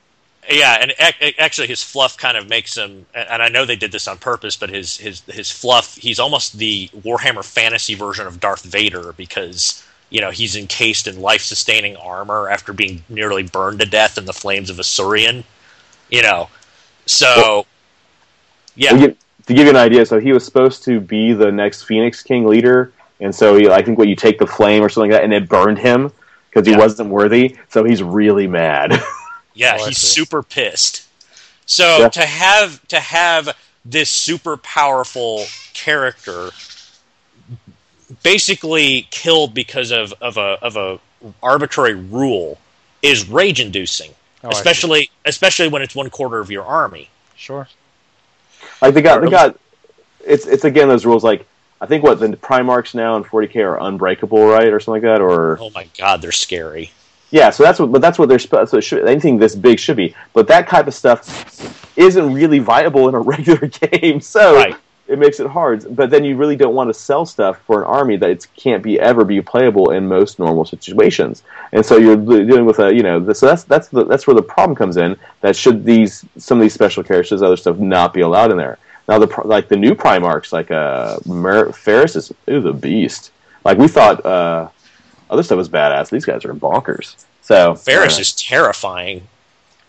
[0.52, 0.94] Yeah, and
[1.40, 3.06] actually, his fluff kind of makes him.
[3.14, 5.96] And I know they did this on purpose, but his his his fluff.
[5.96, 11.22] He's almost the Warhammer Fantasy version of Darth Vader because you know he's encased in
[11.22, 15.44] life sustaining armor after being nearly burned to death in the flames of Asuryan.
[16.10, 16.50] You know,
[17.06, 17.66] so
[18.76, 19.18] yeah, To give,
[19.48, 22.46] to give you an idea, so he was supposed to be the next Phoenix King
[22.46, 22.92] leader,
[23.22, 25.34] and so he, I think what you take the flame or something like that, and
[25.34, 26.12] it burned him
[26.50, 26.80] because he Yeah.
[26.80, 27.58] wasn't worthy.
[27.70, 29.02] So he's really mad.
[29.54, 31.08] Yeah, Oh, he's super pissed.
[31.66, 32.10] So Yeah.
[32.10, 36.52] to have to have this super powerful character
[38.24, 41.00] basically killed because of, of a of a
[41.42, 42.58] arbitrary rule
[43.02, 44.14] is rage inducing.
[44.44, 47.10] Oh, especially especially when it's one quarter of your army.
[47.36, 47.68] sure.
[48.82, 49.58] like they got they got
[50.26, 51.46] it's it's again those rules like
[51.80, 55.22] I think what the Primarchs now in 40k are unbreakable, right, or something like that,
[55.22, 56.92] or Oh my god, they're scary.
[57.32, 57.50] Yeah.
[57.50, 60.16] So that's what, but that's what they're so should, anything this big should be.
[60.34, 64.76] But that type of stuff isn't really viable in a regular game, so Right.
[65.08, 65.96] it makes it hard.
[65.96, 68.82] But then you really don't want to sell stuff for an army that it can't
[68.84, 71.44] be ever be playable in most normal situations.
[71.74, 74.42] And so you're dealing with a you know so that's that's the, that's where the
[74.44, 75.16] problem comes in.
[75.42, 78.78] That should these some of these special characters, other stuff, not be allowed in there.
[79.08, 83.32] Now the like the new Primarchs, like uh, Mer- Ferrus is is a beast.
[83.66, 84.70] Like we thought, uh,
[85.32, 86.10] other stuff was badass.
[86.12, 87.16] These guys are bonkers.
[87.42, 89.28] So Ferrus uh, is terrifying.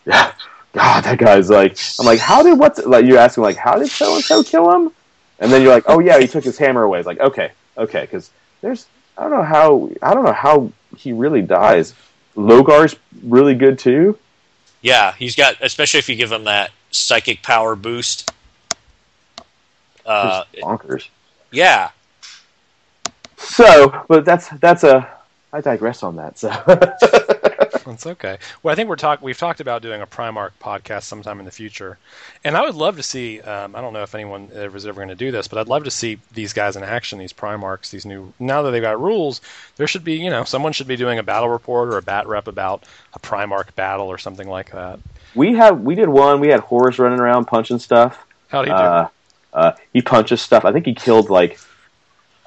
[0.06, 0.32] yeah.
[0.72, 2.86] God, that guy's like, I'm like, how did what?
[2.86, 4.90] Like you're asking, like, how did so and so kill him?
[5.38, 6.98] And then you're like, oh yeah, he took his hammer away.
[6.98, 8.30] It's like, okay, okay, because
[8.62, 8.86] there's,
[9.18, 11.92] I don't know how, I don't know how he really dies.
[12.36, 14.18] Lorgar's really good too.
[14.80, 18.30] Yeah, he's got especially if you give him that psychic power boost.
[20.06, 21.08] Uh, bonkers.
[21.50, 21.90] yeah,
[23.36, 25.08] So, but that's that's a.
[25.52, 26.38] I digress on that.
[26.38, 26.48] So
[27.84, 28.38] That's okay.
[28.62, 29.22] Well, I think we're talk.
[29.22, 31.98] We've talked about doing a Primarch podcast sometime in the future,
[32.44, 33.40] and I would love to see.
[33.40, 35.68] Um, I don't know if anyone ever is ever going to do this, but I'd
[35.68, 37.18] love to see these guys in action.
[37.18, 38.32] These Primarchs, these new.
[38.38, 39.40] Now that they've got rules,
[39.76, 40.14] there should be.
[40.14, 42.84] You know, someone should be doing a battle report or a bat rep about
[43.14, 45.00] a Primarch battle or something like that.
[45.34, 46.38] we have we did one.
[46.40, 48.24] We had Horus running around punching stuff.
[48.48, 48.82] How do you do?
[48.82, 49.08] Uh,
[49.52, 50.64] Uh, he punches stuff.
[50.64, 51.58] I think he killed like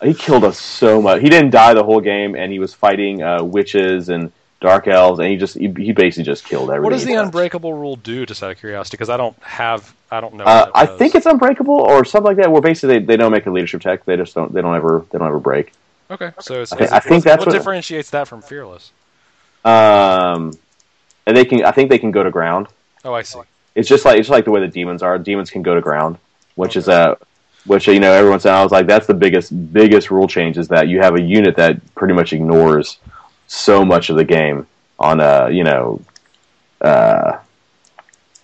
[0.03, 1.21] he killed us so much.
[1.21, 4.31] He didn't die the whole game, and he was fighting uh, witches and
[4.61, 6.83] dark elves, and he just he, he basically just killed everything.
[6.83, 7.25] What does the touched.
[7.25, 8.25] unbreakable rule do?
[8.25, 10.43] Just out of curiosity, because I don't have, I don't know.
[10.43, 12.51] Uh, I think it's unbreakable or something like that.
[12.51, 14.05] Where basically they, they don't make a leadership check.
[14.05, 14.53] They just don't.
[14.53, 15.05] They don't ever.
[15.11, 15.73] They don't ever break.
[16.11, 16.31] okay.
[16.39, 18.91] So it's, I think- I think that's what what- differentiates that from fearless.
[19.63, 20.53] Um,
[21.25, 21.63] and they can.
[21.65, 22.67] I think they can go to ground.
[23.03, 23.39] Oh, I see.
[23.75, 25.17] It's just like it's just like the way the demons are.
[25.17, 26.17] Demons can go to ground,
[26.55, 27.17] which is a
[27.65, 28.53] which you know everyone said.
[28.53, 31.55] I was like, that's the biggest biggest rule change is that you have a unit
[31.57, 32.97] that pretty much ignores
[33.47, 34.67] so much of the game
[34.99, 36.01] on a you know
[36.81, 37.39] uh,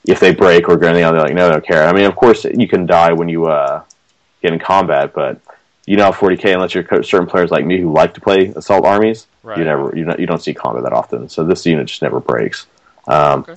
[0.05, 1.03] if they break or anything.
[1.03, 1.87] They're like, no, they don't care.
[1.87, 3.83] I mean, of course, you can die when you uh,
[4.41, 5.39] get in combat, but
[5.85, 9.27] you know, 40k unless you're certain players like me who like to play assault armies,
[9.43, 9.57] Right.
[9.57, 11.27] you never you, know, you don't see combat that often.
[11.29, 12.67] So this unit just never breaks.
[13.07, 13.55] Um, Okay.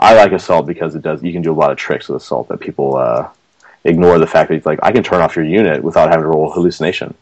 [0.00, 1.22] I like assault because it does.
[1.22, 3.28] You can do a lot of tricks with assault that people uh,
[3.88, 4.18] ignore.
[4.18, 6.50] The fact that it's like I can turn off your unit without having to roll
[6.50, 7.14] hallucination.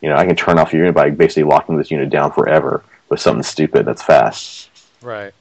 [0.00, 2.84] You know, I can turn off your unit by basically locking this unit down forever
[3.08, 4.68] with something stupid that's fast.
[5.00, 5.32] Right.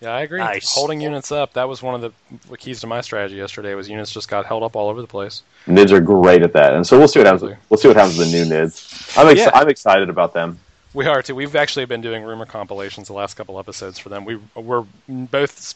[0.00, 0.38] Yeah, I agree.
[0.38, 0.72] Nice.
[0.72, 2.14] Holding units up, that was one of
[2.48, 5.08] the keys to my strategy yesterday was units just got held up all over the
[5.08, 5.42] place.
[5.66, 7.56] Nids are great at that, and so we'll see what happens.
[7.68, 9.18] We'll see what happens with the new Nids.
[9.18, 9.50] I'm ex- Yeah.
[9.52, 10.60] I'm excited about them.
[10.94, 11.34] We are too.
[11.34, 14.24] We've actually been doing rumor compilations the last couple episodes for them.
[14.24, 15.74] We we're both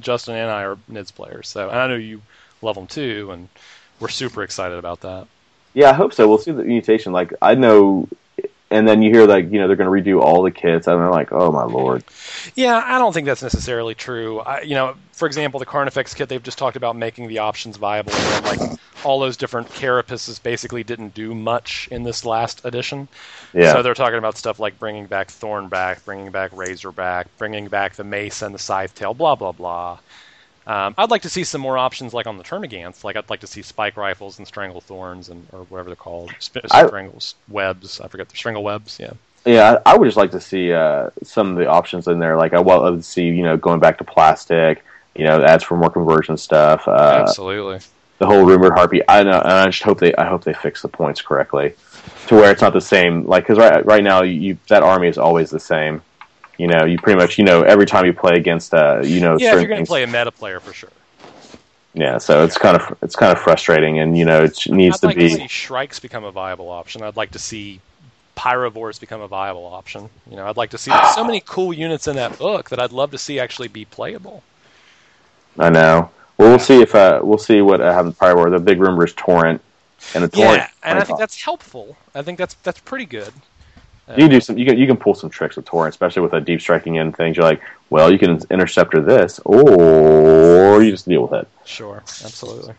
[0.00, 2.22] Justin and I are Nids players, so and I know you
[2.62, 3.48] love them too, and
[3.98, 5.26] we're super excited about that.
[5.74, 6.28] Yeah, I hope so.
[6.28, 7.12] We'll see the mutation.
[7.12, 8.08] Like I know,
[8.70, 10.86] and then you hear like you know they're going to redo all the kits.
[10.86, 12.04] and I'm like, oh my lord.
[12.54, 14.40] Yeah, I don't think that's necessarily true.
[14.40, 17.76] I, you know, for example, the Carnifex kit, they've just talked about making the options
[17.76, 18.12] viable.
[18.12, 23.08] And like all those different carapaces basically didn't do much in this last edition.
[23.52, 27.94] Yeah, So they're talking about stuff like bringing back Thornback, bringing back Razorback, bringing back
[27.94, 29.98] the Mace and the Scythe Tail, blah blah blah.
[30.66, 33.02] Um, I'd like to see some more options like on the Termagants.
[33.02, 36.32] Like I'd like to see spike rifles and strangle thorns and or whatever they're called,
[36.38, 38.00] Sp- I- strangles webs.
[38.00, 38.98] I forget the strangle webs.
[39.00, 39.12] Yeah.
[39.44, 39.80] yeah.
[39.86, 42.36] I I would just like to see uh, some of the options in there.
[42.36, 44.84] Like I would to see you know going back to plastic.
[45.16, 46.86] You know, adds for more conversion stuff.
[46.86, 47.80] Uh, Absolutely.
[48.18, 49.02] the whole rumored harpy.
[49.08, 50.14] I know, and I just hope they.
[50.14, 51.74] I hope they fix the points correctly,
[52.28, 53.26] to where it's not the same.
[53.26, 56.00] Like because right right now you that army is always the same.
[56.60, 59.38] You know, you pretty much you know every time you play against uh you know
[59.38, 60.92] Yeah, if you're going to play a meta player for sure.
[61.94, 62.18] yeah.
[62.18, 64.88] So it's kind of it's kind of frustrating, and you know it needs to be.
[64.88, 65.28] I'd to like be.
[65.28, 67.02] to see Shrikes become a viable option.
[67.02, 67.80] I'd like to see
[68.36, 70.10] Pyrovores become a viable option.
[70.30, 72.92] You know, I'd like to see so many cool units in that book that I'd
[72.92, 74.44] love to see actually be playable.
[75.58, 76.10] I know.
[76.38, 78.16] Well, we'll see if uh, we'll see what uh, happens.
[78.18, 79.62] Where the big rumor is torrent,
[80.14, 80.64] and the torrent.
[80.64, 81.96] Yeah, and I think that's helpful.
[82.14, 83.32] I think that's that's pretty good.
[84.16, 84.58] You can do some.
[84.58, 87.12] You can you can pull some tricks with torrent, especially with a deep striking in
[87.12, 87.36] things.
[87.36, 91.48] You're like, well, you can interceptor this, or you just deal with it.
[91.64, 92.74] Sure, absolutely.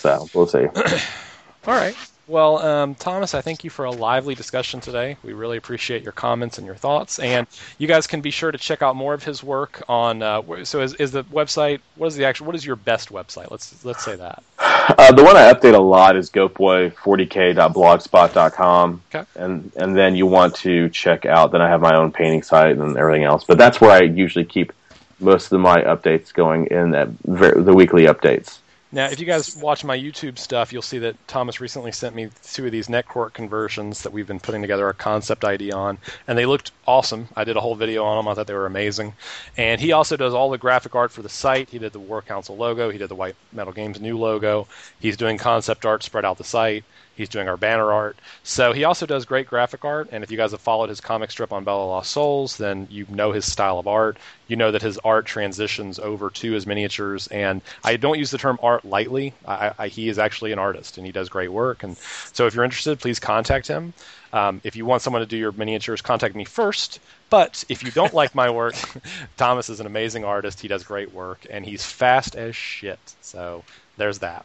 [0.00, 0.66] So we'll see.
[1.66, 1.96] All right.
[2.28, 5.16] Well, um, Thomas, I thank you for a lively discussion today.
[5.22, 7.20] We really appreciate your comments and your thoughts.
[7.20, 7.46] And
[7.78, 10.22] you guys can be sure to check out more of his work on.
[10.22, 11.80] Uh, so, is, is the website?
[11.94, 12.46] What is the actual?
[12.46, 13.50] What is your best website?
[13.50, 14.42] Let's let's say that.
[14.88, 19.02] Uh, the one I update a lot is goatboy40k.blogspot.com.
[19.12, 19.26] Okay.
[19.34, 21.50] And and then you want to check out.
[21.52, 23.44] Then I have my own painting site and everything else.
[23.44, 24.72] But that's where I usually keep
[25.18, 28.58] most of my updates going in that ver- the weekly updates.
[28.92, 32.30] Now, if you guys watch my YouTube stuff, you'll see that Thomas recently sent me
[32.44, 35.98] two of these netcourt conversions that we've been putting together a concept ID on,
[36.28, 37.28] and they looked awesome.
[37.34, 38.28] I did a whole video on them.
[38.28, 39.14] I thought they were amazing.
[39.56, 41.70] And he also does all the graphic art for the site.
[41.70, 42.90] He did the War Council logo.
[42.90, 44.68] He did the White Metal Games new logo.
[45.00, 46.84] He's doing concept art spread out the site.
[47.16, 48.16] He's doing our banner art.
[48.42, 50.08] So he also does great graphic art.
[50.12, 52.86] And if you guys have followed his comic strip on Bell of Lost Souls, then
[52.90, 54.18] you know his style of art.
[54.48, 57.26] You know that his art transitions over to his miniatures.
[57.28, 59.32] And I don't use the term art lightly.
[59.46, 61.82] I, I, he is actually an artist and he does great work.
[61.82, 61.96] And
[62.32, 63.94] so if you're interested, please contact him.
[64.32, 67.00] Um, if you want someone to do your miniatures, contact me first.
[67.30, 68.74] But if you don't like my work,
[69.38, 70.60] Thomas is an amazing artist.
[70.60, 72.98] He does great work and he's fast as shit.
[73.22, 73.64] So
[73.96, 74.44] there's that.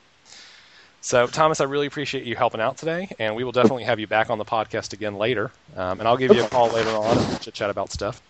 [1.04, 4.06] So, Thomas, I really appreciate you helping out today, and we will definitely have you
[4.06, 5.52] back on the podcast again later.
[5.76, 8.22] Um, and I'll give you a call later on and chit chat about stuff.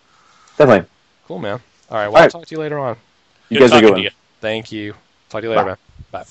[0.57, 0.87] Definitely.
[1.27, 1.59] Cool, man.
[1.89, 2.95] All right, well, All I'll talk to you later on.
[3.49, 3.95] You Good guys are talking good.
[3.95, 4.09] to you.
[4.39, 4.93] Thank you.
[5.29, 5.67] Talk to you later, Bye.
[5.67, 5.77] man.
[6.11, 6.25] Bye.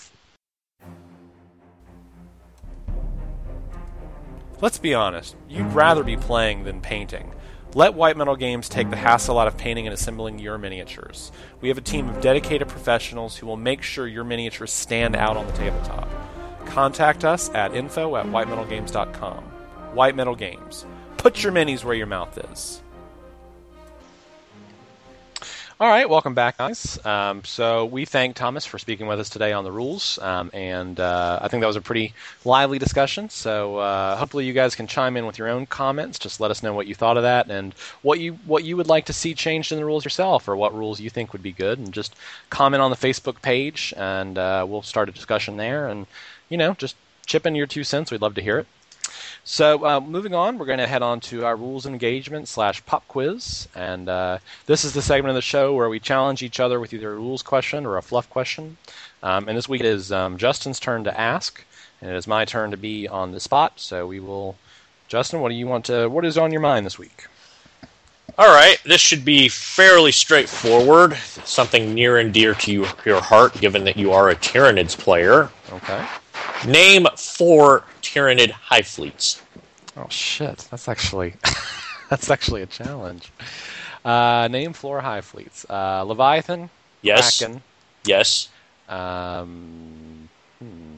[4.63, 7.33] Let's be honest, you'd rather be playing than painting.
[7.75, 11.31] Let White Metal Games take the hassle out of painting and assembling your miniatures.
[11.61, 15.37] We have a team of dedicated professionals who will make sure your miniatures stand out
[15.37, 16.09] on the tabletop.
[16.71, 19.43] Contact us at info at whitemetalgames.com.
[19.93, 20.87] White Metal Games.
[21.17, 22.81] Put your minis where your mouth is.
[25.81, 26.99] All right, welcome back, guys.
[27.07, 31.01] Um, so we thank Thomas for speaking with us today on the rules, um, and
[31.01, 32.13] uh, I think that was a pretty
[32.45, 33.31] lively discussion.
[33.31, 36.19] So uh, hopefully you guys can chime in with your own comments.
[36.19, 38.89] Just let us know what you thought of that and what you what you would
[38.89, 41.53] like to see changed in the rules yourself, or what rules you think would be
[41.53, 42.15] good, and just
[42.51, 45.89] comment on the Facebook page, and uh, we'll start a discussion there.
[45.89, 46.07] And
[46.51, 48.11] you know, just chip in your two cents.
[48.11, 48.67] We'd love to hear it.
[49.45, 53.09] So uh, moving on, we're going to head on to our rules engagement slash pop
[53.09, 56.79] quiz, and uh, this is the segment of the show where we challenge each other
[56.79, 58.77] with either a rules question or a fluff question.
[59.23, 61.65] Um, and this week it is um, Justin's turn to ask,
[62.03, 63.75] and it is my turn to be on the spot.
[63.81, 64.57] So we will,
[65.09, 66.09] Justin, what do you want to?
[66.09, 67.27] What is on your mind this week?
[68.39, 71.17] All right, this should be fairly straightforward.
[71.45, 75.51] Something near and dear to you, your heart, given that you are a Tyranids player.
[75.73, 76.07] Okay.
[76.67, 79.41] Name four Tyranid high fleets.
[79.97, 81.35] Oh shit, that's actually
[82.11, 83.33] that's actually a challenge.
[84.05, 86.71] Uh, name four high fleets: uh, Leviathan,
[87.03, 87.39] Yes.
[87.39, 87.63] Kraken,
[88.05, 88.49] Yes.
[88.89, 90.29] um,
[90.59, 90.97] hmm.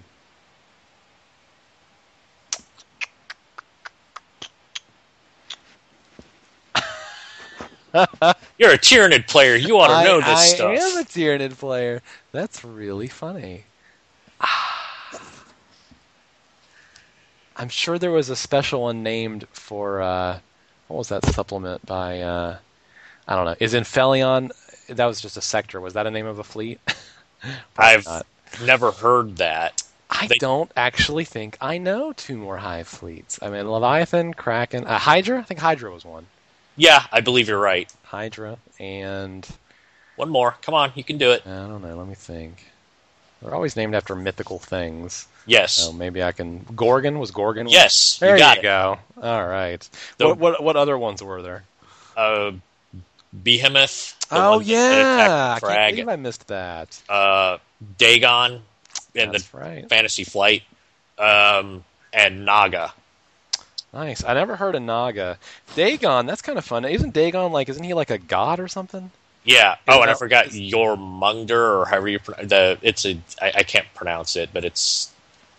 [8.59, 9.55] You're a Tyranid player.
[9.56, 10.70] You ought to I, know this I stuff.
[10.70, 12.02] I am a Tyranid player.
[12.32, 13.64] That's really funny.
[17.62, 20.40] I'm sure there was a special one named for uh,
[20.89, 22.56] what was that supplement by uh,
[23.28, 23.55] I don't know.
[23.60, 24.51] Is Infelion?
[24.89, 25.80] That was just a sector.
[25.80, 26.80] Was that a name of a fleet?
[27.78, 28.26] I've not.
[28.64, 29.84] never heard that.
[30.10, 33.39] I they- don't actually think I know two more hive fleets.
[33.40, 35.39] I mean, Leviathan, Kraken, uh, Hydra.
[35.39, 36.26] I think Hydra was one.
[36.76, 37.89] Yeah, I believe you're right.
[38.02, 39.48] Hydra and
[40.16, 40.56] One more.
[40.62, 41.47] Come on, you can do it.
[41.47, 41.97] I don't know.
[41.97, 42.72] Let me think.
[43.43, 45.27] They're always named after mythical things.
[45.47, 45.73] Yes.
[45.73, 46.64] So maybe I can.
[46.77, 47.69] Gorgon was Gorgon.
[47.69, 48.62] Yes, There you got it.
[48.62, 48.98] go.
[49.20, 49.86] All right.
[50.19, 51.64] The- what, what what other ones were there?
[52.16, 52.52] Uh,
[53.43, 54.16] Behemoth.
[54.31, 57.01] oh yeah, I can't believe I missed that.
[57.09, 57.59] Uh,
[57.98, 58.62] Dagon
[59.14, 59.89] in That's the right.
[59.89, 60.62] Fantasy Flight.
[61.19, 62.93] Um, and Naga.
[63.93, 64.24] Nice.
[64.24, 65.39] I never heard of Naga.
[65.74, 66.27] Dagon.
[66.27, 66.85] That's kind of fun.
[66.85, 67.69] Isn't Dagon like?
[67.69, 69.10] Isn't he like a god or something?
[69.44, 69.77] Yeah.
[69.89, 72.78] Oh, and I forgot Jormungandr or however you the.
[72.82, 73.19] It's a.
[73.40, 75.10] I, I can't pronounce it, but it's.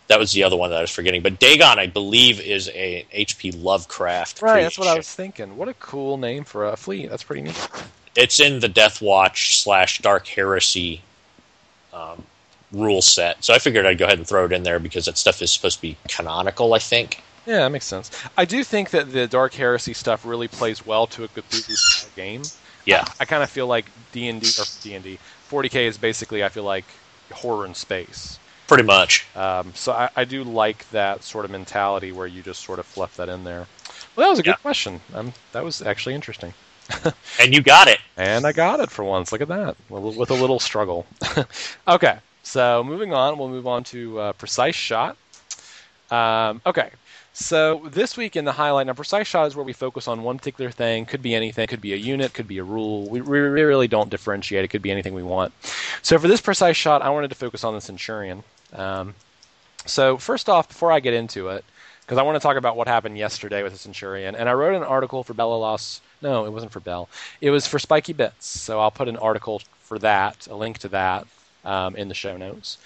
[0.08, 1.22] That was the other one that I was forgetting.
[1.22, 3.54] But Dagon, I believe, is a H.P.
[3.54, 4.42] Lovecraft.
[4.42, 4.62] Right.
[4.62, 5.56] That's what I was thinking.
[5.56, 7.10] What a cool name for a fleet.
[7.10, 7.70] That's pretty neat.
[8.16, 11.02] It's in the Death Watch slash Dark Heresy
[11.94, 12.24] um,
[12.72, 13.44] rule set.
[13.44, 15.52] So I figured I'd go ahead and throw it in there because that stuff is
[15.52, 16.74] supposed to be canonical.
[16.74, 17.24] I think.
[17.46, 18.10] Yeah, that makes sense.
[18.38, 22.10] I do think that the Dark Heresy stuff really plays well to a Cthulhu style
[22.16, 22.44] game.
[22.86, 23.06] Yeah.
[23.20, 25.20] I kind of feel like D and D or D and D
[25.50, 26.86] 40k is basically I feel like
[27.32, 28.40] horror in space.
[28.68, 29.26] Pretty much.
[29.36, 32.86] Um, so I, I do like that sort of mentality where you just sort of
[32.86, 33.68] fluff that in there.
[34.16, 35.02] Well, that was a good question.
[35.14, 36.54] Um, that was actually interesting,
[37.40, 38.00] And you got it.
[38.18, 39.32] and I got it for once.
[39.32, 41.06] Look at that, with with a little struggle.
[41.88, 45.18] okay, so moving on, we'll move on to uh, precise shot.
[46.12, 46.92] Um, okay,
[47.34, 50.38] so this week in the highlight, now precise shot is where we focus on one
[50.38, 51.06] particular thing.
[51.06, 51.68] Could be anything.
[51.68, 52.34] Could be a unit.
[52.34, 53.10] Could be a rule.
[53.10, 54.64] We, we really don't differentiate.
[54.64, 55.52] It could be anything we want.
[56.02, 58.44] So for this precise shot, I wanted to focus on the Centurion.
[58.72, 59.16] Um,
[59.86, 61.66] so first off, before I get into it,
[62.02, 64.76] because I want to talk about what happened yesterday with the Centurion, and I wrote
[64.76, 66.02] an article for Bellalos.
[66.22, 67.10] No, it wasn't for Bell.
[67.42, 68.46] It was for Spiky Bits.
[68.46, 71.28] So I'll put an article for that, a link to that,
[71.66, 72.78] um, in the show notes.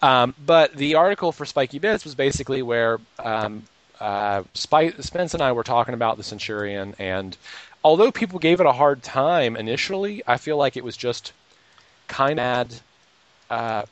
[0.00, 3.62] Um, but the article for Spiky Bits was basically where um,
[4.00, 7.36] uh, Spence and I were talking about the Centurion, and
[7.84, 11.32] although people gave it a hard time initially, I feel like it was just
[12.08, 12.74] kind of bad.
[13.50, 13.82] Uh,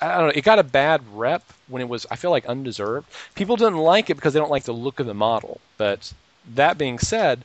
[0.00, 0.32] I don't know.
[0.34, 2.06] It got a bad rep when it was.
[2.10, 3.08] I feel like undeserved.
[3.34, 5.60] People didn't like it because they don't like the look of the model.
[5.76, 6.12] But
[6.54, 7.44] that being said,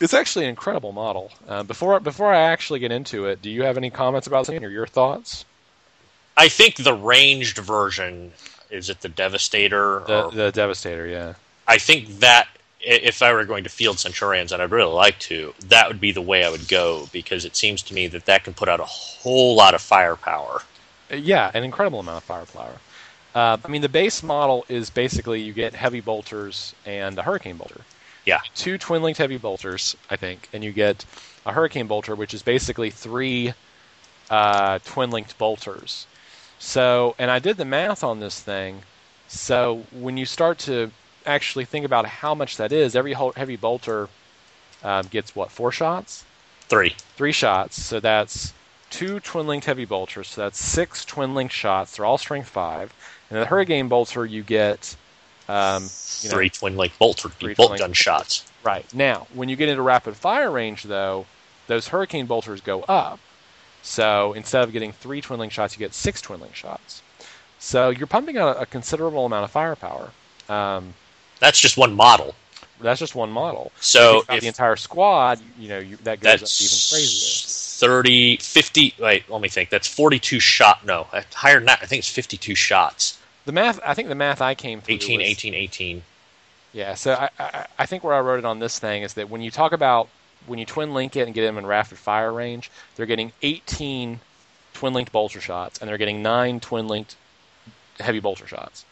[0.00, 1.30] it's actually an incredible model.
[1.46, 4.64] Uh, before before I actually get into it, do you have any comments about it
[4.64, 5.44] or your thoughts?
[6.36, 8.32] I think the ranged version
[8.72, 10.02] is it the Devastator?
[10.06, 11.34] The or- the Devastator, yeah.
[11.68, 12.48] I think that
[12.80, 16.10] if I were going to field Centurions, and I'd really like to, that would be
[16.10, 18.80] the way I would go because it seems to me that that can put out
[18.80, 20.62] a whole lot of firepower.
[21.10, 22.74] Uh, Yeah, an incredible amount of firepower.
[23.34, 27.56] Uh, I mean, the base model is basically you get heavy bolters and a hurricane
[27.56, 27.82] bolter.
[28.26, 28.40] Yeah.
[28.54, 31.04] Two twin linked heavy bolters, I think, and you get
[31.46, 33.54] a hurricane bolter, which is basically three
[34.30, 36.06] uh, twin linked bolters.
[36.64, 38.82] So, and I did the math on this thing.
[39.26, 40.92] So when you start to
[41.26, 44.08] actually think about how much that is, every heavy bolter
[44.84, 46.24] um, gets what four shots
[46.68, 46.94] Three.
[47.16, 47.82] three shots.
[47.82, 48.54] So that's
[48.90, 50.28] two twin linked heavy bolters.
[50.28, 51.96] So that's six twin linked shots.
[51.96, 52.94] They're all strength five.
[53.28, 54.94] And the hurricane bolter, you get
[55.48, 55.90] um,
[56.20, 58.46] you know, Three twin link bolt, Three bolt gun shots.
[58.62, 61.26] Right now, when you get into rapid fire range, though,
[61.66, 63.18] those hurricane bolters go up.
[63.82, 67.02] So instead of getting three twin link shots, you get six twin link shots.
[67.58, 70.10] So you're pumping out a, considerable amount of firepower.
[70.48, 70.94] Um,
[71.40, 72.34] that's just one model.
[72.80, 73.70] That's just one model.
[73.80, 77.62] So if, the entire squad, you know, you, that goes up even crazier.
[77.88, 78.94] 30, 50.
[78.98, 79.70] Wait, let me think.
[79.70, 80.84] That's 42 shot.
[80.84, 81.80] No, higher than that.
[81.82, 83.18] I think it's 52 shots.
[83.44, 83.80] The math.
[83.84, 84.96] I think the math I came through.
[84.96, 86.02] 18, was, 18, 18.
[86.72, 86.94] Yeah.
[86.94, 89.40] So I, I, I think where I wrote it on this thing is that when
[89.40, 90.08] you talk about
[90.46, 94.20] when you twin link it and get them in rapid fire range, they're getting 18
[94.74, 97.16] twin linked bolter shots, and they're getting nine twin linked
[98.00, 98.84] heavy bolter shots.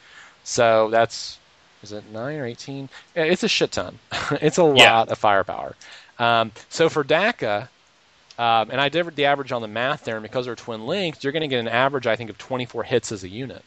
[0.45, 1.39] So that's
[1.83, 2.89] is it nine or 18?
[3.15, 3.99] It's a shit ton.
[4.33, 5.03] it's a lot yeah.
[5.03, 5.75] of firepower.
[6.19, 7.69] Um, so for DACA,
[8.39, 11.25] um, and I did the average on the math there, and because they're twin linked,
[11.25, 13.63] you're going to get an average, I think, of 24 hits as a unit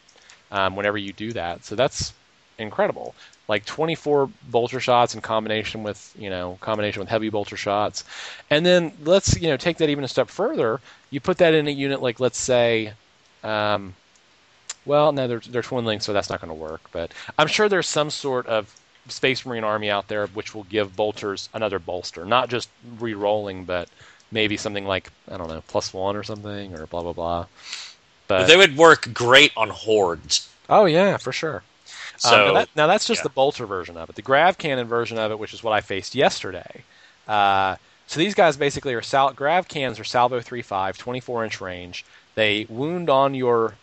[0.52, 1.66] um, whenever you do that.
[1.66, 2.14] So that's
[2.58, 3.16] incredible.
[3.48, 8.04] Like 24 bolter shots in combination with, you know, combination with heavy bolter shots.
[8.50, 10.80] And then let's, you know, take that even a step further.
[11.10, 12.94] You put that in a unit like, let's say,
[13.44, 13.94] um,
[14.86, 16.82] well, no, they're, they're so that's not going to work.
[16.92, 18.74] But I'm sure there's some sort of
[19.10, 22.70] Space Marine army out there which will give bolters another bolster, not just
[23.00, 23.90] re-rolling, but
[24.32, 27.46] maybe something like I don't know, plus one or something, or blah blah blah.
[28.28, 30.50] But they would work great on hordes.
[30.70, 31.64] Oh yeah, for sure.
[32.24, 33.24] So um, now, that, now, that's just yeah.
[33.24, 34.16] the bolter version of it.
[34.16, 36.84] The grav cannon version of it, which is what I faced yesterday.
[37.28, 37.76] Uh,
[38.08, 42.06] so these guys basically are sal- grav cannons are salvo 3.5, 24 inch range.
[42.36, 43.76] They wound on your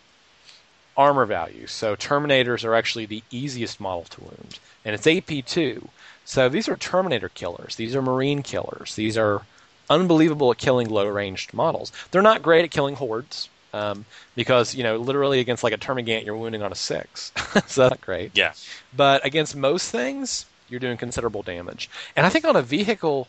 [0.97, 1.67] armor value.
[1.67, 5.87] So Terminators are actually the easiest model to wound, and it's AP2.
[6.25, 7.75] So these are Terminator killers.
[7.75, 8.95] These are Marine killers.
[8.95, 9.43] These are
[9.87, 11.91] unbelievable at killing low ranged models.
[12.09, 13.49] They're not great at killing hordes.
[13.73, 17.43] Um, because you know, literally against like a Termagant, you're wounding on a six, so
[17.53, 18.31] that's not great.
[18.35, 18.53] Yeah.
[18.95, 21.89] But against most things, you're doing considerable damage.
[22.15, 23.27] And I think on a vehicle,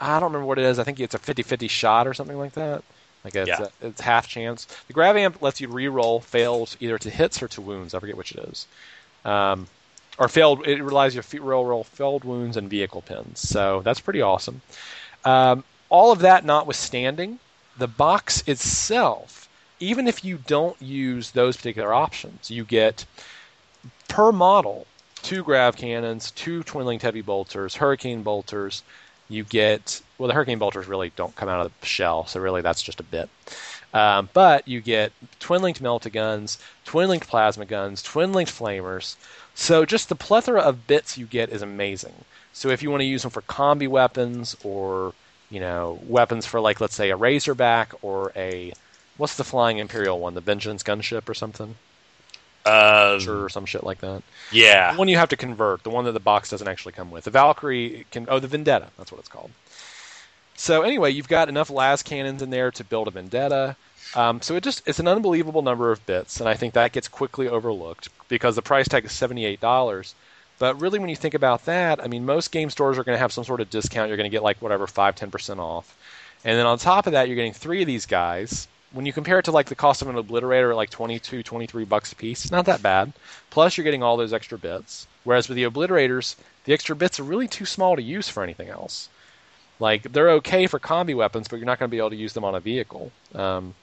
[0.00, 0.78] I don't remember what it is.
[0.78, 2.82] I think it's a 50-50 shot or something like that.
[3.24, 3.68] Like it's, yeah.
[3.82, 4.66] a, it's half chance.
[4.86, 7.94] The grav amp lets you re-roll fails either to hits or to wounds.
[7.94, 8.66] I forget which it is.
[9.24, 9.66] Um,
[10.18, 10.66] or failed.
[10.66, 13.40] It relies your roll roll failed wounds and vehicle pins.
[13.40, 14.60] So that's pretty awesome.
[15.24, 17.38] Um, all of that notwithstanding,
[17.78, 19.43] the box itself,
[19.84, 23.04] even if you don't use those particular options, you get
[24.08, 24.86] per model
[25.22, 28.82] two grav cannons, two twin linked heavy bolters, hurricane bolters,
[29.28, 32.62] you get well the hurricane bolters really don't come out of the shell so really
[32.62, 33.28] that's just a bit.
[33.92, 39.16] Um, but you get twin linked melta guns twin linked plasma guns twin linked flamers.
[39.54, 42.14] So just the plethora of bits you get is amazing.
[42.52, 45.14] So if you want to use them for combi weapons or
[45.50, 48.72] you know weapons for like let's say a razorback or a
[49.16, 51.76] what's the flying imperial one the vengeance gunship or something
[52.64, 54.22] uh, or some shit like that.
[54.50, 57.10] Yeah, the one you have to convert, the one that the box doesn't actually come
[57.10, 57.24] with.
[57.24, 58.26] The Valkyrie can.
[58.28, 58.88] Oh, the Vendetta.
[58.96, 59.50] That's what it's called.
[60.56, 63.76] So anyway, you've got enough las cannons in there to build a Vendetta.
[64.14, 67.08] Um, so it just it's an unbelievable number of bits, and I think that gets
[67.08, 70.14] quickly overlooked because the price tag is seventy eight dollars.
[70.58, 73.20] But really, when you think about that, I mean, most game stores are going to
[73.20, 74.08] have some sort of discount.
[74.08, 75.96] You're going to get like whatever five, ten percent off,
[76.44, 79.38] and then on top of that, you're getting three of these guys when you compare
[79.38, 82.44] it to like the cost of an obliterator at like 22 23 bucks a piece
[82.44, 83.12] it's not that bad
[83.50, 87.24] plus you're getting all those extra bits whereas with the obliterators the extra bits are
[87.24, 89.08] really too small to use for anything else
[89.80, 92.32] like they're okay for combi weapons but you're not going to be able to use
[92.32, 93.74] them on a vehicle um,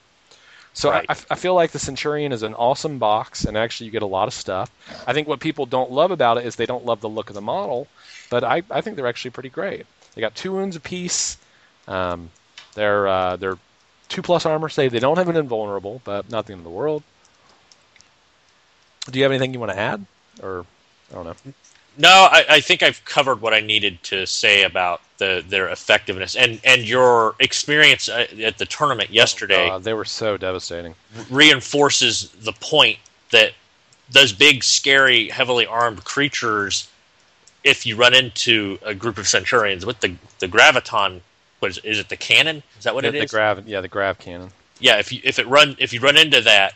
[0.74, 1.06] so right.
[1.10, 4.08] I, I, feel like the Centurion is an awesome box, and actually you get a
[4.08, 4.72] lot of stuff.
[5.06, 7.34] I think what people don't love about it is they don't love the look of
[7.34, 7.88] the model,
[8.30, 9.86] but I, I think they're actually pretty great.
[10.16, 11.38] They got two wounds apiece.
[11.88, 12.30] Um,
[12.74, 13.58] they're uh, they're
[14.12, 14.92] two plus armor save.
[14.92, 17.02] They don't have an invulnerable, but not the end of the world.
[19.10, 20.06] Do you have anything you want to add,
[20.44, 20.66] or
[21.10, 21.54] I don't know?
[21.98, 26.36] No, I, I, think I've covered what I needed to say about the their effectiveness
[26.36, 29.70] and and your experience uh, at the tournament oh, yesterday.
[29.70, 30.96] Oh, they were so devastating.
[31.30, 33.00] Reinforces the point
[33.32, 33.54] that
[34.10, 36.88] those big, scary, heavily armed creatures.
[37.64, 41.22] If you run into a group of centurions with the the graviton
[41.62, 42.64] what is, it, is it the cannon?
[42.80, 43.30] Is that what the, it is?
[43.30, 44.50] The grav, yeah, the grav cannon.
[44.80, 46.74] Yeah, if you if it run if you run into that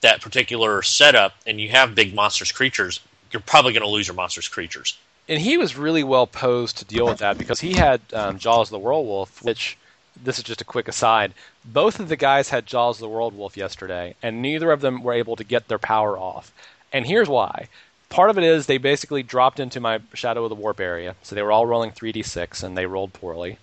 [0.00, 3.00] that particular setup and you have big monstrous creatures,
[3.30, 4.98] you're probably going to lose your monstrous creatures.
[5.28, 8.68] And he was really well posed to deal with that because he had um, Jaws
[8.68, 9.76] of the World Wolf, which
[10.24, 11.32] this is just a quick aside.
[11.64, 15.02] Both of the guys had Jaws of the World Wolf yesterday, and neither of them
[15.02, 16.52] were able to get their power off.
[16.92, 17.68] And here's why.
[18.08, 21.34] Part of it is they basically dropped into my Shadow of the Warp area, so
[21.34, 23.58] they were all rolling 3d6 and they rolled poorly.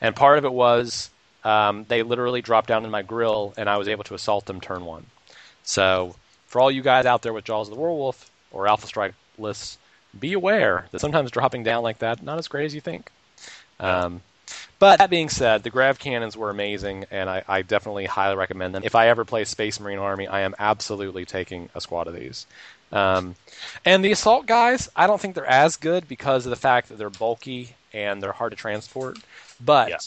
[0.00, 1.10] And part of it was
[1.44, 4.60] um, they literally dropped down in my grill, and I was able to assault them
[4.60, 5.06] turn one.
[5.64, 6.14] So
[6.46, 9.14] for all you guys out there with Jaws of the World Wolf or Alpha Strike
[9.38, 9.78] lists,
[10.18, 13.10] be aware that sometimes dropping down like that not as great as you think.
[13.80, 14.22] Um,
[14.78, 18.74] But that being said, the grav cannons were amazing, and I, I, definitely highly recommend
[18.74, 18.82] them.
[18.84, 22.46] If I ever play Space Marine Army, I am absolutely taking a squad of these.
[22.92, 23.36] Um,
[23.84, 26.98] and the assault guys, I don't think they're as good because of the fact that
[26.98, 29.18] they're bulky and they're hard to transport.
[29.64, 29.98] But yeah.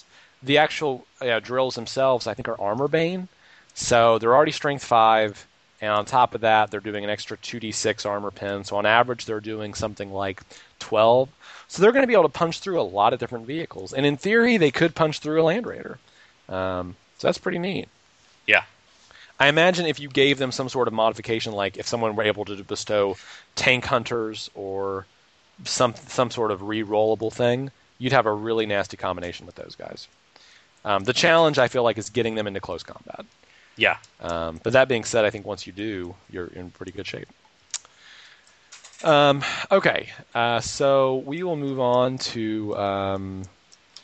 [0.43, 3.27] the actual uh, drills themselves, I think, are armor bane.
[3.73, 5.47] So they're already strength five,
[5.81, 8.63] and on top of that, they're doing an extra 2d6 armor pin.
[8.63, 10.41] So on average, they're doing something like
[10.79, 11.29] 12
[11.69, 14.03] so they're going to be able to punch through a lot of different vehicles, and
[14.03, 15.99] in theory, they could punch through a Land Raider.
[16.49, 17.87] Um, so that's pretty neat.
[18.47, 18.63] Yeah.
[19.39, 22.43] I imagine if you gave them some sort of modification, like if someone were able
[22.45, 23.17] to bestow
[23.53, 25.05] tank hunters or
[25.63, 27.69] some some sort of re-rollable thing,
[27.99, 30.07] you'd have a really nasty combination with those guys.
[30.83, 33.25] Um, the challenge I feel like is getting them into close combat.
[33.75, 33.97] Yeah.
[34.21, 37.27] Um, but that being said, I think once you do, you're in pretty good shape.
[39.03, 42.75] Um, okay, uh, so we will move on to.
[42.77, 43.43] Um,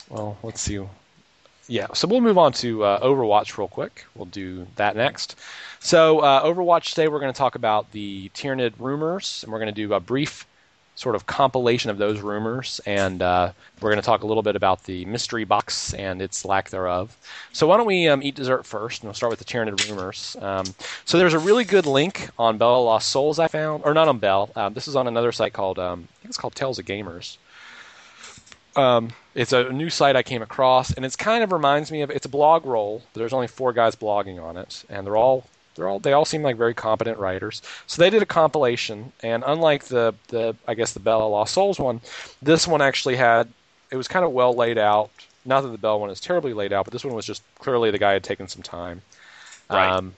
[0.08, 0.80] well, let's see.
[1.68, 4.06] Yeah, so we'll move on to uh, Overwatch real quick.
[4.14, 5.34] We'll do that next.
[5.80, 9.74] So, uh, Overwatch today, we're going to talk about the Tyranid rumors, and we're going
[9.74, 10.46] to do a brief
[10.96, 14.56] sort of compilation of those rumors, and uh, we're going to talk a little bit
[14.56, 17.16] about the mystery box and its lack thereof.
[17.52, 20.36] So why don't we um, eat dessert first, and we'll start with the Tyranid rumors.
[20.40, 20.64] Um,
[21.04, 24.18] so there's a really good link on Bell Lost Souls I found, or not on
[24.18, 24.50] Bell.
[24.56, 27.36] Um, this is on another site called um, I think it's called Tales of Gamers.
[28.74, 32.10] Um, it's a new site I came across, and it kind of reminds me of
[32.10, 33.02] it's a blog roll.
[33.12, 35.44] There's only four guys blogging on it, and they're all
[35.76, 37.62] they're all they all seem like very competent writers.
[37.86, 41.78] So they did a compilation, and unlike the the I guess the Bell Lost Souls
[41.78, 42.00] one,
[42.42, 43.48] this one actually had
[43.90, 45.10] it was kind of well laid out.
[45.44, 47.90] Not that the Bell one is terribly laid out, but this one was just clearly
[47.90, 49.02] the guy had taken some time.
[49.70, 49.90] Right.
[49.90, 50.14] Um,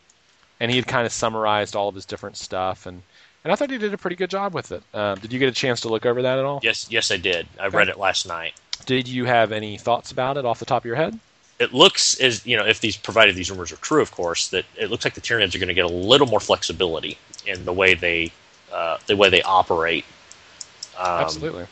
[0.60, 3.02] and he had kind of summarized all of his different stuff, and
[3.44, 4.82] and I thought he did a pretty good job with it.
[4.92, 6.60] Um, did you get a chance to look over that at all?
[6.62, 7.46] Yes, yes, I did.
[7.58, 7.76] I okay.
[7.76, 8.54] read it last night.
[8.86, 11.18] Did you have any thoughts about it off the top of your head?
[11.58, 14.64] It looks as you know if these provided these rumors are true, of course, that
[14.76, 17.72] it looks like the Tyranids are going to get a little more flexibility in the
[17.72, 18.32] way they
[18.72, 20.04] uh, the way they operate.
[20.96, 21.66] Um, Absolutely.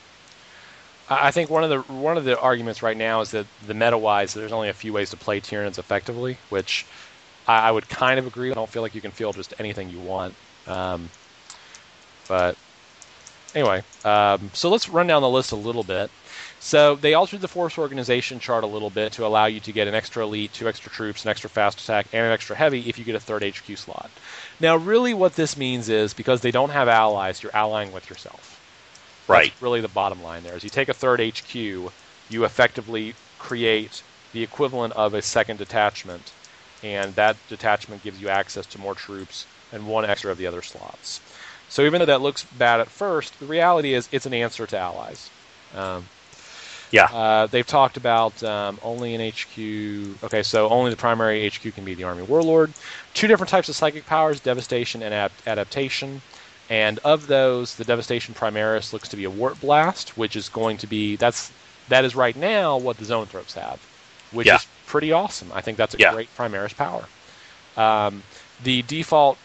[1.09, 3.97] I think one of the one of the arguments right now is that the meta
[3.97, 6.85] wise, there's only a few ways to play Tyranids effectively, which
[7.47, 8.51] I, I, would kind of agree.
[8.51, 10.35] I don't feel like you can field just anything you want.
[10.67, 11.09] Um,
[12.27, 12.57] but
[13.55, 16.11] anyway, um, so let's run down the list a little bit.
[16.61, 19.89] So they altered the force organization chart a little bit to allow you to get
[19.89, 22.99] an extra elite, two extra troops, an extra fast attack, and an extra heavy if
[22.99, 24.11] you get a third HQ slot.
[24.59, 28.61] Now, really, what this means is because they don't have allies, you're allying with yourself.
[29.29, 29.51] Right.
[29.51, 30.57] That's really the bottom line there.
[30.57, 34.03] Is you take a third HQ, you effectively create
[34.33, 36.33] the equivalent of a second detachment,
[36.83, 40.63] and that detachment gives you access to more troops and one extra of the other
[40.63, 41.21] slots.
[41.69, 44.79] So even though that looks bad at first, the reality is it's an answer to
[44.79, 45.31] allies.
[45.75, 46.07] Um,
[46.97, 47.05] yeah.
[47.05, 50.25] Uh, they've talked about um, only an HQ.
[50.25, 52.73] Okay, so only the primary HQ can be the Army Warlord.
[53.15, 56.23] Two different types of psychic powers: Devastation and ad- Adaptation.
[56.69, 60.79] And of those, the Devastation Primaris looks to be a Warp Blast, which is going
[60.79, 61.53] to be that's
[61.89, 63.79] that is right now what the Zoanthropes have,
[64.33, 64.57] which yeah.
[64.57, 65.53] is pretty awesome.
[65.55, 66.13] I think that's a yeah.
[66.13, 67.07] great Primaris power.
[67.77, 68.23] Um,
[68.65, 69.39] the default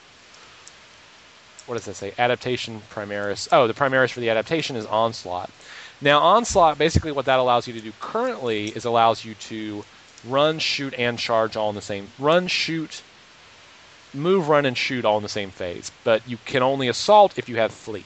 [1.72, 2.14] what does that say?
[2.18, 3.48] Adaptation Primaris.
[3.52, 5.50] Oh, the Primaris for the adaptation is Onslaught.
[6.02, 9.86] Now, Onslaught, basically what that allows you to do currently is allows you to
[10.26, 13.04] run, shoot, and charge all in the same run, shoot,
[14.14, 15.92] move, run, and shoot all in the same phase.
[16.04, 18.06] But you can only assault if you have fleet.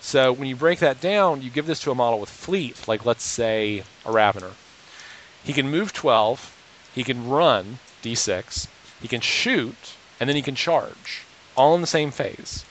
[0.00, 3.04] So when you break that down, you give this to a model with fleet, like
[3.04, 4.52] let's say a Ravener.
[5.44, 6.56] He can move 12,
[6.94, 8.66] he can run d6,
[9.02, 9.76] he can shoot,
[10.18, 11.24] and then he can charge,
[11.56, 12.64] all in the same phase,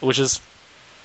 [0.00, 0.40] which is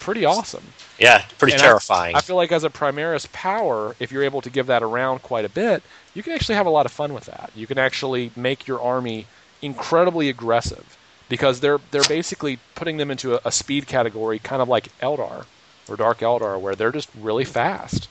[0.05, 0.63] pretty awesome.
[0.99, 2.15] Yeah, pretty and terrifying.
[2.15, 5.23] I, I, feel like as a Primaris power, if you're able to give that around
[5.23, 5.81] quite a bit,
[6.13, 7.49] you can actually have a lot of fun with that.
[7.55, 9.25] You can actually make your army
[9.63, 14.69] incredibly aggressive because they're they're basically putting them into a, a speed category, kind of
[14.69, 15.45] like Eldar
[15.89, 18.07] or Dark Eldar, where they're just really fast,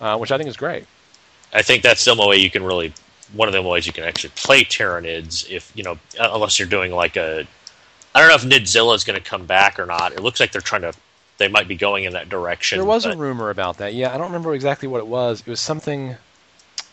[0.00, 0.86] uh, which I think is great.
[1.52, 2.94] I think that's the only way you can really
[3.32, 6.92] one of the ways you can actually play Tyranids if you know unless you're doing
[6.92, 7.48] like a
[8.14, 10.12] I don't know if Nidzilla is going to come back or not.
[10.12, 10.92] It looks like they're trying to.
[11.38, 12.78] They might be going in that direction.
[12.78, 13.14] There was but...
[13.14, 13.94] a rumor about that.
[13.94, 15.40] Yeah, I don't remember exactly what it was.
[15.40, 16.16] It was something.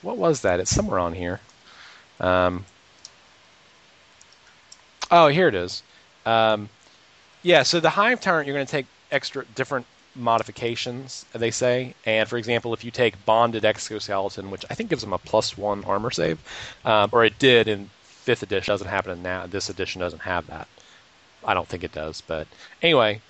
[0.01, 0.59] What was that?
[0.59, 1.39] It's somewhere on here.
[2.19, 2.65] Um,
[5.11, 5.83] oh, here it is.
[6.25, 6.69] Um,
[7.43, 9.85] yeah, so the Hive Tyrant, you're going to take extra different
[10.15, 11.93] modifications, they say.
[12.05, 15.57] And for example, if you take Bonded Exoskeleton, which I think gives them a plus
[15.57, 16.39] one armor save,
[16.85, 19.45] um, or it did in fifth edition, doesn't happen in now.
[19.45, 20.67] This edition doesn't have that.
[21.47, 22.45] I don't think it does, but
[22.81, 23.21] anyway,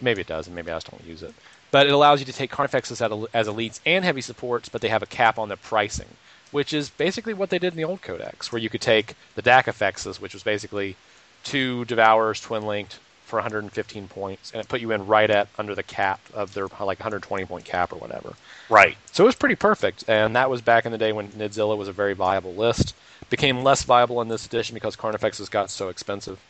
[0.00, 1.32] maybe it does, and maybe I just don't use it.
[1.70, 4.88] but it allows you to take Carnifexes as, as elites and heavy supports, but they
[4.88, 6.08] have a cap on the pricing,
[6.50, 9.42] which is basically what they did in the old Codex, where you could take the
[9.42, 10.96] Dakifexes, which was basically
[11.44, 15.76] two Devourers twin linked for 115 points, and it put you in right at under
[15.76, 18.34] the cap of their like 120 point cap or whatever.
[18.68, 18.96] Right.
[19.12, 21.86] So it was pretty perfect, and that was back in the day when Nidzilla was
[21.86, 22.94] a very viable list.
[23.28, 26.40] Became less viable in this edition because Carnifexes got so expensive.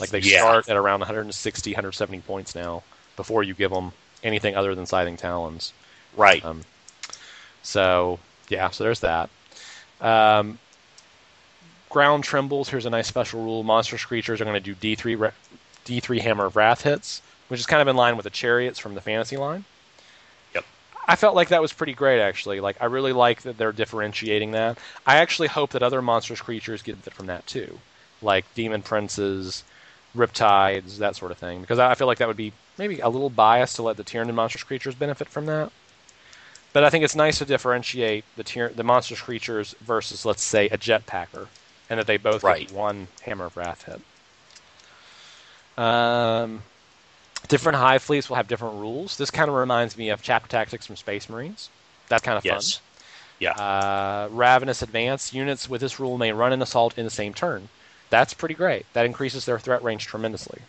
[0.00, 0.38] Like they Yeah.
[0.40, 2.82] start at around 160, 170 points now
[3.16, 3.92] before you give them
[4.22, 5.72] anything other than Scything Talons.
[6.16, 6.44] Right.
[6.44, 6.62] Um,
[7.62, 8.18] so
[8.48, 9.30] yeah, so there's that.
[10.00, 10.58] Um,
[11.90, 12.68] ground trembles.
[12.68, 15.30] Here's a nice special rule: monstrous creatures are going to do D3 ra-
[15.86, 18.94] D3 Hammer of Wrath hits, which is kind of in line with the chariots from
[18.94, 19.64] the fantasy line.
[20.54, 20.64] Yep.
[21.06, 22.60] I felt like that was pretty great, actually.
[22.60, 24.78] Like I really like that they're differentiating that.
[25.06, 27.78] I actually hope that other monstrous creatures get it from that too,
[28.22, 29.62] like demon princes,
[30.16, 31.60] riptides, that sort of thing.
[31.60, 34.34] Because I feel like that would be maybe a little biased to let the Tyranid
[34.34, 35.70] monstrous creatures benefit from that.
[36.72, 40.66] But I think it's nice to differentiate the tyr- the monstrous creatures versus, let's say,
[40.68, 41.46] a jetpacker,
[41.88, 42.66] and that they both Right.
[42.66, 44.00] get one Hammer of Wrath hit.
[45.82, 46.62] Um,
[47.48, 49.16] different hive fleets will have different rules.
[49.16, 51.68] This kind of reminds me of chapter tactics from Space Marines.
[52.08, 52.80] That's kind of yes.
[53.38, 53.54] Yeah.
[53.54, 53.64] fun.
[53.64, 57.68] Uh, Ravenous Advance units with this rule may run an assault in the same turn.
[58.14, 58.86] That's pretty great.
[58.92, 60.60] That increases their threat range tremendously.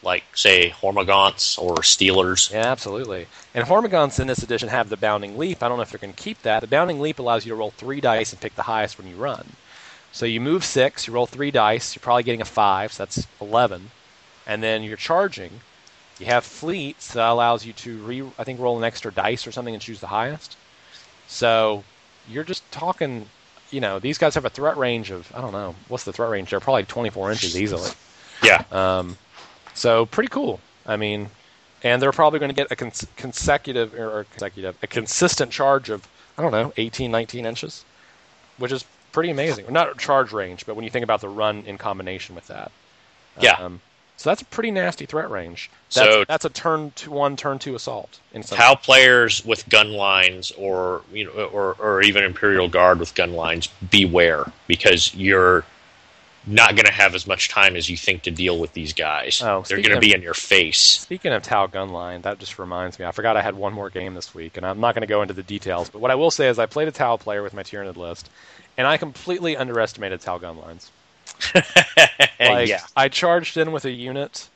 [0.00, 2.50] like say Hormagaunts or Stealers.
[2.52, 3.26] Yeah, absolutely.
[3.52, 5.60] And Hormagaunts in this edition have the Bounding Leap.
[5.60, 6.60] I don't know if they're going to keep that.
[6.60, 9.16] The Bounding Leap allows you to roll three dice and pick the highest when you
[9.16, 9.44] run.
[10.12, 13.26] So you move six, you roll three dice, you're probably getting a five, so that's
[13.40, 13.90] 11.
[14.46, 15.62] And then you're charging.
[16.20, 19.52] You have fleets that allows you to, re, I think, roll an extra dice or
[19.52, 20.56] something and choose the highest.
[21.26, 21.82] So
[22.28, 23.28] you're just talking,
[23.74, 26.30] you know, these guys have a threat range of, I don't know, what's the threat
[26.30, 26.50] range?
[26.50, 27.90] They're probably 24 inches easily.
[28.42, 28.62] Yeah.
[28.70, 29.18] Um,
[29.74, 30.60] so pretty cool.
[30.86, 31.28] I mean,
[31.82, 36.06] and they're probably going to get a cons- consecutive or consecutive, a consistent charge of
[36.36, 37.84] I don't know, 18, 19 inches,
[38.58, 39.66] which is pretty amazing.
[39.72, 42.72] Not charge range, but when you think about the run in combination with that.
[43.40, 43.52] Yeah.
[43.52, 43.80] Um,
[44.16, 45.70] so that's a pretty nasty threat range.
[45.94, 48.20] That's, So- that's a turn two, one, turn two assault.
[48.32, 52.98] In some How players with gun lines or you know or, or even Imperial Guard
[53.00, 55.64] with gun lines beware because you're
[56.46, 59.40] not going to have as much time as you think to deal with these guys.
[59.42, 60.78] Oh, They're going to be in your face.
[60.78, 63.06] Speaking of Tau Gunline, that just reminds me.
[63.06, 65.22] I forgot I had one more game this week, and I'm not going to go
[65.22, 65.88] into the details.
[65.88, 68.28] But what I will say is, I played a Tau player with my Tyranid list,
[68.76, 70.90] and I completely underestimated Tau Gunlines.
[72.40, 72.80] Like, yeah.
[72.96, 74.48] I charged in with a unit,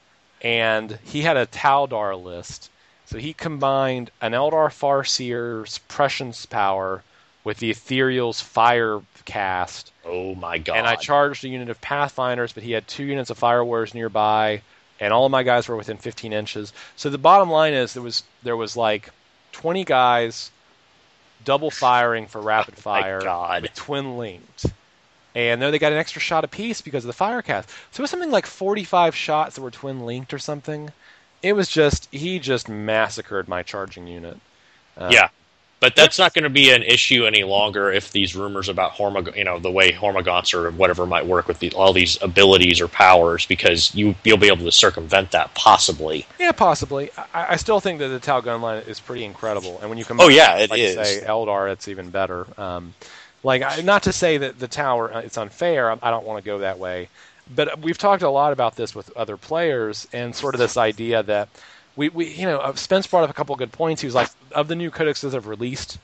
[0.42, 2.70] and he had a Taldar list.
[3.06, 7.02] So he combined an Eldar Farseer's prescience power
[7.44, 10.76] with the Ethereal's fire cast, Oh my god.
[10.76, 13.94] and I charged a unit of Pathfinders, but he had two units of Fire Warriors
[13.94, 14.60] nearby,
[15.00, 16.72] and all of my guys were within 15 inches.
[16.96, 19.08] So the bottom line is there was there was like
[19.52, 20.50] 20 guys
[21.44, 23.62] double firing for rapid Oh fire God.
[23.62, 24.66] with twin linked.
[25.38, 27.70] And then they got an extra shot apiece because of the fire cast.
[27.92, 30.90] So it was something like 45 shots that were twin linked or something.
[31.44, 34.36] It was just he just massacred my charging unit.
[34.96, 35.28] Uh, yeah.
[35.78, 39.36] But that's not going to be an issue any longer if these rumors about Hormag,
[39.36, 42.88] you know, the way Hormagaunts or whatever might work with the, all these abilities or
[42.88, 46.26] powers, because you you'll be able to circumvent that possibly.
[46.40, 47.10] Yeah, possibly.
[47.32, 50.04] I, I still think that the Tau gun line is pretty incredible, and when you
[50.04, 50.94] combine, Oh, yeah, it like is.
[50.94, 52.44] say Eldar, it's even better.
[52.60, 52.92] Um,
[53.48, 55.90] like, not to say that the Tower uh, it's unfair.
[55.90, 57.08] I, don't want to go that way,
[57.54, 61.22] but we've talked a lot about this with other players, and sort of this idea
[61.24, 61.48] that
[61.96, 64.02] we, we you know, uh, Spence brought up a couple of good points.
[64.02, 65.98] He was like, of the new codexes I've released,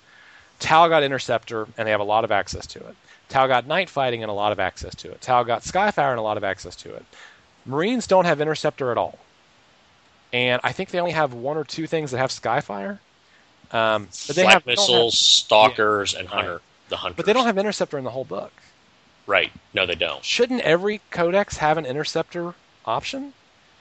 [0.59, 2.97] Tau got Interceptor, and they have a lot of access to it.
[3.29, 5.21] Tau got Night Fighting and a lot of access to it.
[5.21, 7.05] Tau got Skyfire and a lot of access to it.
[7.65, 9.19] Marines don't have Interceptor at all
[10.35, 12.99] and I think they only have one or two things that have Skyfire.
[13.71, 16.59] Um, but they Flight have don't have- missiles, stalkers, and Right.
[16.95, 17.16] The hunters.
[17.16, 18.53] but they don't have Interceptor in the whole book.
[19.27, 19.51] Right.
[19.73, 20.25] No, they don't.
[20.25, 22.55] Shouldn't every codex have an Interceptor
[22.85, 23.33] option?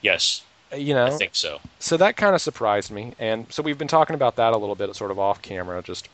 [0.02, 0.42] Yes,
[0.72, 1.60] Uh, You know, I think so.
[1.78, 4.74] so that kind of surprised me, and so we've been talking about that a little
[4.74, 6.08] bit, sort of off camera, just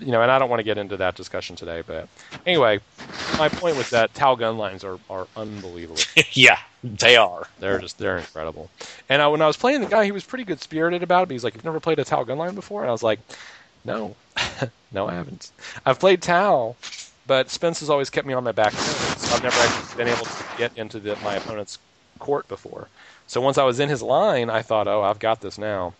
[0.00, 2.08] you know, and I don't want to get into that discussion today, but
[2.44, 2.80] anyway,
[3.38, 6.02] my point was that Tau gun lines are, are unbelievable.
[6.32, 7.46] yeah, they are.
[7.60, 8.68] They're just they're incredible.
[9.08, 11.26] And I, when I was playing the guy, he was pretty good spirited about it.
[11.28, 13.20] But he's like, "You've never played a Tau gunline before?" And I was like,
[13.84, 14.16] "No,
[14.92, 15.50] no, I haven't.
[15.84, 16.76] I've played Tau,
[17.26, 20.24] but Spence has always kept me on my back so I've never actually been able
[20.24, 21.78] to get into the, my opponent's
[22.18, 22.88] court before.
[23.26, 25.94] So once I was in his line, I thought, "Oh, I've got this now."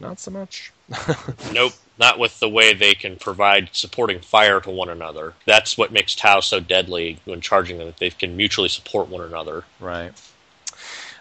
[0.00, 0.72] Not so much.
[1.52, 5.34] Nope, not with the way they can provide supporting fire to one another.
[5.46, 7.88] That's what makes Tau so deadly when charging them.
[7.88, 9.64] that They can mutually support one another.
[9.80, 10.12] Right.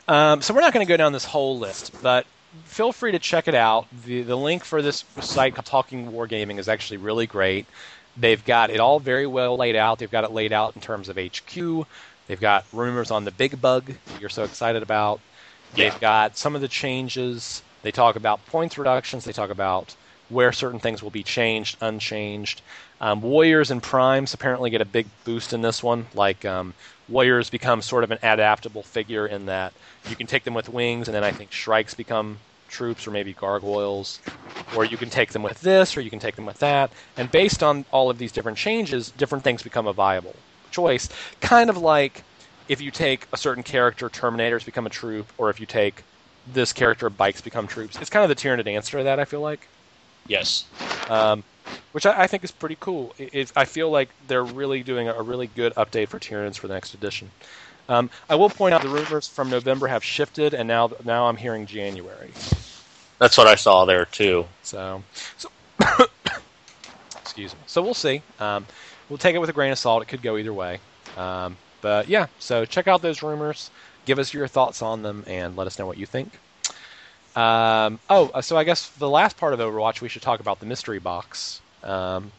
[0.07, 2.25] Um, so we're not going to go down this whole list, but
[2.65, 3.87] feel free to check it out.
[4.05, 7.65] the The link for this site, Talking Wargaming, is actually really great.
[8.17, 9.99] They've got it all very well laid out.
[9.99, 11.87] They've got it laid out in terms of HQ.
[12.27, 15.19] They've got rumors on the big bug you're so excited about.
[15.73, 17.61] They've got some of the changes.
[17.81, 19.25] They talk about points reductions.
[19.25, 19.95] They talk about
[20.29, 22.61] where certain things will be changed, unchanged.
[22.99, 26.07] Um, warriors and primes apparently get a big boost in this one.
[26.13, 26.73] Like um,
[27.11, 29.73] warriors become sort of an adaptable figure in that
[30.09, 32.37] you can take them with wings, and then I think shrikes become
[32.69, 34.19] troops or maybe gargoyles,
[34.75, 36.89] or you can take them with this or you can take them with that.
[37.17, 40.35] And based on all of these different changes, different things become a viable
[40.71, 41.09] choice.
[41.41, 42.23] Kind of like
[42.69, 46.03] if you take a certain character, Terminators become a troop, or if you take
[46.53, 47.97] this character, bikes become troops.
[47.99, 49.67] It's kind of the Tyranid answer to that, I feel like.
[50.27, 50.65] Yes.
[51.09, 51.43] Um,
[51.91, 53.13] which I, I, think is pretty cool.
[53.17, 56.57] It, it, I feel like they're really doing a, a really good update for Tyranids
[56.57, 57.31] for the next edition.
[57.89, 61.37] Um, I will point out the rumors from November have shifted, and now now I'm
[61.37, 62.31] hearing January.
[63.19, 64.45] That's what I saw there too.
[64.63, 65.03] So,
[65.37, 65.49] so
[67.19, 67.59] excuse me.
[67.67, 68.21] So we'll see.
[68.39, 68.65] Um,
[69.09, 70.03] we'll take it with a grain of salt.
[70.03, 70.79] It could go either way.
[71.17, 73.69] Um, but yeah, so check out those rumors.
[74.05, 76.31] Give us your thoughts on them, and let us know what you think.
[77.35, 80.59] Um, oh, uh, so I guess the last part of Overwatch, we should talk about
[80.59, 81.61] the mystery box.
[81.83, 82.31] Um,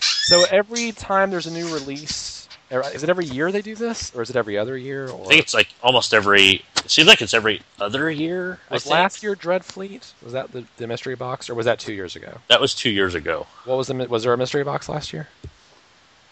[0.00, 2.36] so every time there's a new release,
[2.72, 5.08] Er, is it every year they do this, or is it every other year?
[5.08, 5.26] Or?
[5.26, 6.64] I think it's like almost every.
[6.84, 8.58] It seems like it's every other year.
[8.70, 10.12] Was last year Dreadfleet?
[10.22, 12.38] Was that the, the mystery box, or was that two years ago?
[12.48, 13.46] That was two years ago.
[13.64, 13.94] What was the?
[13.94, 15.28] Was there a mystery box last year?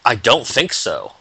[0.03, 1.13] I don't think so.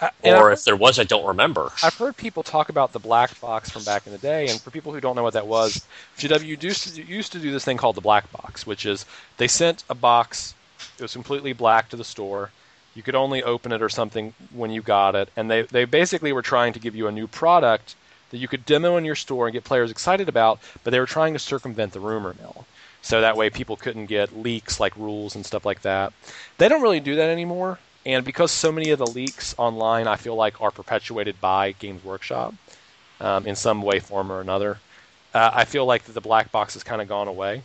[0.00, 1.70] Uh, or if there was, I don't remember.
[1.82, 4.70] I've heard people talk about the black box from back in the day, and for
[4.70, 5.86] people who don't know what that was,
[6.18, 9.06] GW used to, used to do this thing called the black box, which is
[9.38, 10.54] they sent a box,
[10.98, 12.50] it was completely black to the store,
[12.94, 15.28] you could only open it or something when you got it.
[15.36, 17.94] And they, they basically were trying to give you a new product
[18.30, 21.06] that you could demo in your store and get players excited about, but they were
[21.06, 22.66] trying to circumvent the rumor mill.
[23.02, 26.12] So that way people couldn't get leaks like rules and stuff like that.
[26.58, 27.78] They don't really do that anymore.
[28.06, 32.04] And because so many of the leaks online, I feel like, are perpetuated by Games
[32.04, 32.54] Workshop
[33.20, 34.78] um, in some way, form, or another,
[35.34, 37.62] uh, I feel like the black box has kind of gone away.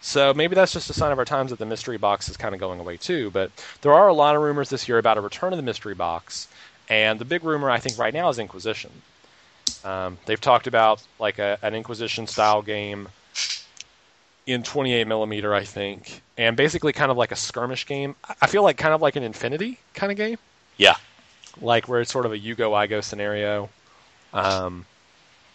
[0.00, 2.54] So maybe that's just a sign of our times that the mystery box is kind
[2.54, 3.30] of going away too.
[3.30, 3.50] But
[3.82, 6.48] there are a lot of rumors this year about a return of the mystery box,
[6.88, 8.90] and the big rumor I think right now is Inquisition.
[9.84, 13.08] Um, they've talked about like a, an Inquisition style game
[14.46, 18.14] in 28 millimeter, I think, and basically kind of like a skirmish game.
[18.40, 20.38] I feel like kind of like an Infinity kind of game.
[20.76, 20.94] Yeah,
[21.60, 23.68] like where it's sort of a you go I go scenario,
[24.32, 24.86] um,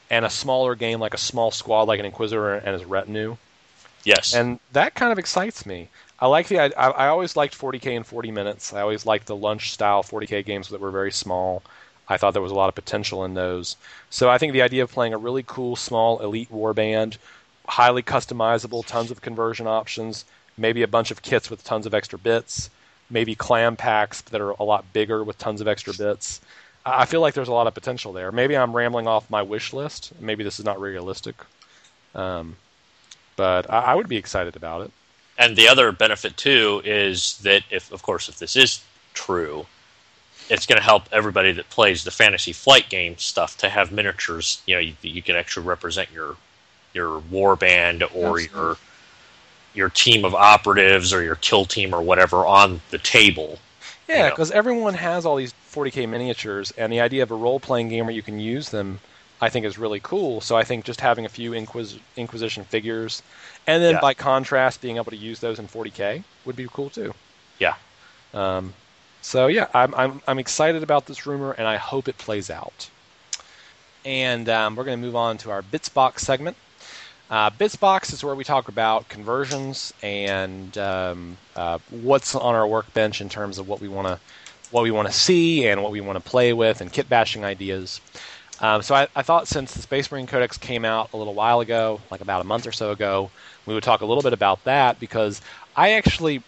[0.09, 3.37] and a smaller game like a small squad like an Inquisitor and his retinue.
[4.03, 4.33] Yes.
[4.33, 5.89] And that kind of excites me.
[6.19, 6.59] I like the.
[6.59, 8.73] I, I always liked 40k in 40 minutes.
[8.73, 11.63] I always liked the lunch style 40k games that were very small.
[12.07, 13.77] I thought there was a lot of potential in those.
[14.09, 17.17] So I think the idea of playing a really cool small elite warband,
[17.67, 20.25] highly customizable, tons of conversion options,
[20.57, 22.69] maybe a bunch of kits with tons of extra bits,
[23.09, 26.41] maybe clam packs that are a lot bigger with tons of extra bits.
[26.85, 28.31] I feel like there's a lot of potential there.
[28.31, 30.13] Maybe I'm rambling off my wish list.
[30.19, 31.35] Maybe this is not realistic.
[32.15, 32.55] Um,
[33.35, 34.91] but I, I would be excited about it.
[35.37, 38.83] And the other benefit too is that if, of course, if this is
[39.13, 39.65] true,
[40.49, 44.61] it's going to help everybody that plays the fantasy flight game stuff to have miniatures.
[44.65, 46.35] You know, you, you can actually represent your
[46.93, 48.49] your war band or Absolutely.
[48.53, 48.77] your
[49.73, 53.57] your team of operatives or your kill team or whatever on the table.
[54.09, 54.59] Yeah, because you know.
[54.59, 58.13] everyone has all these 40k miniatures, and the idea of a role playing game where
[58.13, 58.99] you can use them
[59.41, 60.39] I think is really cool.
[60.39, 63.23] So I think just having a few Inquis- Inquisition figures,
[63.65, 63.99] and then yeah.
[63.99, 67.13] by contrast, being able to use those in 40k would be cool too.
[67.57, 67.73] Yeah.
[68.35, 68.73] Um,
[69.23, 72.89] so yeah, I'm, I'm I'm excited about this rumor, and I hope it plays out.
[74.05, 76.55] And um, we're going to move on to our Bitsbox segment.
[77.31, 83.21] Uh, Bitsbox is where we talk about conversions and um, uh, what's on our workbench
[83.21, 84.19] in terms of what we want to
[84.71, 87.45] what we want to see and what we want to play with and kit bashing
[87.45, 88.01] ideas.
[88.59, 91.61] Um, so I, I, thought since the Space Marine Codex came out a little while
[91.61, 93.31] ago, like about a month or so ago,
[93.65, 95.41] we would talk a little bit about that because
[95.75, 96.43] I actually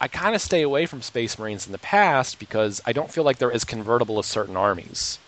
[0.00, 3.24] I kind of stay away from Space Marines in the past because I don't feel
[3.24, 5.18] like they're as convertible as certain armies.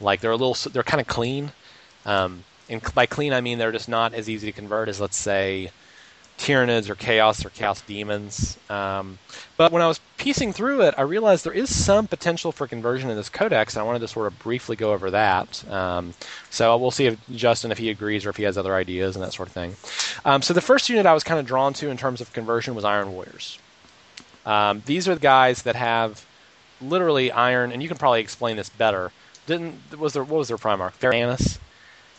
[0.00, 1.50] Like they're a little they're kind of clean.
[2.04, 5.16] Um, and by clean I mean they're just not as easy to convert as let's
[5.16, 5.70] say
[6.38, 8.58] Tyranids or Chaos or Chaos Demons.
[8.68, 9.18] Um,
[9.56, 13.08] but when I was piecing through it, I realized there is some potential for conversion
[13.10, 15.68] in this codex, and I wanted to sort of briefly go over that.
[15.70, 16.14] Um,
[16.50, 19.24] so we'll see if Justin, if he agrees or if he has other ideas and
[19.24, 19.76] that sort of thing.
[20.24, 22.74] Um, so the first unit I was kind of drawn to in terms of conversion
[22.74, 23.58] was Iron Warriors.
[24.44, 26.24] Um, these are the guys that have
[26.80, 29.10] literally iron, and you can probably explain this better.
[29.46, 30.92] Didn't was there what was their Primarch?
[30.92, 31.58] Ferranus.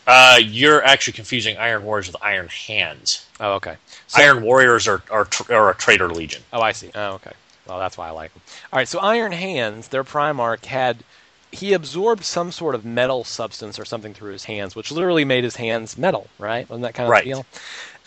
[0.08, 3.26] Uh, you're actually confusing Iron Warriors with Iron Hands.
[3.40, 3.76] Oh, okay.
[4.06, 6.42] So, Iron Warriors are are, tr- are a Traitor Legion.
[6.52, 6.90] Oh, I see.
[6.94, 7.32] Oh, okay.
[7.66, 8.40] Well, that's why I like them.
[8.72, 8.88] All right.
[8.88, 11.04] So Iron Hands, their Primarch had
[11.52, 15.44] he absorbed some sort of metal substance or something through his hands, which literally made
[15.44, 16.28] his hands metal.
[16.38, 16.66] Right?
[16.70, 17.24] Wasn't that kind of Right.
[17.24, 17.46] the deal?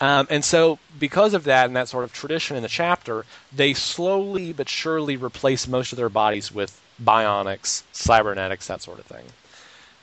[0.00, 3.74] Um, and so, because of that and that sort of tradition in the chapter, they
[3.74, 9.24] slowly but surely replace most of their bodies with bionics, cybernetics, that sort of thing.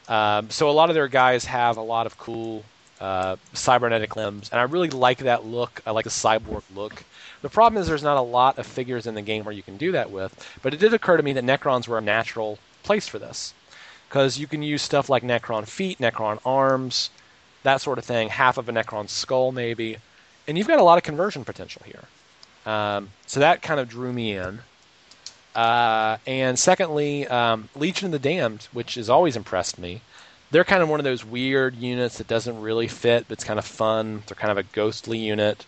[0.10, 2.65] Um, so a lot of their guys have a lot of cool
[2.99, 5.81] uh, cybernetic limbs, and I really like that look.
[5.86, 7.03] I like the cyborg look.
[7.41, 9.77] The problem is there's not a lot of figures in the game where you can
[9.77, 13.07] do that with, but it did occur to me that Necrons were a natural place
[13.07, 13.53] for this
[14.10, 17.11] because you can use stuff like Necron feet, Necron arms,
[17.64, 19.98] that sort of thing, half of a Necron skull maybe,
[20.48, 22.03] and you've got a lot of conversion potential here.
[22.65, 24.60] Um, so that kind of drew me in.
[25.56, 30.02] Uh, and secondly, um, Legion of the Damned, which has always impressed me.
[30.52, 33.60] They're kind of one of those weird units that doesn't really fit, but it's kind
[33.60, 34.24] of fun.
[34.26, 35.66] They're kind of a ghostly unit.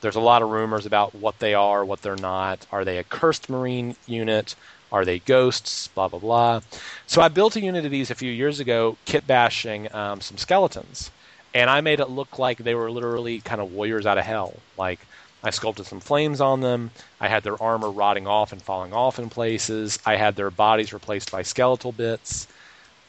[0.00, 2.66] There's a lot of rumors about what they are, what they're not.
[2.70, 4.54] Are they a cursed marine unit?
[4.92, 5.88] Are they ghosts?
[5.88, 6.60] Blah blah blah.
[7.06, 10.36] So I built a unit of these a few years ago, kit bashing um, some
[10.36, 11.10] skeletons,
[11.54, 14.54] and I made it look like they were literally kind of warriors out of hell.
[14.76, 15.00] Like
[15.42, 16.90] I sculpted some flames on them.
[17.20, 19.98] I had their armor rotting off and falling off in places.
[20.06, 22.46] I had their bodies replaced by skeletal bits.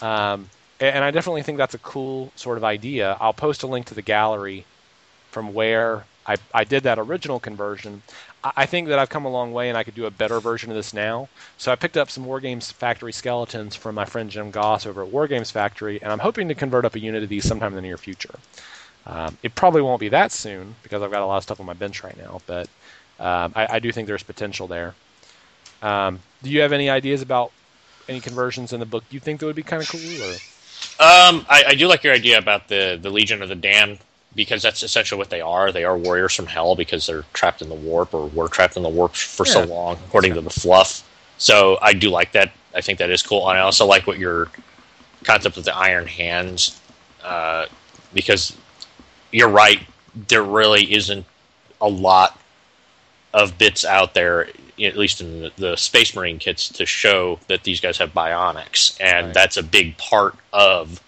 [0.01, 0.49] Um,
[0.79, 3.15] and I definitely think that's a cool sort of idea.
[3.21, 4.65] I'll post a link to the gallery
[5.31, 8.01] from where I, I did that original conversion.
[8.43, 10.39] I, I think that I've come a long way and I could do a better
[10.39, 11.29] version of this now.
[11.57, 15.11] So I picked up some Wargames Factory skeletons from my friend Jim Goss over at
[15.11, 17.81] Wargames Factory, and I'm hoping to convert up a unit of these sometime in the
[17.81, 18.35] near future.
[19.05, 21.65] Um, it probably won't be that soon because I've got a lot of stuff on
[21.65, 22.67] my bench right now, but
[23.19, 24.95] um, I, I do think there's potential there.
[25.81, 27.51] Um, do you have any ideas about
[28.07, 30.01] any conversions in the book you think that would be kind of cool?
[30.01, 30.31] Or?
[30.99, 33.99] Um, I, I do like your idea about the the Legion of the Damned
[34.35, 35.71] because that's essentially what they are.
[35.71, 38.83] They are warriors from hell because they're trapped in the warp or were trapped in
[38.83, 41.07] the warp for so long, according to the fluff.
[41.37, 42.51] So I do like that.
[42.73, 43.47] I think that is cool.
[43.49, 44.49] And I also like what your
[45.23, 46.79] concept of the Iron Hands,
[47.23, 47.67] uh,
[48.13, 48.55] because
[49.33, 49.81] you're right.
[50.29, 51.25] There really isn't
[51.81, 52.39] a lot
[53.33, 54.47] of bits out there,
[54.81, 58.95] at least in the, the Space Marine kits, to show that these guys have bionics,
[59.01, 59.33] and Right.
[59.33, 61.01] that's a big part of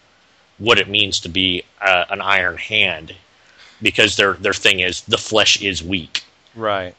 [0.57, 3.13] what it means to be uh, an Iron Hand,
[3.81, 6.23] because their their thing is the flesh is weak.
[6.55, 6.95] Right.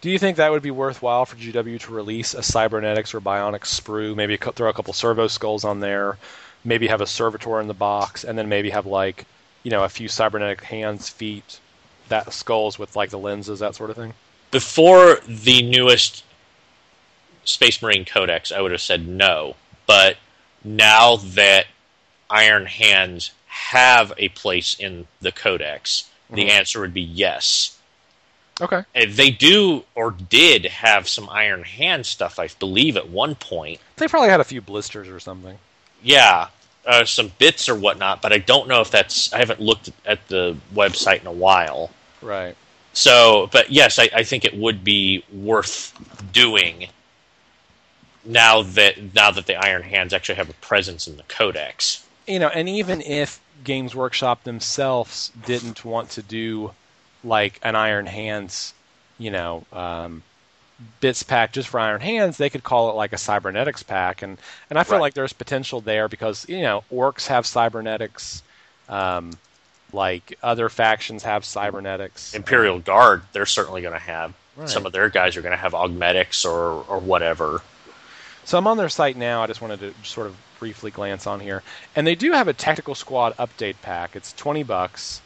[0.00, 3.80] Do you think that would be worthwhile for GW to release a cybernetics or bionics
[3.80, 4.14] sprue?
[4.14, 6.18] Maybe throw a couple servo skulls on there,
[6.64, 9.24] maybe have a servitor in the box, and then maybe have like,
[9.62, 11.60] you know, a few cybernetic hands, feet,
[12.08, 14.14] that skulls with like the lenses, that sort of thing.
[14.50, 16.24] Before the newest
[17.44, 19.56] Space Marine Codex, I would have said no,
[19.86, 20.16] but
[20.64, 21.66] now that
[22.30, 26.50] Iron Hands have a place in the Codex, the Mhm.
[26.50, 27.76] answer would be yes.
[28.60, 28.82] Okay.
[28.94, 33.80] Uh, They do or did have some Iron Hand stuff, I believe, at one point.
[33.96, 35.58] They probably had a few blisters or something.
[36.02, 36.48] Yeah,
[36.86, 39.32] uh, some bits or whatnot, but I don't know if that's.
[39.32, 41.90] I haven't looked at the website in a while.
[42.22, 42.56] Right.
[42.94, 45.92] So, but yes, I, I think it would be worth
[46.32, 46.88] doing
[48.24, 52.04] now that now that the Iron Hands actually have a presence in the Codex.
[52.26, 56.72] you know, and even if Games Workshop themselves didn't want to do
[57.24, 58.74] like an Iron Hands,
[59.18, 60.22] you know, um,
[61.00, 64.38] bits pack just for Iron Hands, they could call it like a cybernetics pack, and
[64.70, 65.00] and I feel Right.
[65.00, 68.42] like there's potential there because you know orcs have cybernetics,
[68.88, 69.32] um,
[69.92, 72.34] like other factions have cybernetics.
[72.34, 74.68] Imperial Guard, they're certainly going to have Right.
[74.68, 77.62] some of their guys are going to have augmetics or or whatever.
[78.44, 79.42] So I'm on their site now.
[79.42, 81.62] I just wanted to sort of briefly glance on here,
[81.94, 84.16] and they do have a tactical squad update pack.
[84.16, 85.20] It's twenty bucks,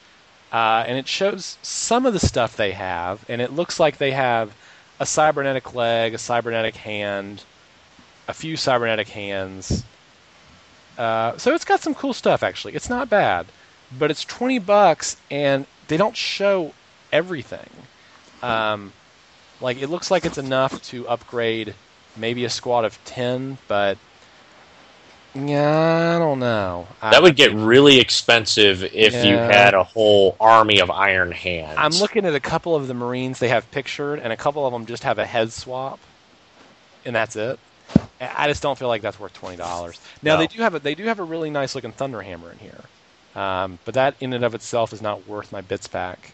[0.52, 4.10] uh, and it shows some of the stuff they have, and it looks like they
[4.12, 4.54] have
[5.02, 7.42] a cybernetic leg, a cybernetic hand,
[8.28, 9.82] a few cybernetic hands.
[10.96, 12.74] Uh, so it's got some cool stuff actually.
[12.74, 13.46] It's not bad,
[13.98, 16.72] but it's twenty bucks, and they don't show
[17.10, 17.68] everything.
[18.44, 18.92] Um,
[19.60, 21.74] like it looks like it's enough to upgrade
[22.16, 23.96] maybe a squad of 10 but
[25.34, 30.80] yeah i don't know That would get really expensive if you had a whole army
[30.80, 31.74] of Iron Hands.
[31.78, 34.72] i'm looking at a couple of the marines they have pictured and a couple of
[34.72, 35.98] them just have a head swap
[37.04, 37.58] and that's it
[38.20, 40.00] I I just don't feel like that's worth twenty dollars.
[40.22, 40.38] Now No.
[40.40, 42.80] they do have a they do have a really nice looking Thunderhammer in here,
[43.34, 46.32] um, but that in and of itself is not worth my bits pack.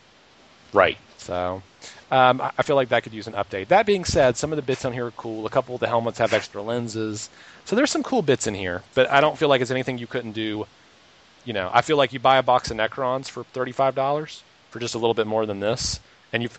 [0.72, 0.98] right.
[1.16, 1.62] So
[2.10, 3.68] um, I feel like that could use an update.
[3.68, 5.46] That being said, some of the bits on here are cool.
[5.46, 7.28] A couple of the helmets have extra lenses,
[7.64, 8.82] so there's some cool bits in here.
[8.94, 10.66] But I don't feel like it's anything you couldn't do,
[11.44, 14.78] you know, I feel like you buy a box of Necrons for thirty-five dollars for
[14.78, 16.00] just a little bit more than this,
[16.32, 16.58] and you've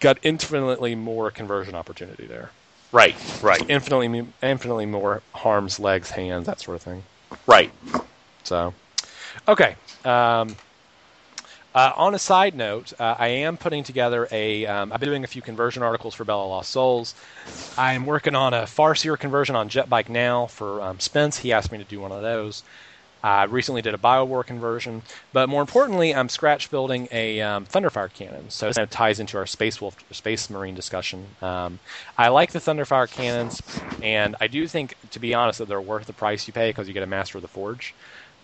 [0.00, 2.50] got infinitely more conversion opportunity there.
[2.92, 7.02] Right, right, Infinitely, infinitely more arms, legs, hands, that sort of thing.
[7.46, 7.70] right.
[8.42, 8.74] So,
[9.46, 9.76] okay.
[10.04, 10.56] Um,
[11.74, 14.66] uh, on a side note, uh, I am putting together a.
[14.66, 17.14] Um, I've been doing a few conversion articles for Bell of Lost Souls.
[17.78, 21.38] I'm working on a Farseer conversion on Jetbike now for um, Spence.
[21.38, 22.62] He asked me to do one of those.
[23.22, 25.02] I recently did a Biovore conversion,
[25.32, 28.48] but more importantly, I'm scratch building a um, Thunderfire cannon.
[28.48, 31.26] So it kind of ties into our Space Wolf, Space Marine discussion.
[31.42, 31.78] Um,
[32.16, 33.60] I like the Thunderfire cannons,
[34.02, 36.88] and I do think, to be honest, that they're worth the price you pay because
[36.88, 37.94] you get a Master of the Forge.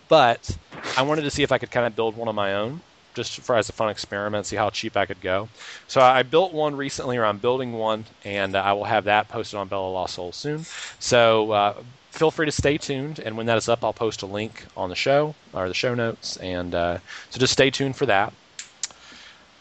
[0.09, 0.55] But
[0.95, 2.81] I wanted to see if I could kind of build one of my own,
[3.17, 5.49] just for as a fun experiment, see how cheap I could go.
[5.87, 9.27] So I built one recently, or I'm building one, and uh, I will have that
[9.27, 10.65] posted on Bell of Lost Soul soon.
[10.99, 11.73] So uh,
[12.11, 14.89] feel free to stay tuned, and when that is up, I'll post a link on
[14.89, 16.99] the show or the show notes, and uh,
[17.29, 18.31] so just stay tuned for that.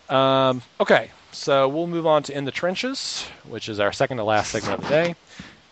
[0.09, 4.25] Um, okay, so we'll move on to In the Trenches, which is our second to
[4.25, 5.15] last segment of the day.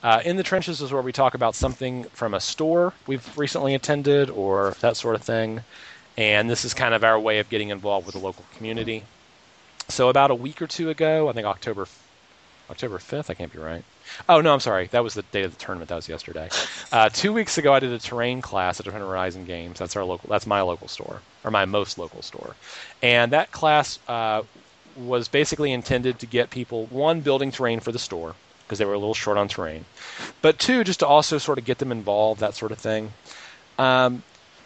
[0.02, 3.74] Uh, in the Trenches is where we talk about something from a store we've recently
[3.74, 5.62] attended or that sort of thing,
[6.16, 9.04] and this is kind of our way of getting involved with the local community.
[9.88, 11.86] So about a week or two ago, I think October
[12.70, 13.84] October 5th, I can't be right.
[14.28, 14.86] Oh, no, I'm sorry.
[14.88, 15.88] That was the day of the tournament.
[15.90, 16.48] That was yesterday.
[16.92, 19.80] Uh, two weeks ago, I did a terrain class at Different Horizon Games.
[19.80, 20.28] That's our local.
[20.28, 22.54] That's my local store, or my most local store.
[23.02, 24.42] And that class uh,
[24.96, 28.94] was basically intended to get people one building terrain for the store because they were
[28.94, 29.84] a little short on terrain,
[30.40, 33.12] but two just to also sort of get them involved, that sort of thing.
[33.76, 34.22] Um,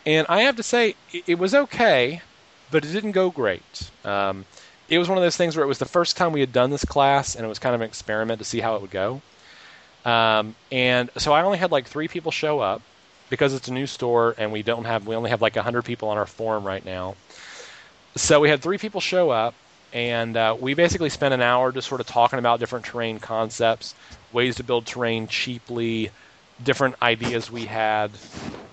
[0.09, 0.95] and I have to say,
[1.27, 2.23] it, was okay,
[2.71, 3.91] but it didn't go great.
[4.07, 4.47] Um,
[4.89, 6.71] it was one of those things where it was the first time we had done
[6.71, 9.21] this class, and it was kind of an experiment to see how it would go.
[10.07, 12.81] Um, and so I only had like three people show up
[13.29, 16.09] because it's a new store, and we don't have we only have like hundred people
[16.09, 17.15] on our forum right now.
[18.17, 19.53] So we had three people show up,
[19.93, 23.95] and uh, we basically spent an hour just sort of talking about different terrain concepts,
[24.33, 26.11] ways to build terrain cheaply,
[26.63, 28.11] different ideas we had.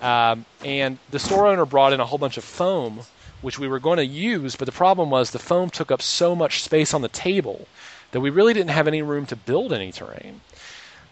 [0.02, 3.02] Um, and the store owner brought in a whole bunch of foam,
[3.41, 6.36] which we were going to use, but the problem was the foam took up so
[6.36, 7.68] much space on the table
[8.12, 10.41] that we really didn't have any room to build any terrain.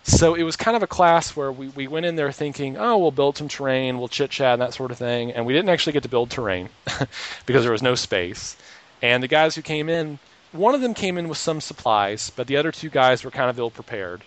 [0.05, 2.97] So it was kind of a class where we, we went in there thinking, oh,
[2.97, 5.31] we'll build some terrain, we'll chit chat and that sort of thing.
[5.31, 6.69] And we didn't actually get to build terrain
[7.45, 8.57] because there was no space.
[9.01, 10.19] And the guys who came in,
[10.51, 13.49] one of them came in with some supplies, but the other two guys were kind
[13.49, 14.23] of ill prepared.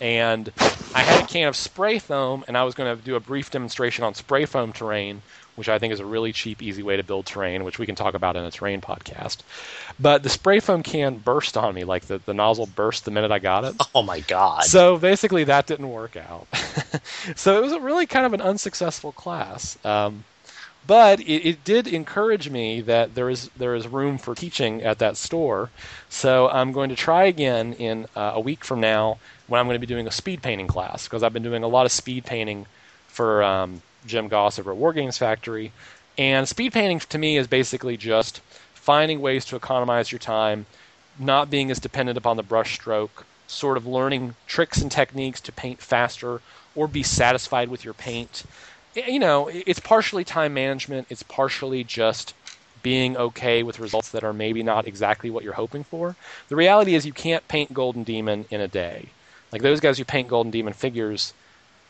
[0.00, 0.50] And
[0.94, 3.50] I had a can of spray foam, and I was going to do a brief
[3.50, 5.22] demonstration on spray foam terrain,
[5.56, 7.94] which I think is a really cheap, easy way to build terrain, which we can
[7.94, 9.38] talk about in a terrain podcast.
[9.98, 13.32] But the spray foam can burst on me, like the, the nozzle burst the minute
[13.32, 13.74] I got it.
[13.94, 14.64] Oh my god.
[14.64, 16.46] So basically, that didn't work out.
[17.36, 19.78] so it was a really kind of an unsuccessful class.
[19.84, 20.24] Um,
[20.86, 24.98] but it, it, did encourage me that there is there is room for teaching at
[25.00, 25.70] that store.
[26.08, 29.18] So I'm going to try again in uh, a week from now
[29.48, 31.68] when I'm going to be doing a speed painting class because I've been doing a
[31.68, 32.66] lot of speed painting
[33.08, 35.72] for um, Jim Goss over at War Games Factory.
[36.18, 38.40] And speed painting to me is basically just
[38.74, 40.66] finding ways to economize your time,
[41.18, 45.52] not being as dependent upon the brush stroke, sort of learning tricks and techniques to
[45.52, 46.40] paint faster
[46.74, 48.44] or be satisfied with your paint
[48.96, 51.06] you know, it's partially time management.
[51.10, 52.34] It's partially just
[52.82, 56.16] being okay with results that are maybe not exactly what you're hoping for.
[56.48, 59.08] The reality is you can't paint Golden Demon in a day.
[59.56, 61.32] Like those guys who paint Golden Demon figures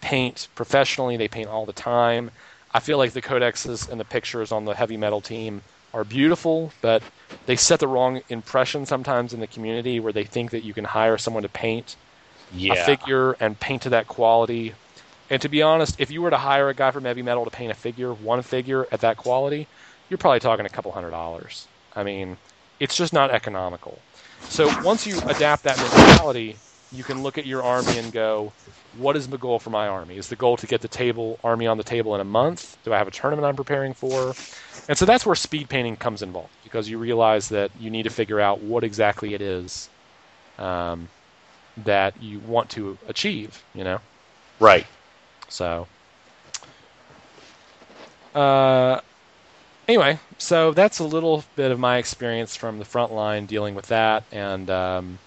[0.01, 2.31] paint professionally, they paint all the time.
[2.73, 5.63] I feel like the codexes and the pictures on the heavy metal team
[5.93, 7.03] are beautiful, but
[7.47, 10.85] they set the wrong impression sometimes in the community where they think that you can
[10.85, 11.97] hire someone to paint
[12.55, 12.75] yeah.
[12.75, 14.73] a figure and paint to that quality
[15.29, 17.51] and to be honest, if you were to hire a guy from Heavy Metal to
[17.51, 19.67] paint a figure, one figure at that quality,
[20.09, 21.67] you're probably talking a couple hundred dollars.
[21.97, 22.37] I mean,
[22.79, 23.99] it's just not economical.
[24.43, 26.57] So once you adapt that mentality,
[26.93, 28.55] you can look at your army and go,
[28.93, 30.17] what is the goal for my army?
[30.17, 32.79] Is the goal to get the table army on the table in a month?
[32.85, 34.37] Do I have a tournament I'm preparing for?
[34.89, 38.11] And so that's where speed painting comes involved because you realize that you need to
[38.11, 39.91] figure out what exactly it is
[40.59, 41.11] um,
[41.79, 43.65] that you want to achieve.
[43.75, 44.01] You know,
[44.61, 44.87] right?
[45.49, 45.89] So,
[48.35, 49.01] uh,
[49.89, 53.87] anyway, so that's a little bit of my experience from the front line dealing with
[53.89, 55.19] that, and um,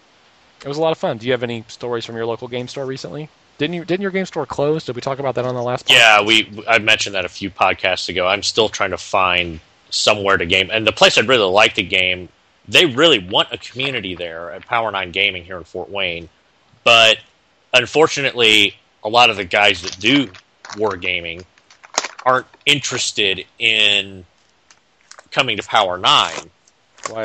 [0.63, 1.17] it was a lot of fun.
[1.17, 3.29] Do you have any stories from your local game store recently?
[3.57, 3.85] Didn't you?
[3.85, 4.85] Didn't your game store close?
[4.85, 5.85] Did we talk about that on the last?
[5.85, 5.93] Podcast?
[5.93, 6.63] Yeah, we.
[6.67, 8.25] I mentioned that a few podcasts ago.
[8.25, 9.59] I'm still trying to find
[9.89, 12.29] somewhere to game, and the place I'd really like to game.
[12.67, 16.29] They really want a community there at Power Nine Gaming here in Fort Wayne,
[16.83, 17.17] but
[17.73, 20.29] unfortunately, a lot of the guys that do
[20.73, 21.45] wargaming
[22.23, 24.23] aren't interested in
[25.31, 26.51] coming to Power Nine,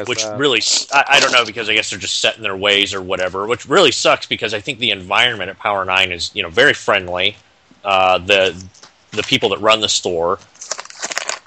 [0.07, 0.39] which that?
[0.39, 0.61] really
[0.93, 3.67] I don't know because I guess they're just set in their ways or whatever, which
[3.67, 7.37] really sucks because I think the environment at Power Nine is you know very friendly.
[7.85, 8.65] Uh, the
[9.11, 10.39] the people that run the store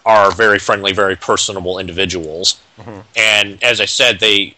[0.05, 3.03] are very friendly, very personable individuals, Mhm.
[3.15, 4.55] and as I said, they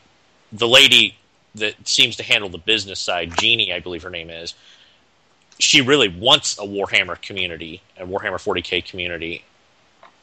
[0.51, 1.15] the lady
[1.55, 4.53] that seems to handle the business side, Jeannie, I believe her name is.
[5.57, 9.43] She really wants a Warhammer community, a Warhammer 40k community,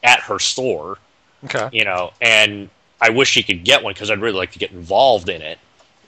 [0.03, 0.97] at her store
[1.45, 1.69] okay.
[1.71, 4.71] you know, and I wish she could get one because I'd really like to get
[4.71, 5.59] involved in it.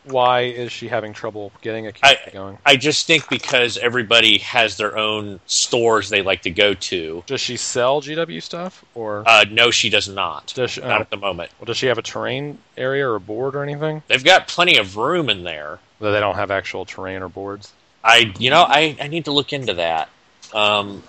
[0.05, 2.57] Why is she having trouble getting a I- going?
[2.65, 7.23] I just think because everybody has their own stores they like to go to.
[7.27, 10.51] Does she sell GW stuff, or Uh, no, she does not.
[10.55, 11.51] does she, Not uh, at the moment.
[11.59, 14.01] well, does she have a terrain area or a board or anything?
[14.07, 15.79] They've got plenty of room in there.
[15.99, 17.73] Though they don't have actual terrain or boards.
[18.03, 20.07] I, you know, I, I need to look into that.
[20.53, 21.03] Um,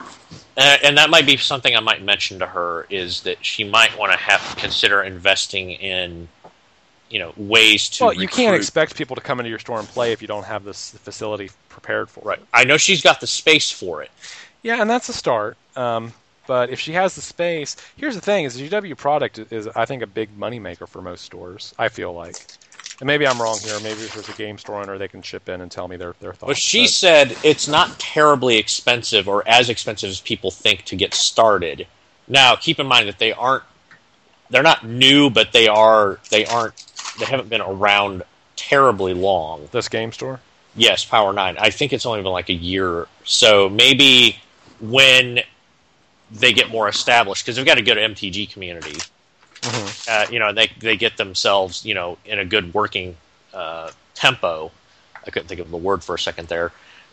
[0.57, 3.99] and, and that might be something I might mention to her is that she might
[3.99, 6.29] want to have consider investing in,
[7.09, 8.05] you know, ways to.
[8.05, 10.45] Well, you can't expect people to come into your store and play if you don't
[10.45, 12.27] have this facility prepared for it.
[12.27, 12.41] Right.
[12.53, 14.11] I know she's got the space for it.
[14.63, 15.57] Yeah, and that's a start.
[15.77, 16.13] Um,
[16.47, 19.85] but if she has the space, here's the thing: is the GW product is, I
[19.85, 21.75] think, a big moneymaker for most stores.
[21.79, 22.45] I feel like,
[23.01, 23.79] and maybe I'm wrong here.
[23.81, 26.15] Maybe if there's a game store owner, they can chip in and tell me their
[26.21, 26.51] their thoughts.
[26.51, 30.97] But she but- said it's not terribly expensive or as expensive as people think to
[30.97, 31.87] get started.
[32.29, 33.65] Now, keep in mind that they aren't
[34.51, 36.85] they're not new, but they are they aren't
[37.19, 38.23] they haven't been around
[38.57, 39.69] terribly long.
[39.73, 40.41] this game store.
[40.77, 41.57] Yes, Power 9.
[41.59, 43.09] I think it's only been like a year.
[43.25, 44.39] So maybe
[44.81, 45.41] when
[46.31, 48.97] they get more established because they've got a good MTG community.
[49.63, 50.09] Mhm.
[50.09, 53.17] Uh, you know, they they get themselves, you know, in a good working
[53.53, 54.71] uh, tempo.
[55.27, 56.73] I couldn't think of the word for a second there.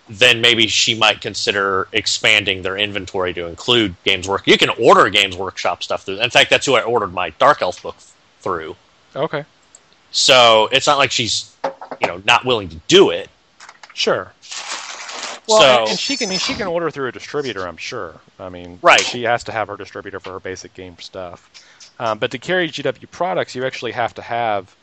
[0.10, 4.48] Then maybe she might consider expanding their inventory to include Games Work.
[4.48, 6.22] You can order Games Workshop stuff through.
[6.22, 7.98] In fact, that's who I ordered my Dark Elf book
[8.40, 8.78] through.
[9.16, 9.44] Okay,
[10.12, 11.54] So it's not like she's,
[12.00, 13.30] you know, not willing to do it.
[13.94, 14.32] sure.
[15.50, 17.68] Well, So- and, and she can she can order through a distributor.
[17.68, 18.16] I'm sure.
[18.40, 19.02] I mean, Right.
[19.02, 21.50] She has to have her distributor for her basic game stuff.
[22.00, 24.76] Um, but to carry GW products, you actually have to have.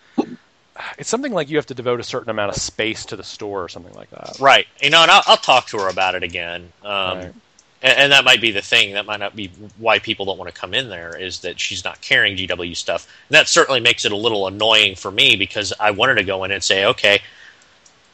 [0.99, 3.63] It's something like you have to devote a certain amount of space to the store
[3.63, 4.37] or something like that.
[4.41, 4.67] Right.
[4.83, 6.73] You know, and I'll, I'll talk to her about it again.
[6.85, 7.35] Um, Right.
[7.83, 8.95] and, and that might be the thing.
[8.95, 11.85] That might not be why people don't want to come in there is that she's
[11.85, 13.07] not carrying GW stuff.
[13.29, 16.43] And that certainly makes it a little annoying for me because I wanted to go
[16.43, 17.21] in and say, okay,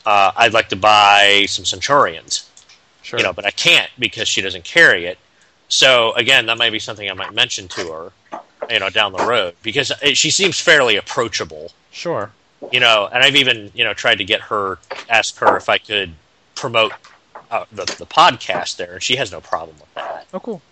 [0.04, 2.46] uh, I'd like to buy some Centurions,
[3.02, 3.18] Sure.
[3.18, 5.16] you know, but I can't because she doesn't carry it.
[5.68, 8.40] So again, that might be something I might mention to her,
[8.70, 12.30] you know, down the road because it, she seems fairly approachable Sure.
[12.70, 14.78] you know, and I've even you know tried to get her,
[15.08, 16.12] ask her if I could
[16.54, 16.92] promote
[17.50, 20.26] uh, the the podcast there, and she has no problem with that.
[20.32, 20.62] Oh, cool.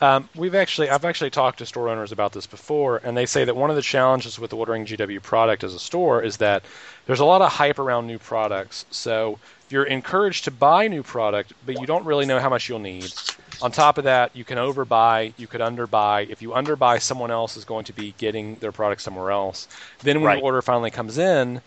[0.00, 3.44] Um, we've actually, I've actually talked to store owners about this before, and they say
[3.44, 6.64] that one of the challenges with ordering GW product as a store is that
[7.06, 8.86] there's a lot of hype around new products.
[8.92, 9.40] So
[9.70, 13.14] you're encouraged to buy new product, but you don't really know how much you'll need.
[13.60, 16.28] On top of that, you can overbuy, you could underbuy.
[16.30, 19.66] If you underbuy, someone else is going to be getting their product somewhere else.
[20.02, 20.36] Then when Right.
[20.36, 21.62] your order finally comes in,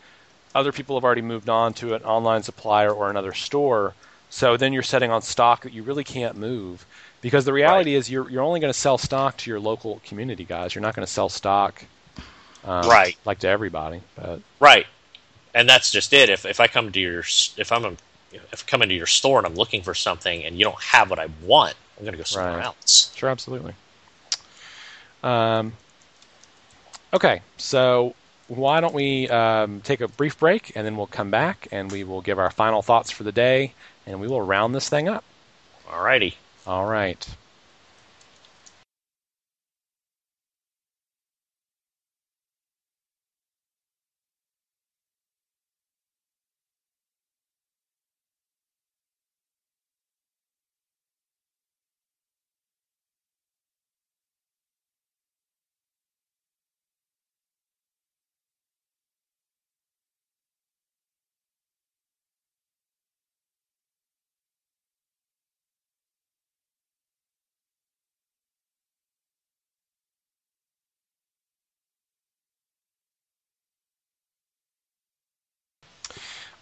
[0.53, 3.95] other people have already moved on to an online supplier or another store.
[4.29, 6.85] So then you're setting on stock that you really can't move.
[7.21, 10.45] Because the reality is you're you're only going to sell stock to your local community
[10.45, 10.73] guys.
[10.75, 11.87] You're not going to sell stock
[12.63, 13.17] um, Right.
[13.25, 14.03] like to everybody.
[14.15, 14.85] But Right,
[15.53, 16.29] and that's just it.
[16.29, 17.19] If if I come to your
[17.57, 17.91] if I'm a,
[18.31, 21.09] if I come into your store and I'm looking for something and you don't have
[21.09, 22.65] what I want, I'm going to go somewhere Right.
[22.65, 23.11] else.
[23.15, 23.73] Sure, absolutely.
[25.23, 25.73] Um,
[27.13, 28.15] okay, so
[28.47, 32.03] why don't we um, take a brief break and then we'll come back and we
[32.03, 33.73] will give our final thoughts for the day
[34.07, 35.23] and we will round this thing up.
[35.91, 36.35] All righty.
[36.65, 37.25] All right.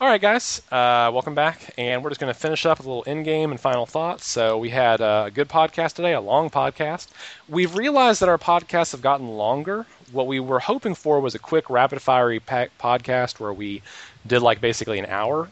[0.02, 2.90] All right, guys, uh, welcome back, and we're just going to finish up with a
[2.90, 4.26] little in-game and final thoughts.
[4.26, 7.08] So we had uh, a good podcast today, a long podcast.
[7.50, 9.86] We've realized that our podcasts have gotten longer.
[10.14, 13.82] What we were hoping for was a quick, rapid-fire pa- podcast where we
[14.26, 15.50] did like basically an hour,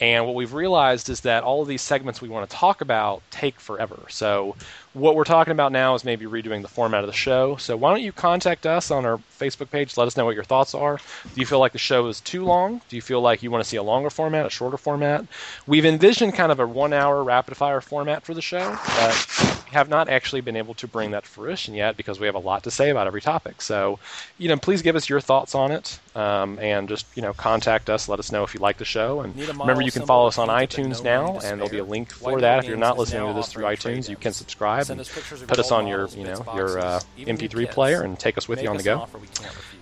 [0.00, 3.22] And what we've realized is that all of these segments we want to talk about
[3.30, 4.00] take forever.
[4.08, 4.56] So
[4.92, 7.56] what we're talking about now is maybe redoing the format of the show.
[7.56, 9.96] So why don't you contact us on our Facebook page?
[9.96, 10.96] Let us know what your thoughts are.
[10.96, 12.80] Do you feel like the show is too long?
[12.88, 15.26] Do you feel like you want to see a longer format, a shorter format?
[15.66, 20.40] We've envisioned kind of a one-hour rapid-fire format for the show, but have not actually
[20.40, 22.90] been able to bring that to fruition yet because we have a lot to say
[22.90, 23.62] about every topic.
[23.62, 23.98] So,
[24.38, 27.90] you know, please give us your thoughts on it, um, and just you know, contact
[27.90, 28.08] us.
[28.08, 30.48] Let us know if you like the show, and remember you can follow us on
[30.48, 32.60] iTunes now, and there'll be a link for that.
[32.60, 35.00] If you're not listening to this through iTunes, you can subscribe and
[35.48, 38.68] put us on your you know your uh, MP3 player and take us with you
[38.68, 39.08] on the go.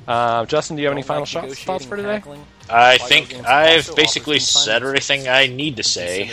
[0.07, 2.23] Uh, Justin, do you have any final shots, thoughts for today?
[2.71, 6.31] I think I've basically said everything I need to say.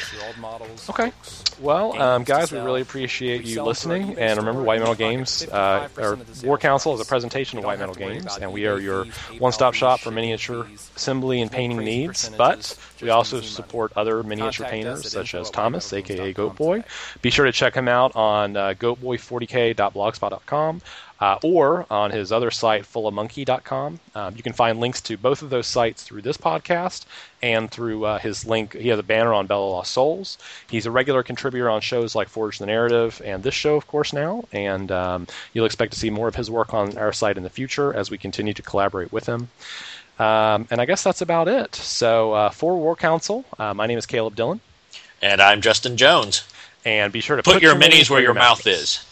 [0.90, 1.12] Okay.
[1.60, 4.18] Well, um, guys, we really appreciate you listening.
[4.18, 7.96] And remember, White Metal Games, uh, or War Council, is a presentation of White Metal
[7.96, 9.06] Games, and we are your
[9.40, 12.30] one-stop shop for miniature assembly and painting needs.
[12.30, 16.84] But we also support other miniature painters, such as Thomas, aka Goat Boy.
[17.22, 20.82] Be sure to check him out on uh, goatboy40k.blogspot.com
[21.22, 24.00] uh, or on his other site, fullofmonkey.com.
[24.16, 27.06] Um, you can find links to both of those sites through this podcast
[27.42, 28.74] and through uh, his link.
[28.74, 30.38] He has a banner on Bell of Lost Souls.
[30.70, 34.14] He's a regular contributor on shows like Forge the Narrative and this show, of course,
[34.14, 34.46] now.
[34.54, 37.50] And um, you'll expect to see more of his work on our site in the
[37.50, 39.50] future as we continue to collaborate with him.
[40.20, 41.76] Um, and I guess that's about it.
[41.76, 44.60] So, uh, for War Council, uh, my name is Caleb Dillon.
[45.22, 46.44] And I'm Justin Jones.
[46.86, 49.04] And be sure to put, put your, your minis where your mouth is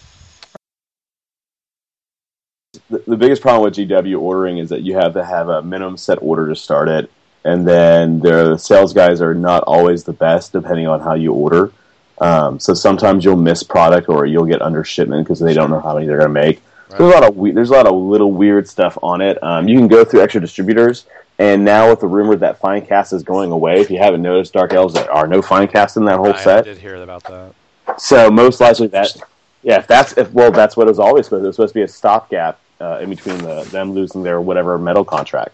[2.90, 5.98] the, the biggest problem with GW ordering is that you have to have a minimum
[5.98, 7.12] set order to start it,
[7.44, 11.72] and then the sales guys are not always the best depending on how you order.
[12.20, 15.80] Um, so sometimes you'll miss product or you'll get under shipment because they don't know
[15.80, 16.62] how many they're going to make.
[16.98, 19.42] There's a lot of we- there's a lot of little weird stuff on it.
[19.44, 21.06] Um, you can go through extra distributors,
[21.40, 24.74] and now with the rumor that Finecast is going away, if you haven't noticed, Dark
[24.74, 26.66] Elves there are no Finecast in that whole I set.
[26.66, 27.54] did hear about that.
[28.00, 29.16] So most likely that,
[29.64, 31.42] yeah, if that's if well, that's what it was always supposed.
[31.42, 31.46] To.
[31.46, 34.78] It was supposed to be a stopgap uh, in between the, them losing their whatever
[34.78, 35.54] metal contract.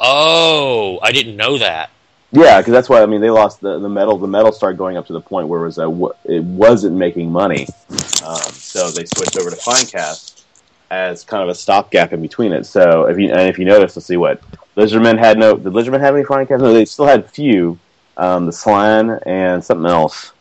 [0.00, 1.90] Oh, I didn't know that.
[2.32, 4.16] Yeah, because that's why I mean they lost the, the metal.
[4.18, 5.88] The metal started going up to the point where it was a,
[6.24, 7.66] it wasn't making money,
[8.24, 10.31] um, so they switched over to Finecast
[10.92, 12.66] as kind of a stopgap in between it.
[12.66, 14.42] So if you and if you notice, let's see what
[14.76, 15.56] Lizardmen had no.
[15.56, 16.60] Did Lizardmen have any Finecast?
[16.60, 17.78] No, they still had few.
[18.18, 20.32] Um, the Slann and something else.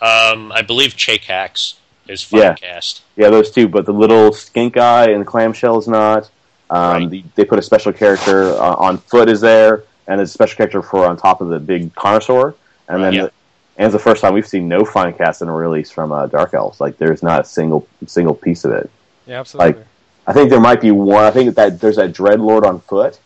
[0.00, 1.74] Um, I believe Chakax
[2.08, 2.54] is Yeah.
[2.54, 3.00] Finecast.
[3.16, 3.66] Yeah, those two.
[3.66, 6.30] But the little skink guy and the clamshell is not.
[6.70, 7.10] Um, Right.
[7.10, 10.80] the, they put a special character uh, on foot is there, and a special character
[10.80, 12.54] for on top of the big Carnosaur.
[12.88, 13.22] And then, Yeah.
[13.22, 13.32] the,
[13.78, 16.26] and it's the first time we've seen no fine cast in a release from uh,
[16.26, 16.80] Dark Elves.
[16.80, 18.88] Like, there's not a single single piece of it.
[19.26, 19.84] Yeah, absolutely.
[20.26, 21.24] I think there might be one.
[21.24, 23.18] I think that there's that Dreadlord on foot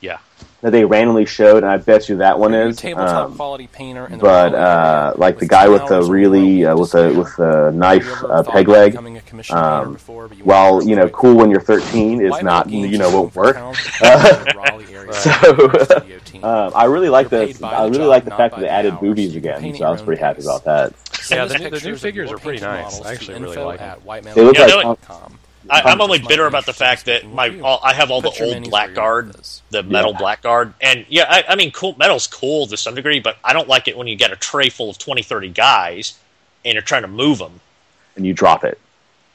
[0.00, 0.18] Yeah.
[0.62, 2.76] that they randomly showed, and I bet you that one is.
[2.76, 6.64] tabletop Um, quality painter in the but Raleigh uh, like the guy with the really
[6.66, 9.58] uh, with a with a knife Have you ever uh, peg leg, becoming a commissioned
[9.58, 12.98] painter um, before, you while you know cool when you're 13 is Why not you
[12.98, 13.54] know won't work.
[13.56, 16.42] towns in the Raleigh area So.
[16.42, 19.00] Um, I really like You're the I really like the fact that they added hours.
[19.00, 20.94] boobies again, so I your was pretty happy about that.
[21.30, 22.84] Send Yeah, the new- the new figures are pretty nice.
[22.84, 23.88] models I to actually really info like 'em.
[23.90, 25.38] at whitemetal They look Yeah, like no, com.
[25.68, 28.38] I, I'm only bitter about the fact that my all, I have all the old
[28.56, 29.62] minis where Blackguard, your mouth is.
[29.70, 30.18] the metal Yeah.
[30.18, 33.68] Blackguard, and yeah, I, I mean, cool metal's cool to some degree, but I don't
[33.68, 36.14] like it when you get a tray full of 20, 30 guys
[36.64, 37.60] and you're trying to move them
[38.16, 38.78] and you drop it.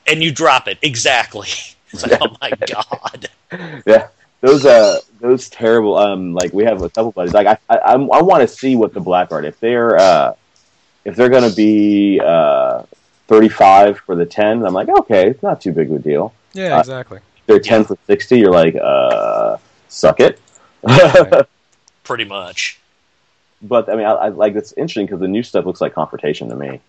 [0.08, 1.48] and you drop it exactly.
[1.94, 3.30] It's like, oh my god.
[3.86, 4.08] Yeah,
[4.42, 8.10] those uh those terrible um like we have a couple buddies like I I, I'm-
[8.12, 10.34] I want to see what the Blackguard if they're uh
[11.06, 12.84] if they're gonna be uh
[13.28, 16.34] 35 for the 10 I'm like okay it's not too big of a deal.
[16.54, 17.20] Yeah, Uh, exactly.
[17.48, 20.40] They're 10 for 60 you're like uh suck it.
[20.84, 21.46] Right.
[22.04, 22.80] Pretty much.
[23.62, 26.50] but I mean I, I like it's interesting because the new stuff looks like confrontation
[26.50, 26.82] to me.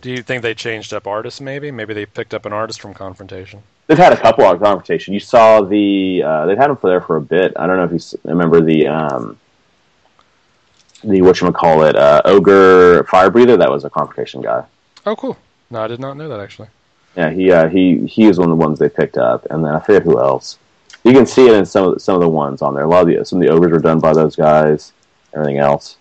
[0.00, 1.40] Do you think they changed up artists?
[1.40, 3.62] Maybe, maybe they picked up an artist from Confrontation.
[3.86, 5.14] They've had a couple of confrontation.
[5.14, 7.52] You saw the uh, they've had them for there for a bit.
[7.56, 9.38] I don't know if you remember the um,
[11.06, 13.56] the what you call it uh, ogre fire breather.
[13.56, 14.64] That was a confrontation guy.
[15.06, 15.36] Oh, cool.
[15.70, 16.68] No, I did not know that actually.
[17.16, 19.74] Yeah, he uh, he he is one of the ones they picked up, and then
[19.74, 20.58] I forget who else.
[21.04, 22.84] You can see it in some of the, some of the ones on there.
[22.84, 24.92] A lot of the some of the ogres were done by those guys.
[25.34, 25.96] Everything else,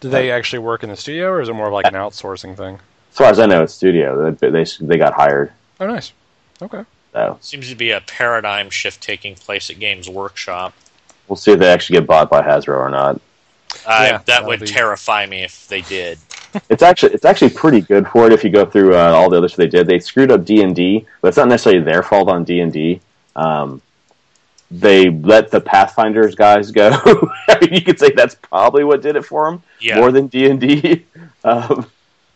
[0.00, 2.56] Do they actually work in the studio, or is it more of like an outsourcing
[2.56, 2.78] thing?
[3.10, 4.30] as far as I know, it's studio.
[4.32, 5.52] They they, they got hired.
[5.80, 6.12] Oh, nice.
[6.62, 6.84] Okay.
[7.12, 10.74] So Seems to be a paradigm shift taking place at Games Workshop.
[11.26, 13.20] we'll see if they actually get bought by Hasbro or not.
[13.86, 16.18] I, Yeah, that would be- terrify me if they did.
[16.70, 19.36] It's actually it's actually pretty good for it if you go through uh, all the
[19.36, 19.86] other stuff they did.
[19.86, 22.72] They screwed up D and D, but it's not necessarily their fault on D and
[22.72, 23.00] D.
[23.36, 23.82] Um,
[24.70, 26.90] they let the Pathfinders guys go.
[27.70, 29.96] you could say that's probably what did it for them Yeah.
[29.96, 31.04] more than D and D.
[31.44, 31.86] Um,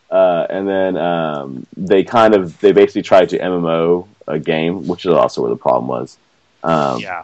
[0.09, 5.05] uh, and then um, they kind of they basically tried to MMO a game, which
[5.05, 6.17] is also where the problem was.
[6.63, 7.23] Um, yeah.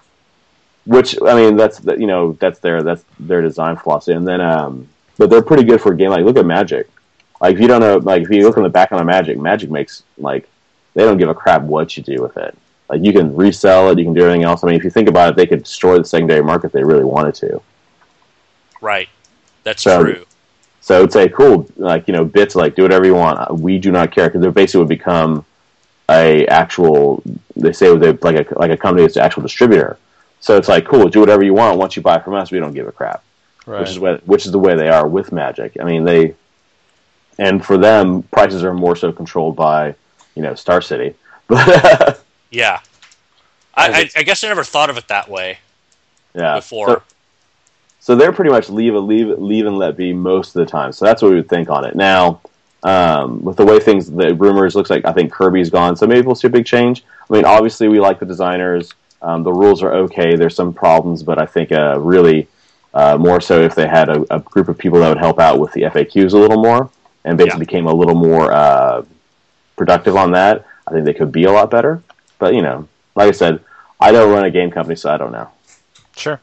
[0.86, 4.14] Which I mean, that's you know that's their that's their design philosophy.
[4.14, 6.10] And then, um, but they're pretty good for a game.
[6.10, 6.90] Like look at Magic.
[7.42, 9.38] Like if you don't know, like if you look on the back on a Magic,
[9.38, 10.50] Magic makes like
[10.96, 12.58] they don't give a crap what you do with it.
[12.90, 14.64] Like you can resell it, you can do everything else.
[14.64, 16.84] I mean, if you think about it, they could destroy the secondary market if they
[16.84, 17.62] really wanted to.
[18.82, 19.10] Right.
[19.64, 20.26] That's So- true.
[20.82, 23.60] So I would say, cool, like you know, bits like do whatever you want.
[23.60, 25.46] We do not care because they basically would become
[26.10, 27.22] a actual.
[27.56, 29.98] They say they like a like a company that's an actual distributor.
[30.40, 31.78] So it's like, cool, do whatever you want.
[31.78, 33.24] Once you buy from us, we don't give a crap.
[33.66, 33.82] Right.
[33.82, 35.78] Which is what which is the way they are with Magic.
[35.80, 36.36] I mean, they
[37.38, 39.96] and for them, prices are more so controlled by
[40.36, 41.16] you know Star City.
[41.48, 42.80] But Yeah.
[43.76, 45.60] I, I, I guess I never thought of it that way
[46.36, 46.88] yeah, before.
[46.88, 47.04] So,
[48.00, 50.92] so they're pretty much leave a leave leave and let be most of the time.
[50.92, 51.96] So that's what we would think on it.
[51.96, 52.42] Now,
[52.84, 56.26] um, with the way things, the rumors looks like I think Kirby's gone, so maybe
[56.26, 57.04] we'll see a big change.
[57.30, 58.94] I mean, obviously we like the designers.
[59.22, 60.36] Um, the rules are okay.
[60.36, 62.48] There's some problems, but I think uh, really
[62.94, 65.60] uh, more so if they had a, a group of people that would help out
[65.60, 66.90] with the FAQs a little more
[67.26, 67.66] and basically Yeah.
[67.66, 69.04] became a little more uh,
[69.76, 70.66] productive on that.
[70.88, 72.02] I think they could be a lot better.
[72.40, 73.60] But you know, like I said,
[74.00, 75.50] I don't run a game company, so I don't know.
[76.16, 76.40] Sure.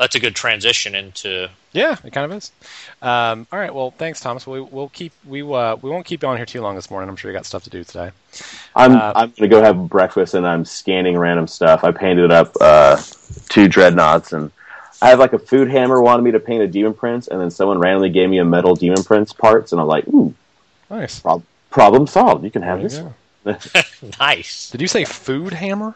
[0.00, 1.48] That's a good transition into.
[1.72, 2.50] Yeah, it kind of is.
[3.02, 3.72] Um, all right.
[3.72, 4.46] Well, thanks, Thomas.
[4.46, 7.08] We, we'll keep we uh, we won't keep you on here too long this morning.
[7.08, 8.10] I'm sure you got stuff to do today.
[8.74, 11.84] I'm Uh, I'm gonna go have breakfast and I'm scanning random stuff.
[11.84, 13.00] I painted up uh,
[13.50, 14.50] two dreadnoughts and
[15.02, 17.50] I have like a food hammer wanted me to paint a demon prince and then
[17.50, 20.34] someone randomly gave me a metal demon prince parts and I'm like, ooh,
[20.90, 21.22] Nice.
[21.70, 22.42] problem solved.
[22.44, 23.14] You can have There
[23.44, 23.62] this.
[24.04, 24.10] you.
[24.18, 24.70] Nice.
[24.70, 25.94] Did you say food hammer?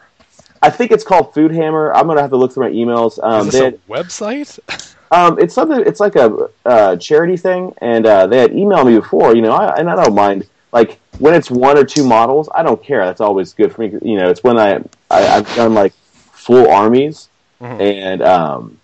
[0.65, 1.93] I think it's called Food Hammer.
[1.93, 3.19] I'm gonna have to look through my emails.
[3.21, 4.95] Um, is they this had, a website?
[5.11, 5.79] um, it's something.
[5.85, 9.35] It's like a uh, charity thing, and uh, they had emailed me before.
[9.35, 10.47] You know, I, and I don't mind.
[10.73, 13.05] Like when it's one or two models, I don't care.
[13.05, 13.93] That's always good for me.
[14.01, 14.77] You know, it's when I,
[15.11, 15.93] I I've done like
[16.31, 17.29] full armies,
[17.61, 17.79] Mhm.
[17.79, 18.79] and um,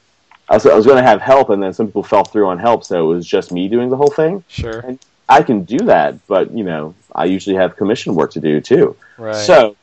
[0.50, 2.60] I was I was going to have help, and then some people fell through on
[2.60, 4.44] help, so it was just me doing the whole thing.
[4.48, 4.98] sure.
[5.28, 8.98] I can do that, but you know, I usually have commission work to do too.
[9.18, 9.34] Right.
[9.34, 9.78] So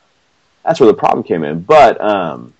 [0.63, 1.61] that's where the problem came in.
[1.61, 2.53] But um,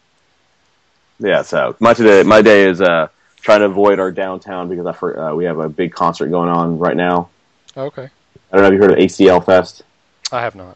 [1.20, 3.10] yeah, so my today my day is uh,
[3.42, 6.50] trying to avoid our downtown because I for, uh, we have a big concert going
[6.50, 7.30] on right now.
[7.76, 8.10] okay.
[8.52, 9.84] I don't know if you heard of ACL Fest.
[10.32, 10.76] I have not.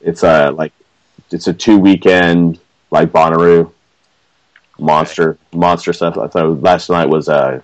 [0.00, 0.72] It's uh like
[1.30, 2.60] it's a two weekend
[2.90, 3.72] like Bonnaroo
[4.78, 6.18] monster monster stuff.
[6.18, 7.60] I thought last night was uh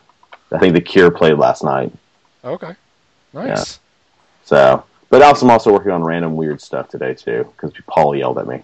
[0.53, 1.93] I think the Cure played last night.
[2.45, 2.75] Okay.
[3.33, 3.79] Nice.
[4.45, 8.39] So, but also I'm also working on random weird stuff today too because Paul yelled
[8.39, 8.63] at me.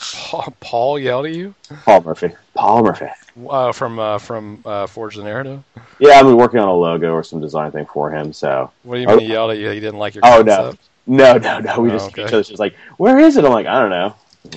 [0.00, 2.34] Paul, Paul yelled at you Paul Murphy.
[2.54, 3.06] Paul Murphy.
[3.48, 5.62] uh, from uh, from uh, Forge the Narrative.
[5.98, 8.32] Yeah, I'm working on a logo or some design thing for him.
[8.32, 9.16] So What do you Oh.
[9.16, 9.70] mean he yelled at you?
[9.70, 10.56] He didn't like your Oh, no.
[10.56, 10.88] concept?
[11.06, 11.80] no, no, no.
[11.80, 12.22] We Oh, just okay.
[12.22, 13.44] each other's just like, where is it?
[13.44, 14.14] I'm like, I don't know.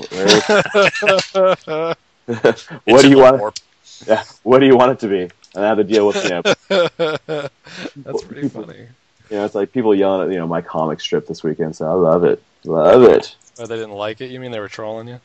[0.09, 0.43] Where is
[2.26, 3.40] what It's do you want?
[3.40, 3.56] warp.
[4.08, 5.30] Yeah, what do you want it to be?
[5.56, 8.88] And I have to deal with you know, That's pretty funny.
[9.30, 11.76] you know, it's like people yelling at you know my comic strip this weekend.
[11.76, 13.35] So I love it, love it.
[13.60, 14.32] Oh, they didn't like it.
[14.32, 15.20] You mean they were trolling you?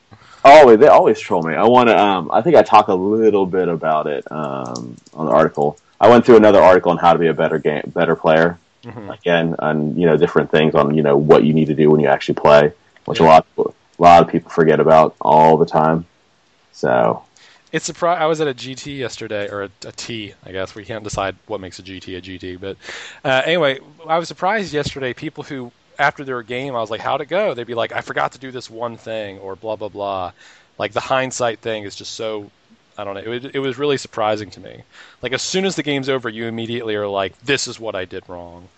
[0.44, 1.54] Always, they always troll me.
[1.54, 1.98] I want to.
[1.98, 5.78] Um, I think I talk a little bit about it um, on the article.
[6.00, 8.60] I went through another article on how to be a better game, better player.
[8.84, 11.90] hmm Again, on you know different things on you know what you need to do
[11.90, 12.72] when you actually play,
[13.06, 16.06] which a lot of a lot of people forget about all the time.
[16.72, 17.24] So
[17.72, 20.74] It's surpri I was at a GT yesterday, or a, a T, I guess.
[20.74, 22.60] We can't decide what makes a GT a GT.
[22.60, 22.76] But
[23.24, 25.12] uh, anyway, I was surprised yesterday.
[25.12, 28.00] People who, after their game, I was like, "How'd it go?" They'd be like, "I
[28.00, 30.32] forgot to do this one thing," or blah blah blah.
[30.78, 32.50] Like the hindsight thing is just so.
[32.96, 33.22] I don't know.
[33.22, 34.82] It, was- it was really surprising to me.
[35.20, 38.04] Like as soon as the game's over, you immediately are like, "This is what I
[38.04, 38.68] did wrong."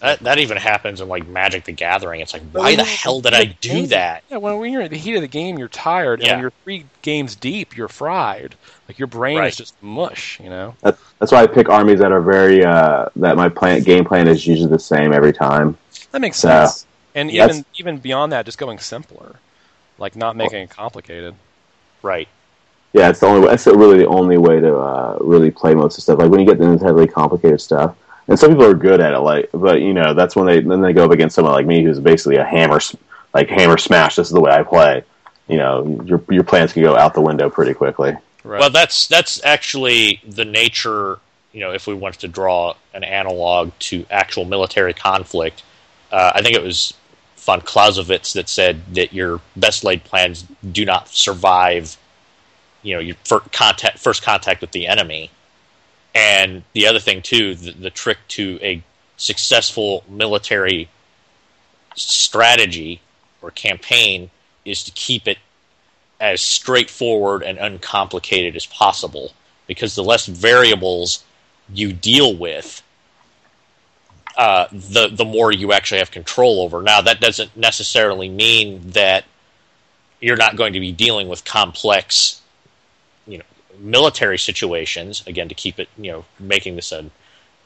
[0.00, 2.20] That that even happens in like Magic the Gathering.
[2.20, 4.22] It's like, why the hell did I do that?
[4.30, 6.32] Yeah, when, when you're in the heat of the game, you're tired, and Yeah.
[6.34, 8.54] when you're three games deep, you're fried.
[8.86, 9.48] Like your brain Right.
[9.48, 10.38] is just mush.
[10.40, 10.76] You know.
[10.82, 14.28] That's, that's why I pick armies that are very uh, that my plan game plan
[14.28, 15.76] is usually the same every time.
[16.14, 16.66] That makes Yeah.
[16.66, 16.86] sense.
[17.16, 19.34] And That's- even even beyond that, just going simpler,
[19.98, 21.34] like not making it complicated.
[22.02, 22.28] Right.
[22.92, 23.48] Yeah, it's the only.
[23.48, 26.20] That's really the only way to uh, really play most of stuff.
[26.20, 27.96] Like when you get into heavily complicated stuff,
[28.28, 29.18] and some people are good at it.
[29.18, 31.82] Like, but you know, that's when they then they go up against someone like me
[31.82, 32.78] who's basically a hammer,
[33.34, 34.14] like hammer smash.
[34.14, 35.02] This is the way I play.
[35.48, 38.16] You know, your your plans can go out the window pretty quickly.
[38.44, 38.60] Right.
[38.60, 41.18] Well, that's that's actually the nature.
[41.52, 45.64] You know, if we wanted to draw an analog to actual military conflict,
[46.14, 46.94] uh, I think it was
[47.38, 51.96] von Clausewitz that said that your best laid plans do not survive.
[52.82, 55.32] You know, your fir- contact, first contact with the enemy,
[56.14, 58.80] and the other thing too, the, the trick to a
[59.16, 60.88] successful military
[61.96, 63.00] strategy
[63.42, 64.30] or campaign
[64.64, 65.38] is to keep it
[66.20, 69.32] as straightforward and uncomplicated as possible
[69.66, 71.24] because the less variables
[71.72, 72.83] you deal with
[74.36, 76.82] uh, the the more you actually have control over.
[76.82, 79.24] Now that doesn't necessarily mean that
[80.20, 82.40] you're not going to be dealing with complex
[83.26, 83.44] you know
[83.78, 87.10] military situations again to keep it you know making this an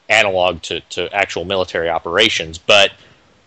[0.09, 2.57] analog to, to actual military operations.
[2.57, 2.91] But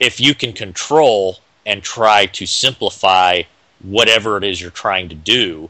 [0.00, 3.42] if you can control and try to simplify
[3.82, 5.68] whatever it is you're trying to do,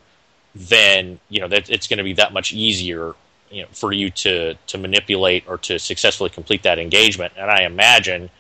[0.55, 3.15] then you know that it's going to be that much easier,
[3.53, 7.35] you know, for you to to manipulate or to successfully complete that engagement.
[7.37, 8.31] And I imagine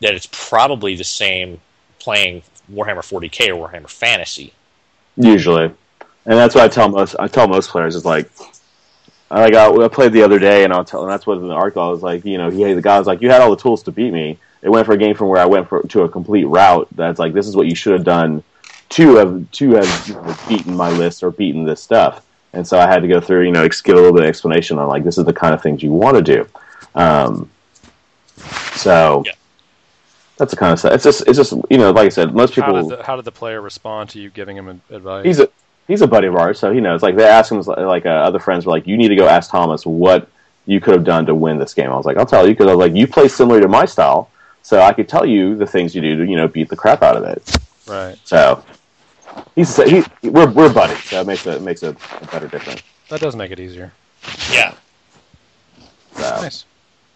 [0.00, 1.60] that it's probably the same
[1.98, 4.52] playing Warhammer 40k or Warhammer Fantasy.
[5.16, 5.74] Usually, and
[6.24, 7.16] that's what I tell most.
[7.18, 8.30] I tell most players is like,
[9.30, 11.02] I like I, I played the other day, and I'll tell.
[11.02, 13.06] And that's what in the article I was like, you know, he the guy was
[13.06, 14.38] like, you had all the tools to beat me.
[14.60, 16.88] It went for a game from where I went for, to a complete route.
[16.94, 18.42] That's like this is what you should have done
[18.90, 22.24] to have to have beaten my list or beaten this stuff.
[22.52, 24.78] And so I had to go through, you know, give a little bit of explanation
[24.78, 26.48] on like this is the kind of things you want to do.
[26.94, 27.50] Um,
[28.74, 29.32] so yeah.
[30.36, 30.92] that's the kind of stuff.
[30.94, 32.74] It's just, it's just, you know, like I said, most people.
[32.74, 35.24] How did the, how did the player respond to you giving him advice?
[35.24, 35.48] He's a
[35.88, 37.02] he's a buddy of ours, so he knows.
[37.02, 39.50] Like they asked him, like uh, other friends were like, you need to go ask
[39.50, 40.28] Thomas what
[40.66, 41.90] you could have done to win this game.
[41.90, 43.84] I was like, I'll tell you because I was like, you play similar to my
[43.84, 44.30] style,
[44.62, 47.02] so I could tell you the things you do to you know beat the crap
[47.02, 47.58] out of it.
[47.86, 48.16] Right.
[48.24, 48.62] So
[49.54, 52.82] He's he, we're we're buddies, so it makes a it makes a, a better difference.
[53.08, 53.92] That does make it easier.
[54.52, 54.74] Yeah.
[56.14, 56.22] So.
[56.42, 56.64] Nice.